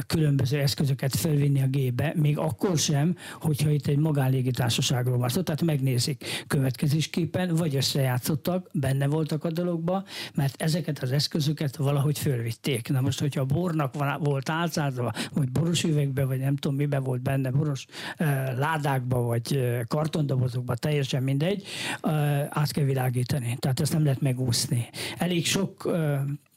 különböző 0.08 0.60
eszközöket 0.60 1.16
felvinni 1.16 1.62
a 1.62 1.68
gépbe, 1.68 2.14
még 2.16 2.38
akkor 2.38 2.78
sem, 2.78 3.16
hogy 3.42 3.53
hogyha 3.58 3.70
itt 3.70 3.88
egy 3.88 3.98
magánlégitársaságról 3.98 5.18
van 5.18 5.30
szó, 5.30 5.42
tehát 5.42 5.62
megnézik 5.62 6.44
következésképpen, 6.48 7.56
vagy 7.56 7.76
összejátszottak, 7.76 8.70
benne 8.74 9.08
voltak 9.08 9.44
a 9.44 9.52
dologba, 9.52 10.04
mert 10.34 10.62
ezeket 10.62 11.00
az 11.00 11.12
eszközöket 11.12 11.76
valahogy 11.76 12.20
fölvitték. 12.20 12.90
Na 12.90 13.02
most, 13.02 13.20
hogyha 13.20 13.42
a 13.42 13.46
bornak 13.46 13.94
van, 13.94 14.20
volt 14.20 14.50
álcázva, 14.50 15.14
vagy 15.34 15.52
boros 15.52 15.84
üvegbe, 15.84 16.26
vagy 16.26 16.40
nem 16.40 16.56
tudom 16.56 16.78
mibe 16.78 17.00
volt 17.00 17.22
benne, 17.22 17.52
boros 17.52 17.86
uh, 18.20 18.28
ládákba, 18.58 19.22
vagy 19.22 19.56
uh, 19.56 19.80
kartondobozokba, 19.88 20.76
teljesen 20.76 21.24
mindegy, 21.24 21.64
uh, 22.02 22.12
át 22.50 22.72
kell 22.72 22.86
világítani. 22.86 23.58
Tehát 23.60 23.80
ezt 23.80 23.94
nem 23.94 24.04
lehet 24.04 24.22
megúszni. 24.22 24.90
Elég 25.18 25.46
sok 25.46 25.92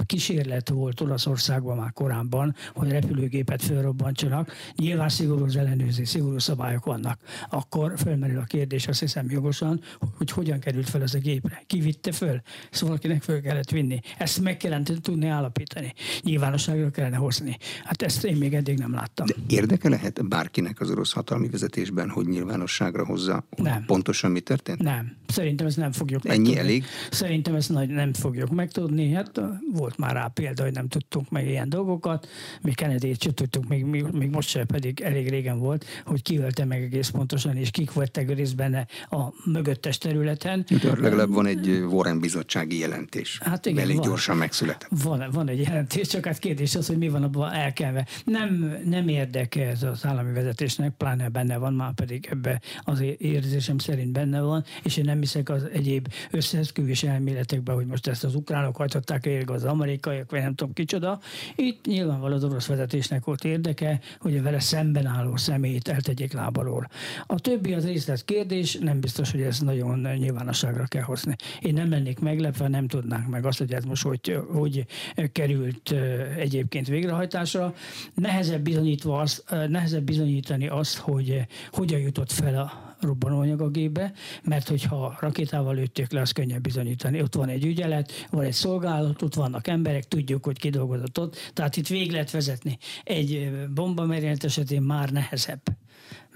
kísérlet 0.06 0.68
volt 0.68 1.00
Olaszországban 1.00 1.76
már 1.76 1.92
korábban, 1.92 2.54
hogy 2.74 2.90
repülőgépet 2.90 3.62
felrobbantsanak. 3.62 4.52
Nyilván 4.76 5.08
szigorú 5.08 5.44
az 5.44 5.56
ellenőrzés, 5.56 6.08
szigorú 6.08 6.38
szabályok 6.38 6.84
vannak. 6.84 7.20
Akkor 7.50 7.92
felmerül 7.96 8.38
a 8.38 8.44
kérdés, 8.44 8.86
azt 8.88 9.00
hiszem 9.00 9.30
jogosan, 9.30 9.80
hogy 10.16 10.30
hogyan 10.30 10.58
került 10.58 10.88
fel 10.88 11.02
ez 11.02 11.14
a 11.14 11.18
gépre. 11.18 11.62
Ki 11.66 11.80
vitte 11.80 12.12
föl? 12.12 12.40
Ezt 12.70 12.80
valakinek 12.80 13.22
föl 13.22 13.40
kellett 13.40 13.70
vinni. 13.70 14.00
Ezt 14.18 14.40
meg 14.40 14.56
kellene 14.56 14.84
tudni 15.02 15.26
állapítani. 15.26 15.92
Nyilvánosságra 16.22 16.90
kellene 16.90 17.16
hozni. 17.16 17.58
Hát 17.84 18.02
ezt 18.02 18.24
én 18.24 18.36
még 18.36 18.54
eddig 18.54 18.78
nem 18.78 18.92
láttam. 18.94 19.26
De 19.26 19.34
érdeke 19.46 19.88
lehet 19.88 20.28
bárkinek 20.28 20.80
az 20.80 20.90
orosz 20.90 21.12
hatalmi 21.12 21.48
vezetésben, 21.48 22.08
hogy 22.10 22.26
nyilvánosságra 22.26 23.04
hozza 23.04 23.46
nem. 23.56 23.84
pontosan 23.84 24.30
mi 24.30 24.40
történt? 24.40 24.78
Nem. 24.82 25.16
Szerintem 25.26 25.66
ezt 25.66 25.76
nem 25.76 25.92
fogjuk 25.92 26.24
Ennyi 26.24 26.36
megtudni. 26.36 26.60
elég? 26.60 26.84
Szerintem 27.10 27.54
ezt 27.54 27.68
nagy, 27.68 27.88
nem 27.88 28.12
fogjuk 28.12 28.50
megtudni. 28.50 29.12
Hát 29.12 29.40
volt 29.72 29.95
már 29.98 30.12
rá 30.12 30.26
példa, 30.26 30.62
hogy 30.62 30.72
nem 30.72 30.88
tudtunk 30.88 31.30
meg 31.30 31.46
ilyen 31.48 31.68
dolgokat. 31.68 32.28
Mi 32.62 32.72
kennedy 32.72 33.14
se 33.18 33.34
tudtuk, 33.34 33.68
még, 33.68 33.84
még, 33.84 34.30
most 34.30 34.48
se 34.48 34.64
pedig 34.64 35.00
elég 35.00 35.28
régen 35.28 35.58
volt, 35.58 35.84
hogy 36.04 36.22
ki 36.22 36.40
meg 36.64 36.82
egész 36.82 37.08
pontosan, 37.08 37.56
és 37.56 37.70
kik 37.70 37.92
voltak 37.92 38.28
részt 38.28 38.56
benne 38.56 38.86
a 39.10 39.24
mögöttes 39.44 39.98
területen. 39.98 40.64
De 40.82 41.00
legalább 41.00 41.32
van 41.32 41.46
egy 41.46 41.68
Warren 41.68 42.20
bizottsági 42.20 42.78
jelentés. 42.78 43.38
Hát 43.42 43.66
igen, 43.66 43.82
elég 43.82 43.96
van, 43.96 44.06
gyorsan 44.06 44.36
megszületett. 44.36 44.90
Van, 45.02 45.28
van 45.32 45.48
egy 45.48 45.60
jelentés, 45.60 46.08
csak 46.08 46.24
hát 46.24 46.38
kérdés 46.38 46.74
az, 46.74 46.86
hogy 46.86 46.98
mi 46.98 47.08
van 47.08 47.22
abban 47.22 47.52
elkelve. 47.52 48.06
Nem, 48.24 48.76
nem 48.84 49.08
érdeke 49.08 49.68
ez 49.68 49.82
az 49.82 50.04
állami 50.04 50.32
vezetésnek, 50.32 50.94
pláne 50.96 51.28
benne 51.28 51.56
van, 51.56 51.74
már 51.74 51.92
pedig 51.92 52.26
ebbe 52.30 52.60
az 52.82 53.04
érzésem 53.18 53.78
szerint 53.78 54.12
benne 54.12 54.40
van, 54.40 54.64
és 54.82 54.96
én 54.96 55.04
nem 55.04 55.20
hiszek 55.20 55.48
az 55.48 55.62
egyéb 55.72 56.08
összeesküvés 56.30 57.02
elméletekbe, 57.02 57.72
hogy 57.72 57.86
most 57.86 58.06
ezt 58.06 58.24
az 58.24 58.34
ukránok 58.34 58.76
hajtották 58.76 59.24
végig, 59.24 59.50
az 59.50 59.64
amerikaiak, 59.86 60.30
vagy 60.30 60.40
nem 60.40 60.54
tudom 60.54 60.72
kicsoda. 60.72 61.20
Itt 61.56 61.86
nyilvánvalóan 61.86 62.32
az 62.32 62.44
orosz 62.44 62.66
vezetésnek 62.66 63.24
volt 63.24 63.44
érdeke, 63.44 64.00
hogy 64.18 64.36
a 64.36 64.42
vele 64.42 64.60
szemben 64.60 65.06
álló 65.06 65.36
szemét 65.36 65.88
eltegyék 65.88 66.32
lábalól. 66.32 66.88
A 67.26 67.40
többi 67.40 67.72
az 67.72 67.86
részlet 67.86 68.24
kérdés, 68.24 68.74
nem 68.74 69.00
biztos, 69.00 69.30
hogy 69.30 69.40
ez 69.40 69.60
nagyon 69.60 69.98
nyilvánosságra 69.98 70.84
kell 70.86 71.02
hozni. 71.02 71.36
Én 71.60 71.74
nem 71.74 71.90
lennék 71.90 72.18
meglepve, 72.18 72.68
nem 72.68 72.86
tudnánk 72.86 73.28
meg 73.28 73.46
azt, 73.46 73.58
hogy 73.58 73.72
ez 73.72 73.84
most 73.84 74.02
hogy, 74.02 74.38
hogy 74.52 74.86
került 75.32 75.94
egyébként 76.38 76.86
végrehajtásra. 76.86 77.74
Nehezebb, 78.14 78.62
bizonyítva 78.62 79.20
azt, 79.20 79.44
nehezebb 79.68 80.02
bizonyítani 80.02 80.68
azt, 80.68 80.96
hogy 80.96 81.46
hogyan 81.70 82.00
jutott 82.00 82.32
fel 82.32 82.58
a 82.58 82.85
robbanóanyag 83.00 83.60
a 83.60 83.68
gépbe, 83.68 84.12
mert 84.42 84.68
hogyha 84.68 85.16
rakétával 85.20 85.74
lőtték 85.74 86.12
le, 86.12 86.20
az 86.20 86.30
könnyebb 86.30 86.62
bizonyítani. 86.62 87.22
Ott 87.22 87.34
van 87.34 87.48
egy 87.48 87.64
ügyelet, 87.64 88.12
van 88.30 88.44
egy 88.44 88.52
szolgálat, 88.52 89.22
ott 89.22 89.34
vannak 89.34 89.66
emberek, 89.66 90.08
tudjuk, 90.08 90.44
hogy 90.44 90.58
ki 90.58 90.70
dolgozott 90.70 91.18
ott, 91.18 91.50
tehát 91.52 91.76
itt 91.76 91.86
végig 91.86 92.10
lehet 92.10 92.30
vezetni. 92.30 92.78
Egy 93.04 93.50
bomba 93.74 94.14
esetén 94.14 94.82
már 94.82 95.10
nehezebb 95.10 95.62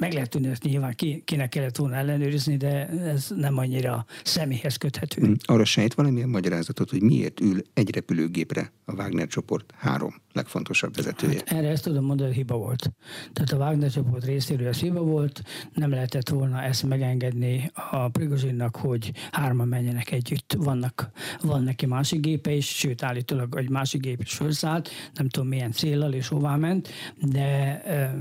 meg 0.00 0.12
lehet 0.12 0.30
tudni, 0.30 0.48
hogy 0.48 0.58
nyilván 0.62 0.94
ki, 0.94 1.22
kinek 1.24 1.48
kellett 1.48 1.76
volna 1.76 1.94
ellenőrizni, 1.94 2.56
de 2.56 2.88
ez 2.88 3.26
nem 3.36 3.58
annyira 3.58 4.04
személyhez 4.24 4.76
köthető. 4.76 5.22
Hmm. 5.22 5.36
Arra 5.44 5.64
sejt 5.64 5.94
valamilyen 5.94 6.28
magyarázatot, 6.28 6.90
hogy 6.90 7.02
miért 7.02 7.40
ül 7.40 7.62
egy 7.74 7.94
repülőgépre 7.94 8.72
a 8.84 8.92
Wagner 8.92 9.26
csoport 9.26 9.72
három 9.76 10.14
legfontosabb 10.32 10.96
vezetője? 10.96 11.42
Hát 11.46 11.58
erre 11.58 11.68
ezt 11.68 11.82
tudom 11.82 12.04
mondani, 12.04 12.28
hogy 12.28 12.38
hiba 12.38 12.56
volt. 12.56 12.92
Tehát 13.32 13.52
a 13.52 13.56
Wagner 13.56 13.90
csoport 13.90 14.24
részéről 14.24 14.68
ez 14.68 14.78
hiba 14.78 15.02
volt, 15.02 15.42
nem 15.74 15.90
lehetett 15.90 16.28
volna 16.28 16.62
ezt 16.62 16.82
megengedni 16.82 17.70
a 17.90 18.08
Prigozsinnak, 18.08 18.76
hogy 18.76 19.12
hárman 19.30 19.68
menjenek 19.68 20.12
együtt. 20.12 20.54
Vannak, 20.58 21.10
van 21.40 21.62
neki 21.62 21.86
másik 21.86 22.20
gépe 22.20 22.52
is, 22.52 22.68
sőt 22.68 23.02
állítólag 23.02 23.56
egy 23.56 23.70
másik 23.70 24.00
gép 24.00 24.20
is 24.22 24.32
felszállt, 24.32 24.90
nem 25.14 25.28
tudom 25.28 25.48
milyen 25.48 25.72
célral 25.72 26.12
és 26.12 26.28
hová 26.28 26.56
ment, 26.56 26.88
de 27.20 27.82
e, 27.82 28.14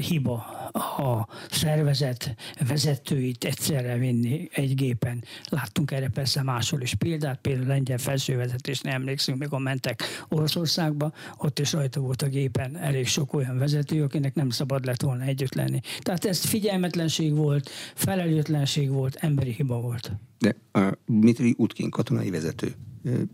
hiba 0.00 0.34
a 0.72 1.25
szervezet 1.50 2.34
vezetőit 2.68 3.44
egyszerre 3.44 3.98
vinni 3.98 4.48
egy 4.52 4.74
gépen. 4.74 5.24
Láttunk 5.48 5.90
erre 5.90 6.08
persze 6.08 6.42
máshol 6.42 6.80
is 6.80 6.94
példát, 6.94 7.40
például 7.40 7.66
lengyel 7.66 7.98
felsővezetésnél 7.98 8.92
emlékszünk, 8.92 9.38
mikor 9.38 9.60
mentek 9.60 10.02
Oroszországba, 10.28 11.12
ott 11.36 11.58
is 11.58 11.72
rajta 11.72 12.00
volt 12.00 12.22
a 12.22 12.28
gépen 12.28 12.76
elég 12.76 13.06
sok 13.06 13.34
olyan 13.34 13.58
vezető, 13.58 14.02
akinek 14.02 14.34
nem 14.34 14.50
szabad 14.50 14.84
lett 14.84 15.02
volna 15.02 15.22
együtt 15.22 15.54
lenni. 15.54 15.80
Tehát 16.00 16.24
ez 16.24 16.44
figyelmetlenség 16.44 17.34
volt, 17.34 17.70
felelőtlenség 17.94 18.90
volt, 18.90 19.14
emberi 19.14 19.52
hiba 19.52 19.80
volt. 19.80 20.12
De 20.38 20.56
a 20.72 20.92
Dmitri 21.06 21.54
Utkin 21.58 21.90
katonai 21.90 22.30
vezető, 22.30 22.74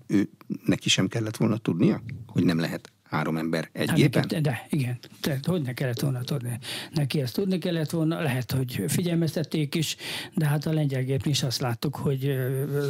ő 0.07 0.28
neki 0.64 0.88
sem 0.88 1.09
kellett 1.09 1.36
volna 1.36 1.57
tudnia, 1.57 2.03
hogy 2.26 2.45
nem 2.45 2.59
lehet 2.59 2.93
három 3.13 3.37
ember 3.37 3.69
egy 3.73 3.89
hát 3.89 3.97
gépen? 3.97 4.25
Neki, 4.29 4.41
de 4.41 4.67
igen, 4.71 4.99
tehát 5.21 5.47
hogy 5.47 5.63
ne 5.63 5.73
kellett 5.73 6.01
volna 6.01 6.21
tudni. 6.21 6.59
Neki 6.95 7.21
ezt 7.21 7.35
tudni 7.35 7.59
kellett 7.59 7.91
volna, 7.91 8.21
lehet, 8.21 8.53
hogy 8.53 8.85
figyelmeztették 8.89 9.75
is, 9.75 9.97
de 10.35 10.47
hát 10.47 10.67
a 10.67 10.73
lengyel 10.73 11.03
gép 11.03 11.27
is 11.27 11.43
azt 11.43 11.61
láttuk, 11.61 11.97
hogy 11.97 12.29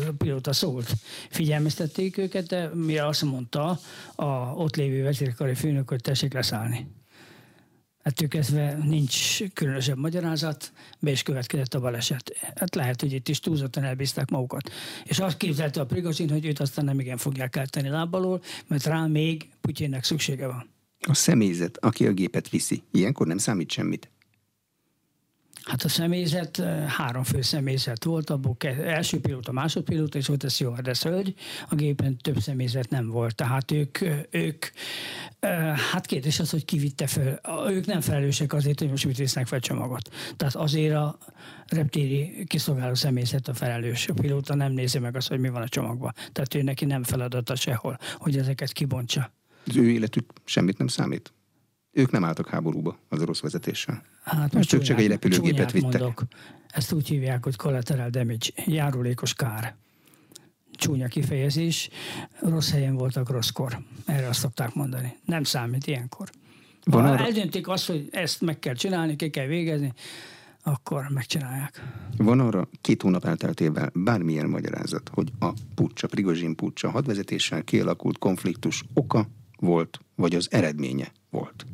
a 0.08 0.12
pilóta 0.18 0.52
szólt. 0.52 0.92
Figyelmeztették 1.30 2.16
őket, 2.16 2.46
de 2.46 2.70
mire 2.74 3.06
azt 3.06 3.22
mondta 3.22 3.78
a 4.14 4.24
ott 4.54 4.76
lévő 4.76 5.02
vezérkari 5.02 5.54
főnök, 5.54 5.88
hogy 5.88 6.00
tessék 6.00 6.32
leszállni. 6.32 6.86
Ettől 8.02 8.28
kezdve 8.28 8.78
nincs 8.84 9.42
különösebb 9.52 9.98
magyarázat, 9.98 10.72
be 10.98 11.10
is 11.10 11.22
következett 11.22 11.74
a 11.74 11.80
baleset. 11.80 12.36
Hát 12.54 12.74
lehet, 12.74 13.00
hogy 13.00 13.12
itt 13.12 13.28
is 13.28 13.40
túlzottan 13.40 13.84
elbízták 13.84 14.30
magukat. 14.30 14.70
És 15.04 15.18
azt 15.18 15.36
képzelte 15.36 15.80
a 15.80 15.86
Prigozsin, 15.86 16.30
hogy 16.30 16.46
őt 16.46 16.60
aztán 16.60 16.84
nem 16.84 17.00
igen 17.00 17.16
fogják 17.16 17.56
eltenni 17.56 17.88
lábalól, 17.88 18.42
mert 18.66 18.84
rá 18.84 19.06
még 19.06 19.48
Putyinnek 19.60 20.04
szüksége 20.04 20.46
van. 20.46 20.70
A 21.06 21.14
személyzet, 21.14 21.78
aki 21.80 22.06
a 22.06 22.12
gépet 22.12 22.48
viszi, 22.48 22.82
ilyenkor 22.92 23.26
nem 23.26 23.38
számít 23.38 23.70
semmit? 23.70 24.11
Hát 25.64 25.82
a 25.82 25.88
személyzet, 25.88 26.62
három 26.86 27.22
fő 27.22 27.42
személyzet 27.42 28.04
volt, 28.04 28.30
abból 28.30 28.56
első 28.84 29.20
pilóta, 29.20 29.52
másodpilóta, 29.52 30.18
és 30.18 30.26
volt 30.26 30.42
a 30.42 30.48
stewardess 30.48 31.02
hölgy, 31.02 31.34
a 31.68 31.74
gépen 31.74 32.16
több 32.16 32.38
személyzet 32.38 32.90
nem 32.90 33.08
volt. 33.08 33.34
Tehát 33.34 33.70
ők, 33.70 33.98
ők 34.30 34.66
hát 35.92 36.06
kérdés 36.06 36.40
az, 36.40 36.50
hogy 36.50 36.64
kivitte 36.64 37.06
fel. 37.06 37.40
Ők 37.68 37.86
nem 37.86 38.00
felelősek 38.00 38.52
azért, 38.52 38.78
hogy 38.78 38.90
most 38.90 39.04
mit 39.04 39.16
visznek 39.16 39.46
fel 39.46 39.60
csomagot. 39.60 40.10
Tehát 40.36 40.54
azért 40.54 40.94
a 40.94 41.18
reptéri 41.66 42.44
kiszolgáló 42.46 42.94
személyzet 42.94 43.48
a 43.48 43.54
felelős. 43.54 44.08
A 44.08 44.12
pilóta 44.12 44.54
nem 44.54 44.72
nézi 44.72 44.98
meg 44.98 45.16
azt, 45.16 45.28
hogy 45.28 45.40
mi 45.40 45.48
van 45.48 45.62
a 45.62 45.68
csomagban. 45.68 46.12
Tehát 46.32 46.54
ő 46.54 46.62
neki 46.62 46.84
nem 46.84 47.02
feladata 47.02 47.54
sehol, 47.54 47.98
hogy 48.16 48.36
ezeket 48.36 48.72
kibontsa. 48.72 49.32
Az 49.66 49.76
ő 49.76 49.90
életük 49.90 50.32
semmit 50.44 50.78
nem 50.78 50.86
számít? 50.86 51.32
Ők 51.92 52.10
nem 52.10 52.24
álltak 52.24 52.48
háborúba 52.48 52.98
az 53.08 53.20
orosz 53.22 53.40
vezetéssel. 53.40 54.02
Hát 54.22 54.54
most 54.54 54.72
ők 54.72 54.82
csak 54.82 54.98
egy 54.98 55.06
repülőgépet 55.06 55.72
vittek. 55.72 56.00
Mondok. 56.00 56.22
Ezt 56.68 56.92
úgy 56.92 57.08
hívják, 57.08 57.44
hogy 57.44 57.56
collateral 57.56 58.10
damage, 58.10 58.46
járulékos 58.66 59.34
kár. 59.34 59.76
Csúnya 60.72 61.08
kifejezés. 61.08 61.88
Rossz 62.40 62.70
helyen 62.70 62.96
voltak 62.96 63.30
rosszkor. 63.30 63.78
Erre 64.06 64.28
azt 64.28 64.40
szokták 64.40 64.74
mondani. 64.74 65.16
Nem 65.24 65.42
számít 65.42 65.86
ilyenkor. 65.86 66.30
Van 66.84 67.02
ha 67.02 67.08
arra... 67.08 67.24
eldöntik 67.24 67.68
azt, 67.68 67.86
hogy 67.86 68.08
ezt 68.10 68.40
meg 68.40 68.58
kell 68.58 68.74
csinálni, 68.74 69.16
ki 69.16 69.30
kell 69.30 69.46
végezni, 69.46 69.92
akkor 70.62 71.08
megcsinálják. 71.08 71.82
Van 72.16 72.40
arra 72.40 72.68
két 72.80 73.02
hónap 73.02 73.24
elteltével 73.24 73.90
bármilyen 73.94 74.48
magyarázat, 74.48 75.10
hogy 75.14 75.32
a 75.38 75.52
pucsa, 75.74 76.06
Prigozsin 76.06 76.54
pucsa 76.54 76.90
hadvezetéssel 76.90 77.64
kialakult 77.64 78.18
konfliktus 78.18 78.84
oka 78.94 79.28
volt, 79.56 80.00
vagy 80.14 80.34
az 80.34 80.48
eredménye 80.50 81.12
volt? 81.30 81.66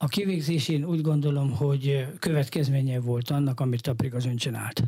A 0.00 0.08
kivégzésén 0.08 0.84
úgy 0.84 1.00
gondolom, 1.00 1.50
hogy 1.50 2.06
következménye 2.18 3.00
volt 3.00 3.30
annak, 3.30 3.60
amit 3.60 3.86
a 3.86 3.94
Prigazon 3.94 4.36
csinált. 4.36 4.82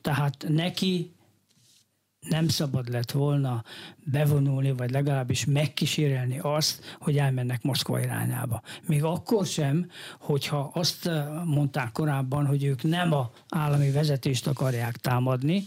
Tehát 0.00 0.46
neki 0.48 1.15
nem 2.28 2.48
szabad 2.48 2.88
lett 2.88 3.10
volna 3.10 3.64
bevonulni, 4.04 4.72
vagy 4.72 4.90
legalábbis 4.90 5.44
megkísérelni 5.44 6.38
azt, 6.42 6.96
hogy 7.00 7.18
elmennek 7.18 7.62
Moszkva 7.62 8.00
irányába. 8.00 8.62
Még 8.86 9.04
akkor 9.04 9.46
sem, 9.46 9.90
hogyha 10.20 10.70
azt 10.74 11.06
eh, 11.06 11.24
mondták 11.44 11.92
korábban, 11.92 12.46
hogy 12.46 12.64
ők 12.64 12.82
nem 12.82 13.12
a 13.12 13.30
állami 13.48 13.90
vezetést 13.90 14.46
akarják 14.46 14.96
támadni, 14.96 15.64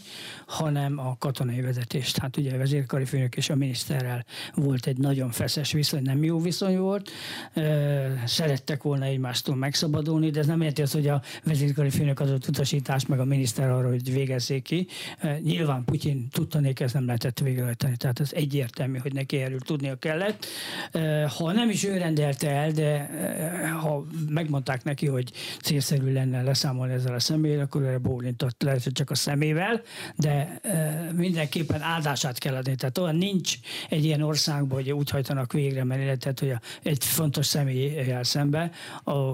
hanem 0.47 0.99
a 0.99 1.15
katonai 1.17 1.61
vezetést. 1.61 2.17
Hát 2.17 2.37
ugye 2.37 2.53
a 2.53 2.57
vezérkari 2.57 3.05
főnök 3.05 3.35
és 3.35 3.49
a 3.49 3.55
miniszterrel 3.55 4.25
volt 4.55 4.85
egy 4.85 4.97
nagyon 4.97 5.31
feszes 5.31 5.71
viszony, 5.71 6.01
nem 6.01 6.23
jó 6.23 6.39
viszony 6.39 6.77
volt. 6.77 7.09
Eh, 7.53 8.23
szerettek 8.25 8.83
volna 8.83 9.05
egymástól 9.05 9.55
megszabadulni, 9.55 10.29
de 10.29 10.39
ez 10.39 10.47
nem 10.47 10.61
érti 10.61 10.81
az, 10.81 10.91
hogy 10.91 11.07
a 11.07 11.21
vezérkari 11.43 11.89
főnök 11.89 12.19
adott 12.19 12.47
utasítást, 12.47 13.07
meg 13.07 13.19
a 13.19 13.25
miniszter 13.25 13.69
arra, 13.69 13.87
hogy 13.87 14.13
végezzék 14.13 14.63
ki. 14.63 14.87
Eh, 15.17 15.39
nyilván 15.39 15.83
Putyin 15.83 16.27
tud 16.29 16.48
Ezúttal 16.55 16.85
ez 16.85 16.93
nem 16.93 17.05
lehetett 17.05 17.39
végrehajtani, 17.39 17.95
tehát 17.95 18.19
ez 18.19 18.31
egyértelmű, 18.33 18.97
hogy 18.97 19.13
neki 19.13 19.37
erről 19.37 19.59
tudnia 19.59 19.95
kellett. 19.95 20.45
Ha 21.37 21.51
nem 21.51 21.69
is 21.69 21.83
ő 21.83 21.97
rendelte 21.97 22.49
el, 22.49 22.71
de 22.71 23.09
ha 23.81 24.05
megmondták 24.29 24.83
neki, 24.83 25.07
hogy 25.07 25.31
célszerű 25.61 26.13
lenne 26.13 26.41
leszámolni 26.41 26.93
ezzel 26.93 27.13
a 27.13 27.19
személyel, 27.19 27.59
akkor 27.59 27.83
erre 27.83 27.97
bólintott, 27.97 28.61
lehet, 28.61 28.83
hogy 28.83 28.91
csak 28.91 29.09
a 29.09 29.15
szemével, 29.15 29.81
de 30.15 30.61
mindenképpen 31.15 31.81
áldását 31.81 32.37
kell 32.37 32.55
adni. 32.55 32.75
Tehát 32.75 32.97
olyan 32.97 33.15
nincs 33.15 33.53
egy 33.89 34.05
ilyen 34.05 34.21
országban, 34.21 34.77
hogy 34.77 34.91
úgy 34.91 35.09
hajtanak 35.09 35.53
végre 35.53 35.83
mert 35.83 36.39
hogy 36.39 36.55
egy 36.83 37.05
fontos 37.05 37.45
személyel 37.45 38.23
szembe, 38.23 38.71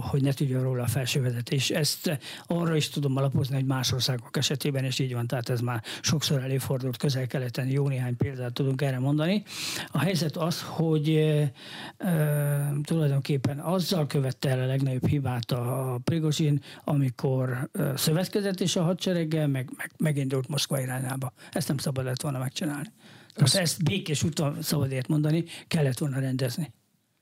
hogy 0.09 0.21
ne 0.21 0.33
tudjon 0.33 0.63
róla 0.63 0.83
a 0.83 0.87
felsővezetés. 0.87 1.69
Ezt 1.69 2.19
arra 2.47 2.75
is 2.75 2.89
tudom 2.89 3.17
alapozni, 3.17 3.55
hogy 3.55 3.65
más 3.65 3.91
országok 3.91 4.37
esetében 4.37 4.85
is 4.85 4.99
így 4.99 5.13
van, 5.13 5.27
tehát 5.27 5.49
ez 5.49 5.59
már 5.59 5.83
sokszor 6.01 6.43
előfordult 6.43 6.97
közel-keleten, 7.05 7.67
jó 7.67 7.87
néhány 7.87 8.17
példát 8.17 8.53
tudunk 8.53 8.81
erre 8.81 8.99
mondani. 8.99 9.43
A 9.87 9.99
helyzet 9.99 10.37
az, 10.37 10.61
hogy 10.61 11.09
e, 11.09 11.51
e, 11.97 12.73
tulajdonképpen 12.83 13.59
azzal 13.59 14.07
követte 14.07 14.49
el 14.49 14.61
a 14.61 14.65
legnagyobb 14.65 15.07
hibát 15.07 15.51
a 15.51 15.99
Prigozsin, 16.03 16.61
amikor 16.83 17.69
e, 17.73 17.97
szövetkezett 17.97 18.59
és 18.59 18.75
a 18.75 18.83
hadsereggel, 18.83 19.47
meg, 19.47 19.69
meg 19.77 19.91
megindult 19.97 20.47
Moszkva 20.47 20.81
irányába. 20.81 21.33
Ezt 21.51 21.67
nem 21.67 21.77
szabad 21.77 22.05
lett 22.05 22.21
volna 22.21 22.39
megcsinálni. 22.39 22.91
Azt 23.35 23.55
ezt 23.55 23.83
békés 23.83 24.23
úton 24.23 24.61
szabadért 24.61 25.07
mondani, 25.07 25.43
kellett 25.67 25.97
volna 25.97 26.19
rendezni. 26.19 26.73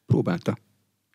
Próbálta. 0.05 0.57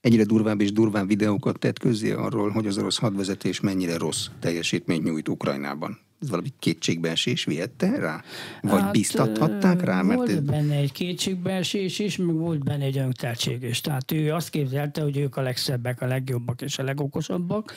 Egyre 0.01 0.25
durvább 0.25 0.61
és 0.61 0.73
durvább 0.73 1.07
videókat 1.07 1.59
tett 1.59 1.79
közzé 1.79 2.13
arról, 2.13 2.51
hogy 2.51 2.67
az 2.67 2.79
orosz 2.79 2.99
hadvezetés 2.99 3.61
mennyire 3.61 3.97
rossz 3.97 4.27
teljesítményt 4.41 5.05
nyújt 5.05 5.29
Ukrajnában 5.29 5.99
ez 6.23 6.31
valami 6.31 6.49
kétségbeesés 6.59 7.45
vihette 7.45 7.99
rá? 7.99 8.23
Vagy 8.63 8.81
hát, 8.81 8.93
biztathatták 8.93 9.85
rá? 9.85 10.03
Mert 10.03 10.19
volt 10.19 10.31
ez... 10.31 10.41
benne 10.41 10.75
egy 10.75 10.93
kétségbeesés 10.93 11.99
is, 11.99 12.17
meg 12.17 12.35
volt 12.35 12.65
benne 12.65 12.85
egy 12.85 12.99
önteltség 12.99 13.63
is. 13.63 13.81
Tehát 13.81 14.13
ő 14.13 14.33
azt 14.33 14.51
képzelte, 14.51 15.03
hogy 15.03 15.17
ők 15.17 15.37
a 15.37 15.41
legszebbek, 15.41 16.03
a 16.03 16.07
legjobbak 16.07 16.63
és 16.63 16.79
a 16.79 16.83
legokosabbak. 16.83 17.73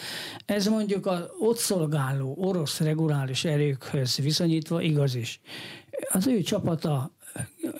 Ez 0.45 0.67
mondjuk 0.67 1.05
az 1.05 1.23
ott 1.39 1.57
szolgáló 1.57 2.35
orosz 2.39 2.79
reguláris 2.79 3.45
erőkhöz 3.45 4.15
viszonyítva 4.15 4.81
igaz 4.81 5.15
is. 5.15 5.39
Az 6.09 6.27
ő 6.27 6.41
csapata 6.41 7.11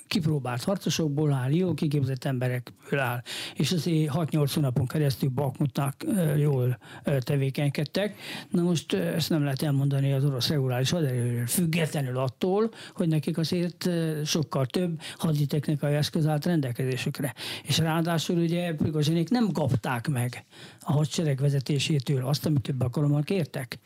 kipróbált 0.08 0.64
harcosokból 0.64 1.34
áll, 1.34 1.52
jól 1.52 1.74
kiképzett 1.74 2.24
emberekből 2.24 3.00
áll, 3.00 3.22
és 3.56 3.72
azért 3.72 4.12
6-8 4.14 4.52
hónapon 4.54 4.88
keresztül 4.88 5.30
Bakmutnak 5.30 5.96
jól 6.38 6.78
tevékenykedtek. 7.20 8.16
Na 8.50 8.62
most 8.62 8.94
ezt 8.94 9.30
nem 9.30 9.44
lehet 9.44 9.62
elmondani 9.62 10.12
az 10.14 10.26
orosz 10.26 10.50
reguláris 10.50 10.90
haderőről, 10.90 11.48
függetlenül 11.48 12.18
attól, 12.18 12.72
hogy 12.94 13.08
nekik 13.08 13.38
azért 13.38 13.90
sokkal 14.26 14.66
több 14.66 15.02
haditechnikai 15.18 15.94
eszköz 15.94 16.28
állt 16.28 16.46
rendelkezésükre. 16.46 17.34
És 17.64 17.78
ráadásul 17.78 18.38
ugye 18.38 18.74
Prigozsinék 18.74 19.30
nem 19.30 19.52
kapták 19.52 20.08
meg 20.08 20.46
a 20.80 20.92
hadsereg 20.92 21.40
vezetésétől 21.40 22.26
azt, 22.26 22.46
amit 22.46 22.62
több 22.62 22.82
alkalommal 22.82 23.24
kértek 23.24 23.80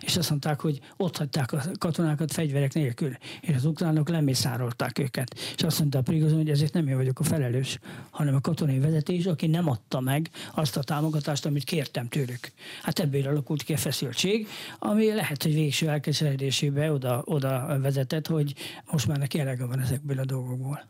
és 0.00 0.16
azt 0.16 0.30
mondták, 0.30 0.60
hogy 0.60 0.80
ott 0.96 1.16
hagyták 1.16 1.52
a 1.52 1.62
katonákat 1.78 2.32
fegyverek 2.32 2.74
nélkül, 2.74 3.16
és 3.40 3.54
az 3.54 3.64
ukránok 3.64 4.08
lemészárolták 4.08 4.98
őket. 4.98 5.34
És 5.56 5.62
azt 5.62 5.78
mondta 5.78 5.98
a 5.98 6.02
Prigozon, 6.02 6.36
hogy 6.36 6.50
ezért 6.50 6.72
nem 6.72 6.88
én 6.88 6.96
vagyok 6.96 7.20
a 7.20 7.22
felelős, 7.22 7.78
hanem 8.10 8.34
a 8.34 8.40
katonai 8.40 8.78
vezetés, 8.78 9.26
aki 9.26 9.46
nem 9.46 9.68
adta 9.68 10.00
meg 10.00 10.30
azt 10.54 10.76
a 10.76 10.82
támogatást, 10.82 11.46
amit 11.46 11.64
kértem 11.64 12.08
tőlük. 12.08 12.52
Hát 12.82 12.98
ebből 12.98 13.26
alakult 13.26 13.62
ki 13.62 13.72
a 13.72 13.76
feszültség, 13.76 14.46
ami 14.78 15.14
lehet, 15.14 15.42
hogy 15.42 15.54
végső 15.54 15.88
elkeseredésébe 15.88 16.92
oda, 16.92 17.22
oda 17.24 17.78
vezetett, 17.80 18.26
hogy 18.26 18.54
most 18.90 19.06
már 19.06 19.18
neki 19.18 19.38
elege 19.38 19.64
van 19.64 19.80
ezekből 19.80 20.18
a 20.18 20.24
dolgokból. 20.24 20.88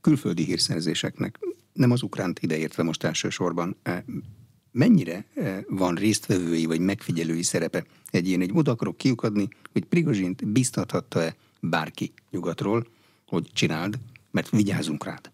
Külföldi 0.00 0.44
hírszerzéseknek, 0.44 1.38
nem 1.72 1.90
az 1.90 2.02
ukránt 2.02 2.38
ideértve 2.38 2.82
most 2.82 3.04
elsősorban, 3.04 3.76
mennyire 4.74 5.24
eh, 5.34 5.58
van 5.68 5.94
résztvevői 5.94 6.66
vagy 6.66 6.80
megfigyelői 6.80 7.42
szerepe 7.42 7.84
egy 8.10 8.28
ilyen, 8.28 8.40
egy 8.40 8.50
oda 8.52 8.70
akarok 8.70 8.96
kiukadni, 8.96 9.48
hogy 9.72 9.84
Prigozsint 9.84 10.46
biztathatta-e 10.46 11.36
bárki 11.60 12.12
nyugatról, 12.30 12.86
hogy 13.34 13.50
csináld, 13.52 13.98
mert 14.30 14.50
vigyázunk 14.50 15.04
rád. 15.04 15.33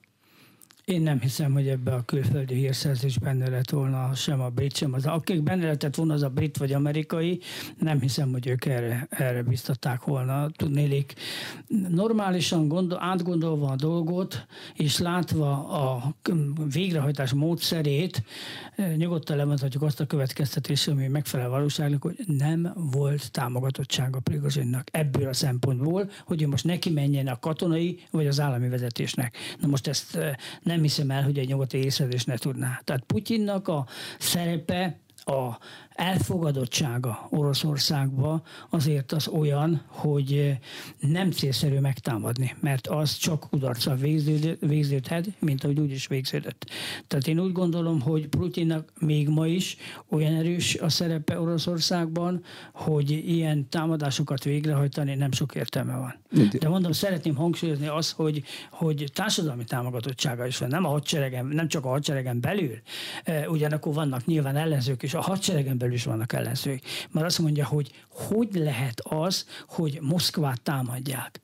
Én 0.91 1.03
nem 1.03 1.21
hiszem, 1.21 1.53
hogy 1.53 1.69
ebbe 1.69 1.95
a 1.95 2.03
külföldi 2.03 2.55
hírszerzés 2.55 3.19
benne 3.19 3.49
lett 3.49 3.71
volna 3.71 4.15
sem 4.15 4.41
a 4.41 4.49
brit, 4.49 4.77
sem 4.77 4.93
az. 4.93 5.07
Akik 5.07 5.43
benne 5.43 5.63
lehetett 5.63 5.95
volna 5.95 6.15
az 6.15 6.23
a 6.23 6.29
brit 6.29 6.57
vagy 6.57 6.73
amerikai, 6.73 7.41
nem 7.79 8.01
hiszem, 8.01 8.31
hogy 8.31 8.47
ők 8.47 8.65
erre, 8.65 9.07
erre 9.11 9.43
biztatták 9.43 10.05
volna. 10.05 10.51
Tudnélik, 10.57 11.15
normálisan 11.89 12.69
gondol, 12.69 12.99
átgondolva 13.03 13.69
a 13.71 13.77
dolgot, 13.77 14.47
és 14.75 14.99
látva 14.99 15.69
a 15.69 16.15
végrehajtás 16.73 17.33
módszerét, 17.33 18.23
nyugodtan 18.97 19.37
levonhatjuk 19.37 19.83
azt 19.83 20.01
a 20.01 20.07
következtetést, 20.07 20.89
ami 20.89 21.07
megfelel 21.07 21.49
valóságnak, 21.49 22.03
hogy 22.03 22.19
nem 22.27 22.73
volt 22.93 23.31
támogatottsága 23.31 24.21
Prigozsinnak 24.21 24.89
ebből 24.93 25.29
a 25.29 25.33
szempontból, 25.33 26.11
hogy 26.25 26.43
ő 26.43 26.49
most 26.49 26.65
neki 26.65 26.91
menjen 26.91 27.27
a 27.27 27.39
katonai 27.39 28.01
vagy 28.11 28.27
az 28.27 28.41
állami 28.41 28.69
vezetésnek. 28.69 29.37
Na 29.61 29.67
most 29.67 29.87
ezt 29.87 30.19
nem 30.63 30.80
nem 30.81 30.89
hiszem 30.89 31.11
el, 31.11 31.23
hogy 31.23 31.39
egy 31.39 31.49
nyugati 31.49 31.79
észlelés 31.79 32.25
ne 32.25 32.37
tudná. 32.37 32.81
Tehát 32.85 33.05
Putyinnak 33.05 33.69
a 33.69 33.87
szerepe 34.19 34.99
a 35.25 35.59
elfogadottsága 36.01 37.27
Oroszországba 37.31 38.43
azért 38.71 39.13
az 39.13 39.29
olyan, 39.29 39.83
hogy 39.87 40.59
nem 40.99 41.31
célszerű 41.31 41.79
megtámadni, 41.79 42.57
mert 42.61 42.87
az 42.87 43.17
csak 43.17 43.47
kudarccal 43.51 43.97
végződhet, 44.61 45.27
mint 45.39 45.65
ahogy 45.65 45.81
úgy 45.81 45.91
is 45.91 46.07
végződött. 46.07 46.71
Tehát 47.07 47.27
én 47.27 47.39
úgy 47.39 47.53
gondolom, 47.53 48.01
hogy 48.01 48.29
Putyinnak 48.29 48.93
még 48.99 49.29
ma 49.29 49.47
is 49.47 49.77
olyan 50.09 50.35
erős 50.35 50.75
a 50.75 50.89
szerepe 50.89 51.41
Oroszországban, 51.41 52.43
hogy 52.73 53.11
ilyen 53.11 53.69
támadásokat 53.69 54.45
végrehajtani 54.45 55.15
nem 55.15 55.33
sok 55.33 55.55
értelme 55.55 55.97
van. 55.97 56.15
De 56.59 56.69
mondom, 56.69 56.93
szeretném 56.93 57.35
hangsúlyozni 57.35 57.87
azt, 57.87 58.13
hogy, 58.13 58.43
hogy 58.71 59.11
társadalmi 59.15 59.65
támogatottsága 59.65 60.47
is 60.47 60.59
van, 60.59 60.69
nem 60.69 60.85
a 60.85 60.89
hadseregen, 60.89 61.47
nem 61.47 61.69
csak 61.69 61.85
a 61.85 61.89
hadseregen 61.89 62.41
belül, 62.41 62.79
ugyanakkor 63.49 63.95
vannak 63.95 64.25
nyilván 64.25 64.57
ellenzők 64.57 65.03
is 65.03 65.10
a 65.15 65.21
hadseregen 65.21 65.79
belül 65.79 65.95
is 65.95 66.05
vannak 66.05 66.33
ellenzők. 66.33 66.83
Mert 67.11 67.27
azt 67.27 67.39
mondja, 67.39 67.67
hogy 67.67 67.91
hogy 68.09 68.49
lehet 68.55 69.01
az, 69.01 69.47
hogy 69.67 69.99
Moszkvát 70.01 70.63
támadják 70.63 71.41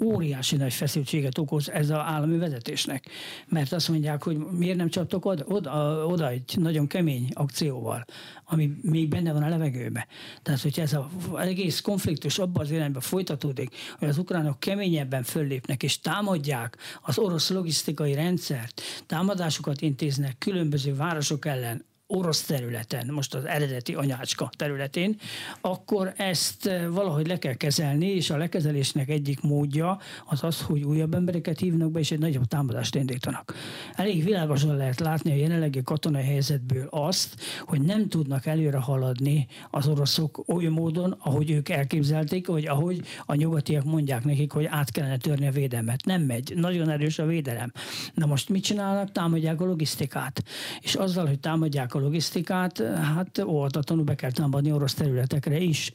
óriási 0.00 0.56
nagy 0.56 0.72
feszültséget 0.72 1.38
okoz 1.38 1.70
ez 1.70 1.90
az 1.90 1.96
állami 1.96 2.36
vezetésnek. 2.36 3.06
Mert 3.48 3.72
azt 3.72 3.88
mondják, 3.88 4.22
hogy 4.22 4.36
miért 4.36 4.76
nem 4.76 4.88
csaptok 4.88 5.24
oda, 5.24 5.44
oda, 5.46 6.06
oda 6.06 6.28
egy 6.28 6.54
nagyon 6.56 6.86
kemény 6.86 7.28
akcióval, 7.32 8.04
ami 8.44 8.70
még 8.82 9.08
benne 9.08 9.32
van 9.32 9.42
a 9.42 9.48
levegőben. 9.48 10.04
Tehát, 10.42 10.60
hogy 10.60 10.80
ez 10.80 10.92
az 10.92 11.38
egész 11.38 11.80
konfliktus 11.80 12.38
abban 12.38 12.64
az 12.64 12.70
irányba 12.70 13.00
folytatódik, 13.00 13.74
hogy 13.98 14.08
az 14.08 14.18
ukránok 14.18 14.60
keményebben 14.60 15.22
föllépnek 15.22 15.82
és 15.82 16.00
támadják 16.00 16.76
az 17.02 17.18
orosz 17.18 17.50
logisztikai 17.50 18.14
rendszert, 18.14 18.82
támadásokat 19.06 19.80
intéznek 19.80 20.38
különböző 20.38 20.94
városok 20.94 21.46
ellen, 21.46 21.84
orosz 22.10 22.42
területen, 22.42 23.06
most 23.10 23.34
az 23.34 23.44
eredeti 23.44 23.94
anyácska 23.94 24.50
területén, 24.56 25.16
akkor 25.60 26.12
ezt 26.16 26.66
eh, 26.66 26.88
valahogy 26.88 27.26
le 27.26 27.38
kell 27.38 27.54
kezelni, 27.54 28.06
és 28.06 28.30
a 28.30 28.36
lekezelésnek 28.36 29.08
egyik 29.08 29.40
módja 29.40 29.98
az 30.26 30.44
az, 30.44 30.60
hogy 30.62 30.82
újabb 30.82 31.14
embereket 31.14 31.58
hívnak 31.58 31.90
be, 31.90 31.98
és 31.98 32.10
egy 32.10 32.18
nagyobb 32.18 32.44
támadást 32.44 32.94
indítanak. 32.94 33.54
Elég 33.94 34.24
világosan 34.24 34.76
lehet 34.76 35.00
látni 35.00 35.32
a 35.32 35.34
jelenlegi 35.34 35.82
katonai 35.82 36.24
helyzetből 36.24 36.86
azt, 36.90 37.34
hogy 37.64 37.80
nem 37.80 38.08
tudnak 38.08 38.46
előre 38.46 38.78
haladni 38.78 39.46
az 39.70 39.88
oroszok 39.88 40.42
olyan 40.46 40.72
módon, 40.72 41.16
ahogy 41.18 41.50
ők 41.50 41.68
elképzelték, 41.68 42.46
vagy 42.46 42.66
ahogy 42.66 43.00
a 43.26 43.34
nyugatiak 43.34 43.84
mondják 43.84 44.24
nekik, 44.24 44.52
hogy 44.52 44.64
át 44.64 44.90
kellene 44.90 45.16
törni 45.16 45.46
a 45.46 45.50
védelmet. 45.50 46.04
Nem 46.04 46.22
megy. 46.22 46.52
Nagyon 46.56 46.88
erős 46.88 47.18
a 47.18 47.26
védelem. 47.26 47.72
Na 48.14 48.26
most 48.26 48.48
mit 48.48 48.64
csinálnak? 48.64 49.12
Támadják 49.12 49.60
a 49.60 49.64
logisztikát. 49.64 50.42
És 50.80 50.94
azzal, 50.94 51.26
hogy 51.26 51.40
támadják 51.40 51.94
a 51.94 51.99
logisztikát, 52.00 52.82
hát 53.14 53.38
óvatatlanul 53.38 54.04
be 54.04 54.14
kell 54.14 54.32
támadni 54.32 54.72
orosz 54.72 54.94
területekre 54.94 55.58
is. 55.58 55.92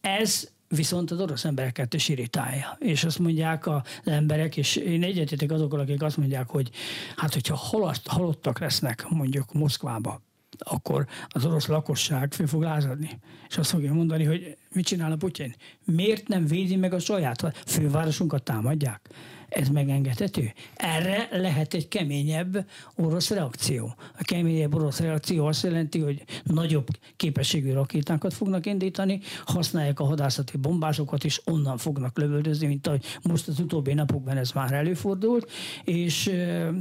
Ez 0.00 0.48
viszont 0.68 1.10
az 1.10 1.20
orosz 1.20 1.44
embereket 1.44 1.94
is 1.94 2.08
irritálja. 2.08 2.76
És 2.78 3.04
azt 3.04 3.18
mondják 3.18 3.66
az 3.66 3.82
emberek, 4.04 4.56
és 4.56 4.76
én 4.76 5.02
egyetetek 5.02 5.50
azokkal, 5.50 5.80
akik 5.80 6.02
azt 6.02 6.16
mondják, 6.16 6.48
hogy 6.48 6.70
hát 7.16 7.34
hogyha 7.34 7.56
halott, 7.56 8.06
halottak 8.06 8.58
lesznek 8.58 9.06
mondjuk 9.08 9.52
Moszkvába, 9.52 10.22
akkor 10.58 11.06
az 11.28 11.44
orosz 11.44 11.66
lakosság 11.66 12.32
fel 12.32 12.46
fog 12.46 12.62
lázadni. 12.62 13.20
És 13.48 13.58
azt 13.58 13.70
fogja 13.70 13.92
mondani, 13.92 14.24
hogy 14.24 14.56
mit 14.72 14.86
csinál 14.86 15.12
a 15.12 15.16
Putyin? 15.16 15.54
Miért 15.84 16.28
nem 16.28 16.46
védi 16.46 16.76
meg 16.76 16.92
a 16.92 16.98
saját 16.98 17.62
fővárosunkat 17.66 18.42
támadják? 18.42 19.08
Ez 19.48 19.68
megengedhető? 19.68 20.52
Erre 20.74 21.28
lehet 21.30 21.74
egy 21.74 21.88
keményebb 21.88 22.66
orosz 22.96 23.30
reakció. 23.30 23.94
A 24.18 24.22
keményebb 24.24 24.74
orosz 24.74 25.00
reakció 25.00 25.46
azt 25.46 25.62
jelenti, 25.62 25.98
hogy 25.98 26.24
nagyobb 26.42 26.86
képességű 27.16 27.72
rakétákat 27.72 28.34
fognak 28.34 28.66
indítani, 28.66 29.20
használják 29.44 30.00
a 30.00 30.04
hadászati 30.04 30.56
bombásokat, 30.56 31.24
és 31.24 31.40
onnan 31.44 31.76
fognak 31.76 32.18
lövöldözni, 32.18 32.66
mint 32.66 32.86
ahogy 32.86 33.04
most 33.22 33.48
az 33.48 33.60
utóbbi 33.60 33.94
napokban 33.94 34.36
ez 34.36 34.52
már 34.52 34.72
előfordult, 34.72 35.50
és 35.84 36.30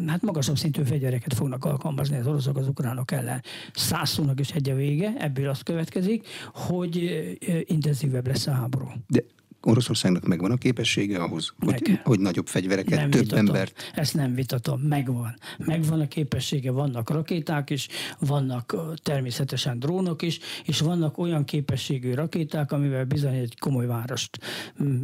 hát 0.07 0.21
magasabb 0.21 0.57
szintű 0.57 0.83
fegyvereket 0.83 1.33
fognak 1.33 1.65
alkalmazni 1.65 2.17
az 2.17 2.27
oroszok 2.27 2.57
az 2.57 2.67
ukránok 2.67 3.11
ellen. 3.11 3.43
Százszónak 3.73 4.39
is 4.39 4.51
egy 4.51 4.69
a 4.69 4.75
vége, 4.75 5.13
ebből 5.17 5.49
azt 5.49 5.63
következik, 5.63 6.27
hogy 6.53 7.19
intenzívebb 7.65 8.27
lesz 8.27 8.47
a 8.47 8.51
háború. 8.51 8.87
De 9.07 9.23
Oroszországnak 9.67 10.25
megvan 10.27 10.51
a 10.51 10.55
képessége 10.57 11.19
ahhoz, 11.19 11.53
hogy, 11.59 11.99
hogy 12.03 12.19
nagyobb 12.19 12.47
fegyvereket, 12.47 12.99
nem 12.99 13.09
több 13.09 13.21
vitatom. 13.21 13.45
embert? 13.45 13.91
Ezt 13.95 14.13
nem 14.13 14.33
vitatom, 14.33 14.81
megvan. 14.81 15.35
Megvan 15.57 15.99
a 15.99 16.07
képessége, 16.07 16.71
vannak 16.71 17.09
rakéták 17.09 17.69
is, 17.69 17.87
vannak 18.19 18.75
természetesen 19.03 19.79
drónok 19.79 20.21
is, 20.21 20.39
és 20.65 20.79
vannak 20.79 21.17
olyan 21.17 21.43
képességű 21.43 22.13
rakéták, 22.13 22.71
amivel 22.71 23.05
bizony 23.05 23.35
egy 23.35 23.59
komoly 23.59 23.85
várost 23.85 24.39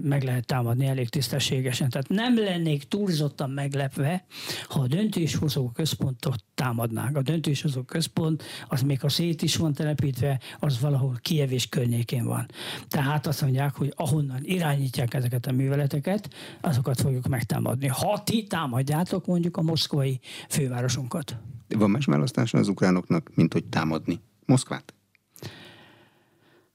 meg 0.03 0.23
lehet 0.23 0.45
támadni 0.45 0.85
elég 0.85 1.09
tisztességesen. 1.09 1.89
Tehát 1.89 2.09
nem 2.09 2.37
lennék 2.37 2.83
túlzottan 2.83 3.49
meglepve, 3.49 4.25
ha 4.67 4.79
a 4.79 4.87
döntéshozó 4.87 5.69
központot 5.69 6.43
támadnák. 6.55 7.15
A 7.15 7.21
döntéshozó 7.21 7.81
központ, 7.81 8.43
az 8.67 8.81
még 8.81 9.03
a 9.03 9.09
szét 9.09 9.41
is 9.41 9.55
van 9.55 9.73
telepítve, 9.73 10.39
az 10.59 10.79
valahol 10.79 11.17
Kiev 11.21 11.51
és 11.51 11.69
környékén 11.69 12.25
van. 12.25 12.45
Tehát 12.87 13.27
azt 13.27 13.41
mondják, 13.41 13.75
hogy 13.75 13.93
ahonnan 13.95 14.41
irányítják 14.53 15.13
ezeket 15.13 15.45
a 15.45 15.51
műveleteket, 15.51 16.29
azokat 16.61 17.01
fogjuk 17.01 17.27
megtámadni. 17.27 17.87
Ha 17.87 18.23
ti 18.23 18.43
támadjátok 18.43 19.25
mondjuk 19.25 19.57
a 19.57 19.61
moszkvai 19.61 20.19
fővárosunkat. 20.49 21.37
Van 21.67 21.89
más 21.89 22.05
választása 22.05 22.57
az 22.57 22.67
ukránoknak, 22.67 23.31
mint 23.35 23.53
hogy 23.53 23.63
támadni 23.65 24.19
Moszkvát? 24.45 24.93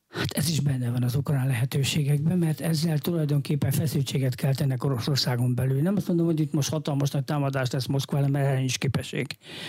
Hát 0.09 0.33
ez 0.33 0.49
is 0.49 0.61
benne 0.61 0.91
van 0.91 1.03
az 1.03 1.15
ukrán 1.15 1.47
lehetőségekben, 1.47 2.39
mert 2.39 2.61
ezzel 2.61 2.99
tulajdonképpen 2.99 3.71
feszültséget 3.71 4.35
kell 4.35 4.55
tennek 4.55 4.85
Oroszországon 4.85 5.55
belül. 5.55 5.83
Nem 5.83 5.97
azt 5.97 6.09
mondom, 6.09 6.27
hogy 6.27 6.41
itt 6.41 6.53
most 6.53 6.71
hatalmas 6.71 7.11
nagy 7.11 7.25
támadást 7.25 7.73
lesz 7.73 7.87
Moszkva, 7.87 8.29
mert 8.29 8.47
erre 8.47 8.59
nincs 8.59 8.79
képesség. 8.79 9.27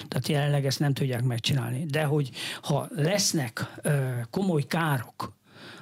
Tehát 0.07 0.27
jelenleg 0.27 0.65
ezt 0.65 0.79
nem 0.79 0.93
tudják 0.93 1.23
megcsinálni. 1.23 1.85
De 1.85 2.03
hogy 2.03 2.29
ha 2.61 2.87
lesznek 2.95 3.73
ö, 3.81 4.09
komoly 4.29 4.63
károk 4.63 5.37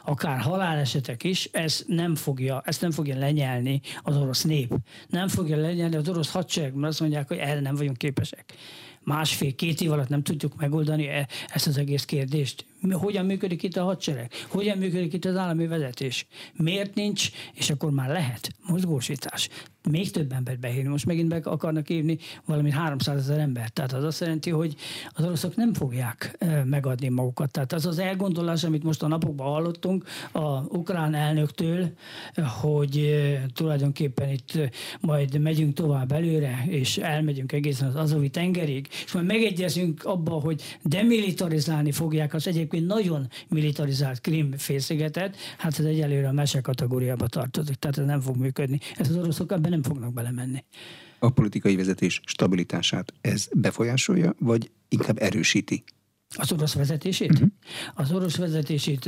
akár 0.07 0.39
halálesetek 0.39 1.23
is, 1.23 1.49
ez 1.51 1.83
nem 1.87 2.15
fogja, 2.15 2.61
ezt 2.65 2.81
nem 2.81 2.91
fogja 2.91 3.17
lenyelni 3.17 3.81
az 4.01 4.17
orosz 4.17 4.43
nép. 4.43 4.73
Nem 5.09 5.27
fogja 5.27 5.57
lenyelni 5.57 5.95
az 5.95 6.09
orosz 6.09 6.31
hadsereg, 6.31 6.73
mert 6.73 6.91
azt 6.91 6.99
mondják, 6.99 7.27
hogy 7.27 7.37
erre 7.37 7.59
nem 7.59 7.75
vagyunk 7.75 7.97
képesek. 7.97 8.53
Másfél-két 9.03 9.81
év 9.81 9.91
alatt 9.91 10.09
nem 10.09 10.23
tudjuk 10.23 10.55
megoldani 10.55 11.07
e- 11.07 11.27
ezt 11.47 11.67
az 11.67 11.77
egész 11.77 12.05
kérdést 12.05 12.65
hogyan 12.91 13.25
működik 13.25 13.63
itt 13.63 13.75
a 13.75 13.83
hadsereg, 13.83 14.31
hogyan 14.47 14.77
működik 14.77 15.13
itt 15.13 15.25
az 15.25 15.35
állami 15.35 15.67
vezetés, 15.67 16.27
miért 16.53 16.95
nincs, 16.95 17.29
és 17.53 17.69
akkor 17.69 17.91
már 17.91 18.09
lehet 18.09 18.49
mozgósítás. 18.67 19.49
Még 19.89 20.11
több 20.11 20.31
embert 20.31 20.59
behívni. 20.59 20.89
Most 20.89 21.05
megint 21.05 21.29
be 21.29 21.41
akarnak 21.43 21.89
írni 21.89 22.17
valami 22.45 22.71
300 22.71 23.17
ezer 23.17 23.39
embert. 23.39 23.73
Tehát 23.73 23.93
az 23.93 24.03
azt 24.03 24.19
jelenti, 24.19 24.49
hogy 24.49 24.75
az 25.13 25.23
oroszok 25.23 25.55
nem 25.55 25.73
fogják 25.73 26.45
megadni 26.65 27.09
magukat. 27.09 27.51
Tehát 27.51 27.73
az 27.73 27.85
az 27.85 27.99
elgondolás, 27.99 28.63
amit 28.63 28.83
most 28.83 29.03
a 29.03 29.07
napokban 29.07 29.47
hallottunk 29.47 30.03
a 30.31 30.61
ukrán 30.77 31.13
elnöktől, 31.13 31.89
hogy 32.61 33.19
tulajdonképpen 33.53 34.29
itt 34.29 34.59
majd 34.99 35.39
megyünk 35.39 35.73
tovább 35.73 36.11
előre, 36.11 36.63
és 36.67 36.97
elmegyünk 36.97 37.51
egészen 37.51 37.87
az 37.87 37.95
Azovi 37.95 38.29
tengerig, 38.29 38.87
és 39.05 39.11
majd 39.11 39.25
megegyezünk 39.25 40.05
abba, 40.05 40.31
hogy 40.31 40.61
demilitarizálni 40.83 41.91
fogják 41.91 42.33
az 42.33 42.47
egyébként 42.47 42.65
egyébként 42.73 42.93
nagyon 42.93 43.27
militarizált 43.47 44.21
Krim 44.21 44.51
félszigetet, 44.57 45.35
hát 45.57 45.79
ez 45.79 45.85
egyelőre 45.85 46.27
a 46.27 46.31
mese 46.31 46.61
kategóriába 46.61 47.27
tartozik, 47.27 47.75
tehát 47.75 47.97
ez 47.97 48.05
nem 48.05 48.21
fog 48.21 48.37
működni. 48.37 48.79
Ez 48.97 49.09
az 49.09 49.15
oroszok 49.15 49.51
ebben 49.51 49.71
nem 49.71 49.83
fognak 49.83 50.13
belemenni. 50.13 50.63
A 51.19 51.29
politikai 51.29 51.75
vezetés 51.75 52.21
stabilitását 52.25 53.13
ez 53.21 53.47
befolyásolja, 53.53 54.35
vagy 54.39 54.71
inkább 54.89 55.21
erősíti? 55.21 55.83
Az 56.35 56.51
orosz 56.51 56.73
vezetését? 56.73 57.31
Uh-huh. 57.31 57.49
Az 57.95 58.11
orosz 58.11 58.35
vezetését, 58.35 59.05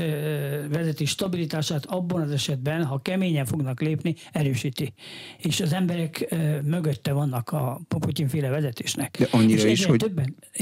vezetés 0.69 1.09
stabilitását 1.09 1.85
abban 1.85 2.21
az 2.21 2.31
esetben, 2.31 2.83
ha 2.85 3.01
keményen 3.01 3.45
fognak 3.45 3.81
lépni, 3.81 4.15
erősíti. 4.31 4.93
És 5.37 5.59
az 5.59 5.73
emberek 5.73 6.35
mögötte 6.63 7.11
vannak 7.11 7.49
a 7.49 7.81
Putyin-féle 7.87 8.49
vezetésnek. 8.49 9.17
De 9.17 9.27
annyira 9.31 9.67
és 9.67 9.79
is, 9.79 9.85
hogy 9.85 10.11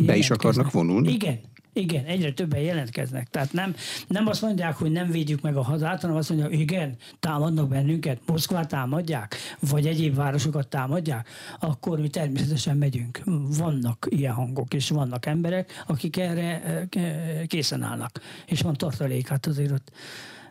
be 0.06 0.16
is 0.18 0.30
akarnak 0.30 0.72
vonulni? 0.72 1.12
Igen, 1.12 1.40
igen, 1.78 2.06
egyre 2.06 2.34
többen 2.34 2.60
jelentkeznek. 2.60 3.28
Tehát 3.30 3.54
nem, 3.54 3.76
nem 4.08 4.28
azt 4.28 4.42
mondják, 4.42 4.76
hogy 4.76 4.92
nem 4.92 5.12
védjük 5.12 5.42
meg 5.42 5.56
a 5.56 5.64
hazát, 5.64 6.02
hanem 6.02 6.16
azt 6.16 6.30
mondják, 6.30 6.52
igen, 6.52 6.96
támadnak 7.20 7.68
bennünket, 7.68 8.20
Moszkvát 8.26 8.68
támadják, 8.68 9.36
vagy 9.60 9.88
egyéb 9.88 10.16
városokat 10.16 10.68
támadják, 10.68 11.30
akkor 11.60 12.00
mi 12.00 12.08
természetesen 12.08 12.78
megyünk. 12.78 13.22
Vannak 13.58 14.08
ilyen 14.10 14.34
hangok, 14.34 14.74
és 14.74 14.90
vannak 14.90 15.26
emberek, 15.26 15.84
akik 15.88 16.18
erre 16.18 16.62
eh, 16.64 17.46
készen 17.48 17.82
állnak. 17.82 18.22
És 18.46 18.62
van 18.62 18.74
tartalék, 18.74 19.28
hát 19.28 19.46
azért 19.46 19.72
ott 19.72 19.92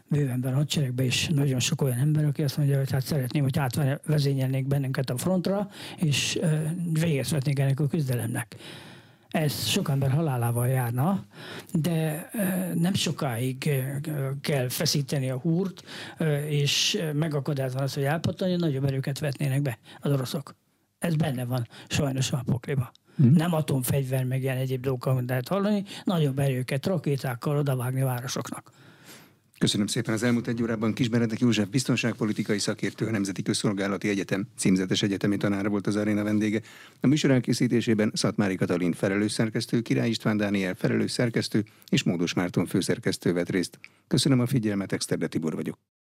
bővenben 0.08 0.52
a 0.52 0.56
hadseregben 0.56 1.06
is 1.06 1.28
nagyon 1.34 1.60
sok 1.60 1.82
olyan 1.82 1.98
ember, 1.98 2.24
aki 2.24 2.42
azt 2.42 2.56
mondja, 2.56 2.78
hogy 2.78 2.90
hát 2.90 3.04
szeretném, 3.04 3.42
hogy 3.42 3.58
átvezényelnék 3.58 4.66
bennünket 4.66 5.10
a 5.10 5.16
frontra, 5.16 5.70
és 5.96 6.34
eh, 6.34 6.60
véget 6.92 7.58
ennek 7.58 7.80
a 7.80 7.86
küzdelemnek 7.86 8.56
ez 9.30 9.66
sok 9.66 9.88
ember 9.88 10.10
halálával 10.10 10.68
járna, 10.68 11.24
de 11.72 12.30
nem 12.74 12.94
sokáig 12.94 13.70
kell 14.40 14.68
feszíteni 14.68 15.30
a 15.30 15.38
húrt, 15.38 15.82
és 16.48 17.02
megakadályozni 17.12 17.80
az, 17.80 17.94
hogy 17.94 18.04
elpattanjon, 18.04 18.58
nagyobb 18.58 18.84
erőket 18.84 19.18
vetnének 19.18 19.62
be 19.62 19.78
az 20.00 20.12
oroszok. 20.12 20.54
Ez 20.98 21.14
benne 21.14 21.44
van 21.44 21.68
sajnos 21.88 22.32
a 22.32 22.42
pokliba. 22.44 22.92
Hmm. 23.16 23.30
Nem 23.30 23.54
atomfegyver, 23.54 24.24
meg 24.24 24.42
ilyen 24.42 24.56
egyéb 24.56 24.82
dolgokat 24.82 25.28
lehet 25.28 25.48
hallani, 25.48 25.84
nagyobb 26.04 26.38
erőket, 26.38 26.86
rakétákkal 26.86 27.56
odavágni 27.56 28.02
városoknak. 28.02 28.70
Köszönöm 29.58 29.86
szépen 29.86 30.14
az 30.14 30.22
elmúlt 30.22 30.46
egy 30.46 30.62
órában. 30.62 30.92
Kis 30.92 31.08
József 31.38 31.68
biztonságpolitikai 31.68 32.58
szakértő, 32.58 33.06
a 33.06 33.10
Nemzeti 33.10 33.42
Közszolgálati 33.42 34.08
Egyetem 34.08 34.46
címzetes 34.56 35.02
egyetemi 35.02 35.36
tanára 35.36 35.68
volt 35.68 35.86
az 35.86 35.96
aréna 35.96 36.22
vendége. 36.22 36.60
A 37.00 37.06
műsor 37.06 37.30
elkészítésében 37.30 38.10
Szatmári 38.14 38.54
Katalin 38.56 38.92
felelős 38.92 39.32
szerkesztő, 39.32 39.80
Király 39.80 40.08
István 40.08 40.36
Dániel 40.36 40.74
felelős 40.74 41.10
szerkesztő 41.10 41.64
és 41.88 42.02
Módos 42.02 42.34
Márton 42.34 42.66
főszerkesztő 42.66 43.32
vett 43.32 43.50
részt. 43.50 43.78
Köszönöm 44.06 44.40
a 44.40 44.46
figyelmet, 44.46 44.92
Exterde 44.92 45.26
Tibor 45.26 45.54
vagyok. 45.54 45.78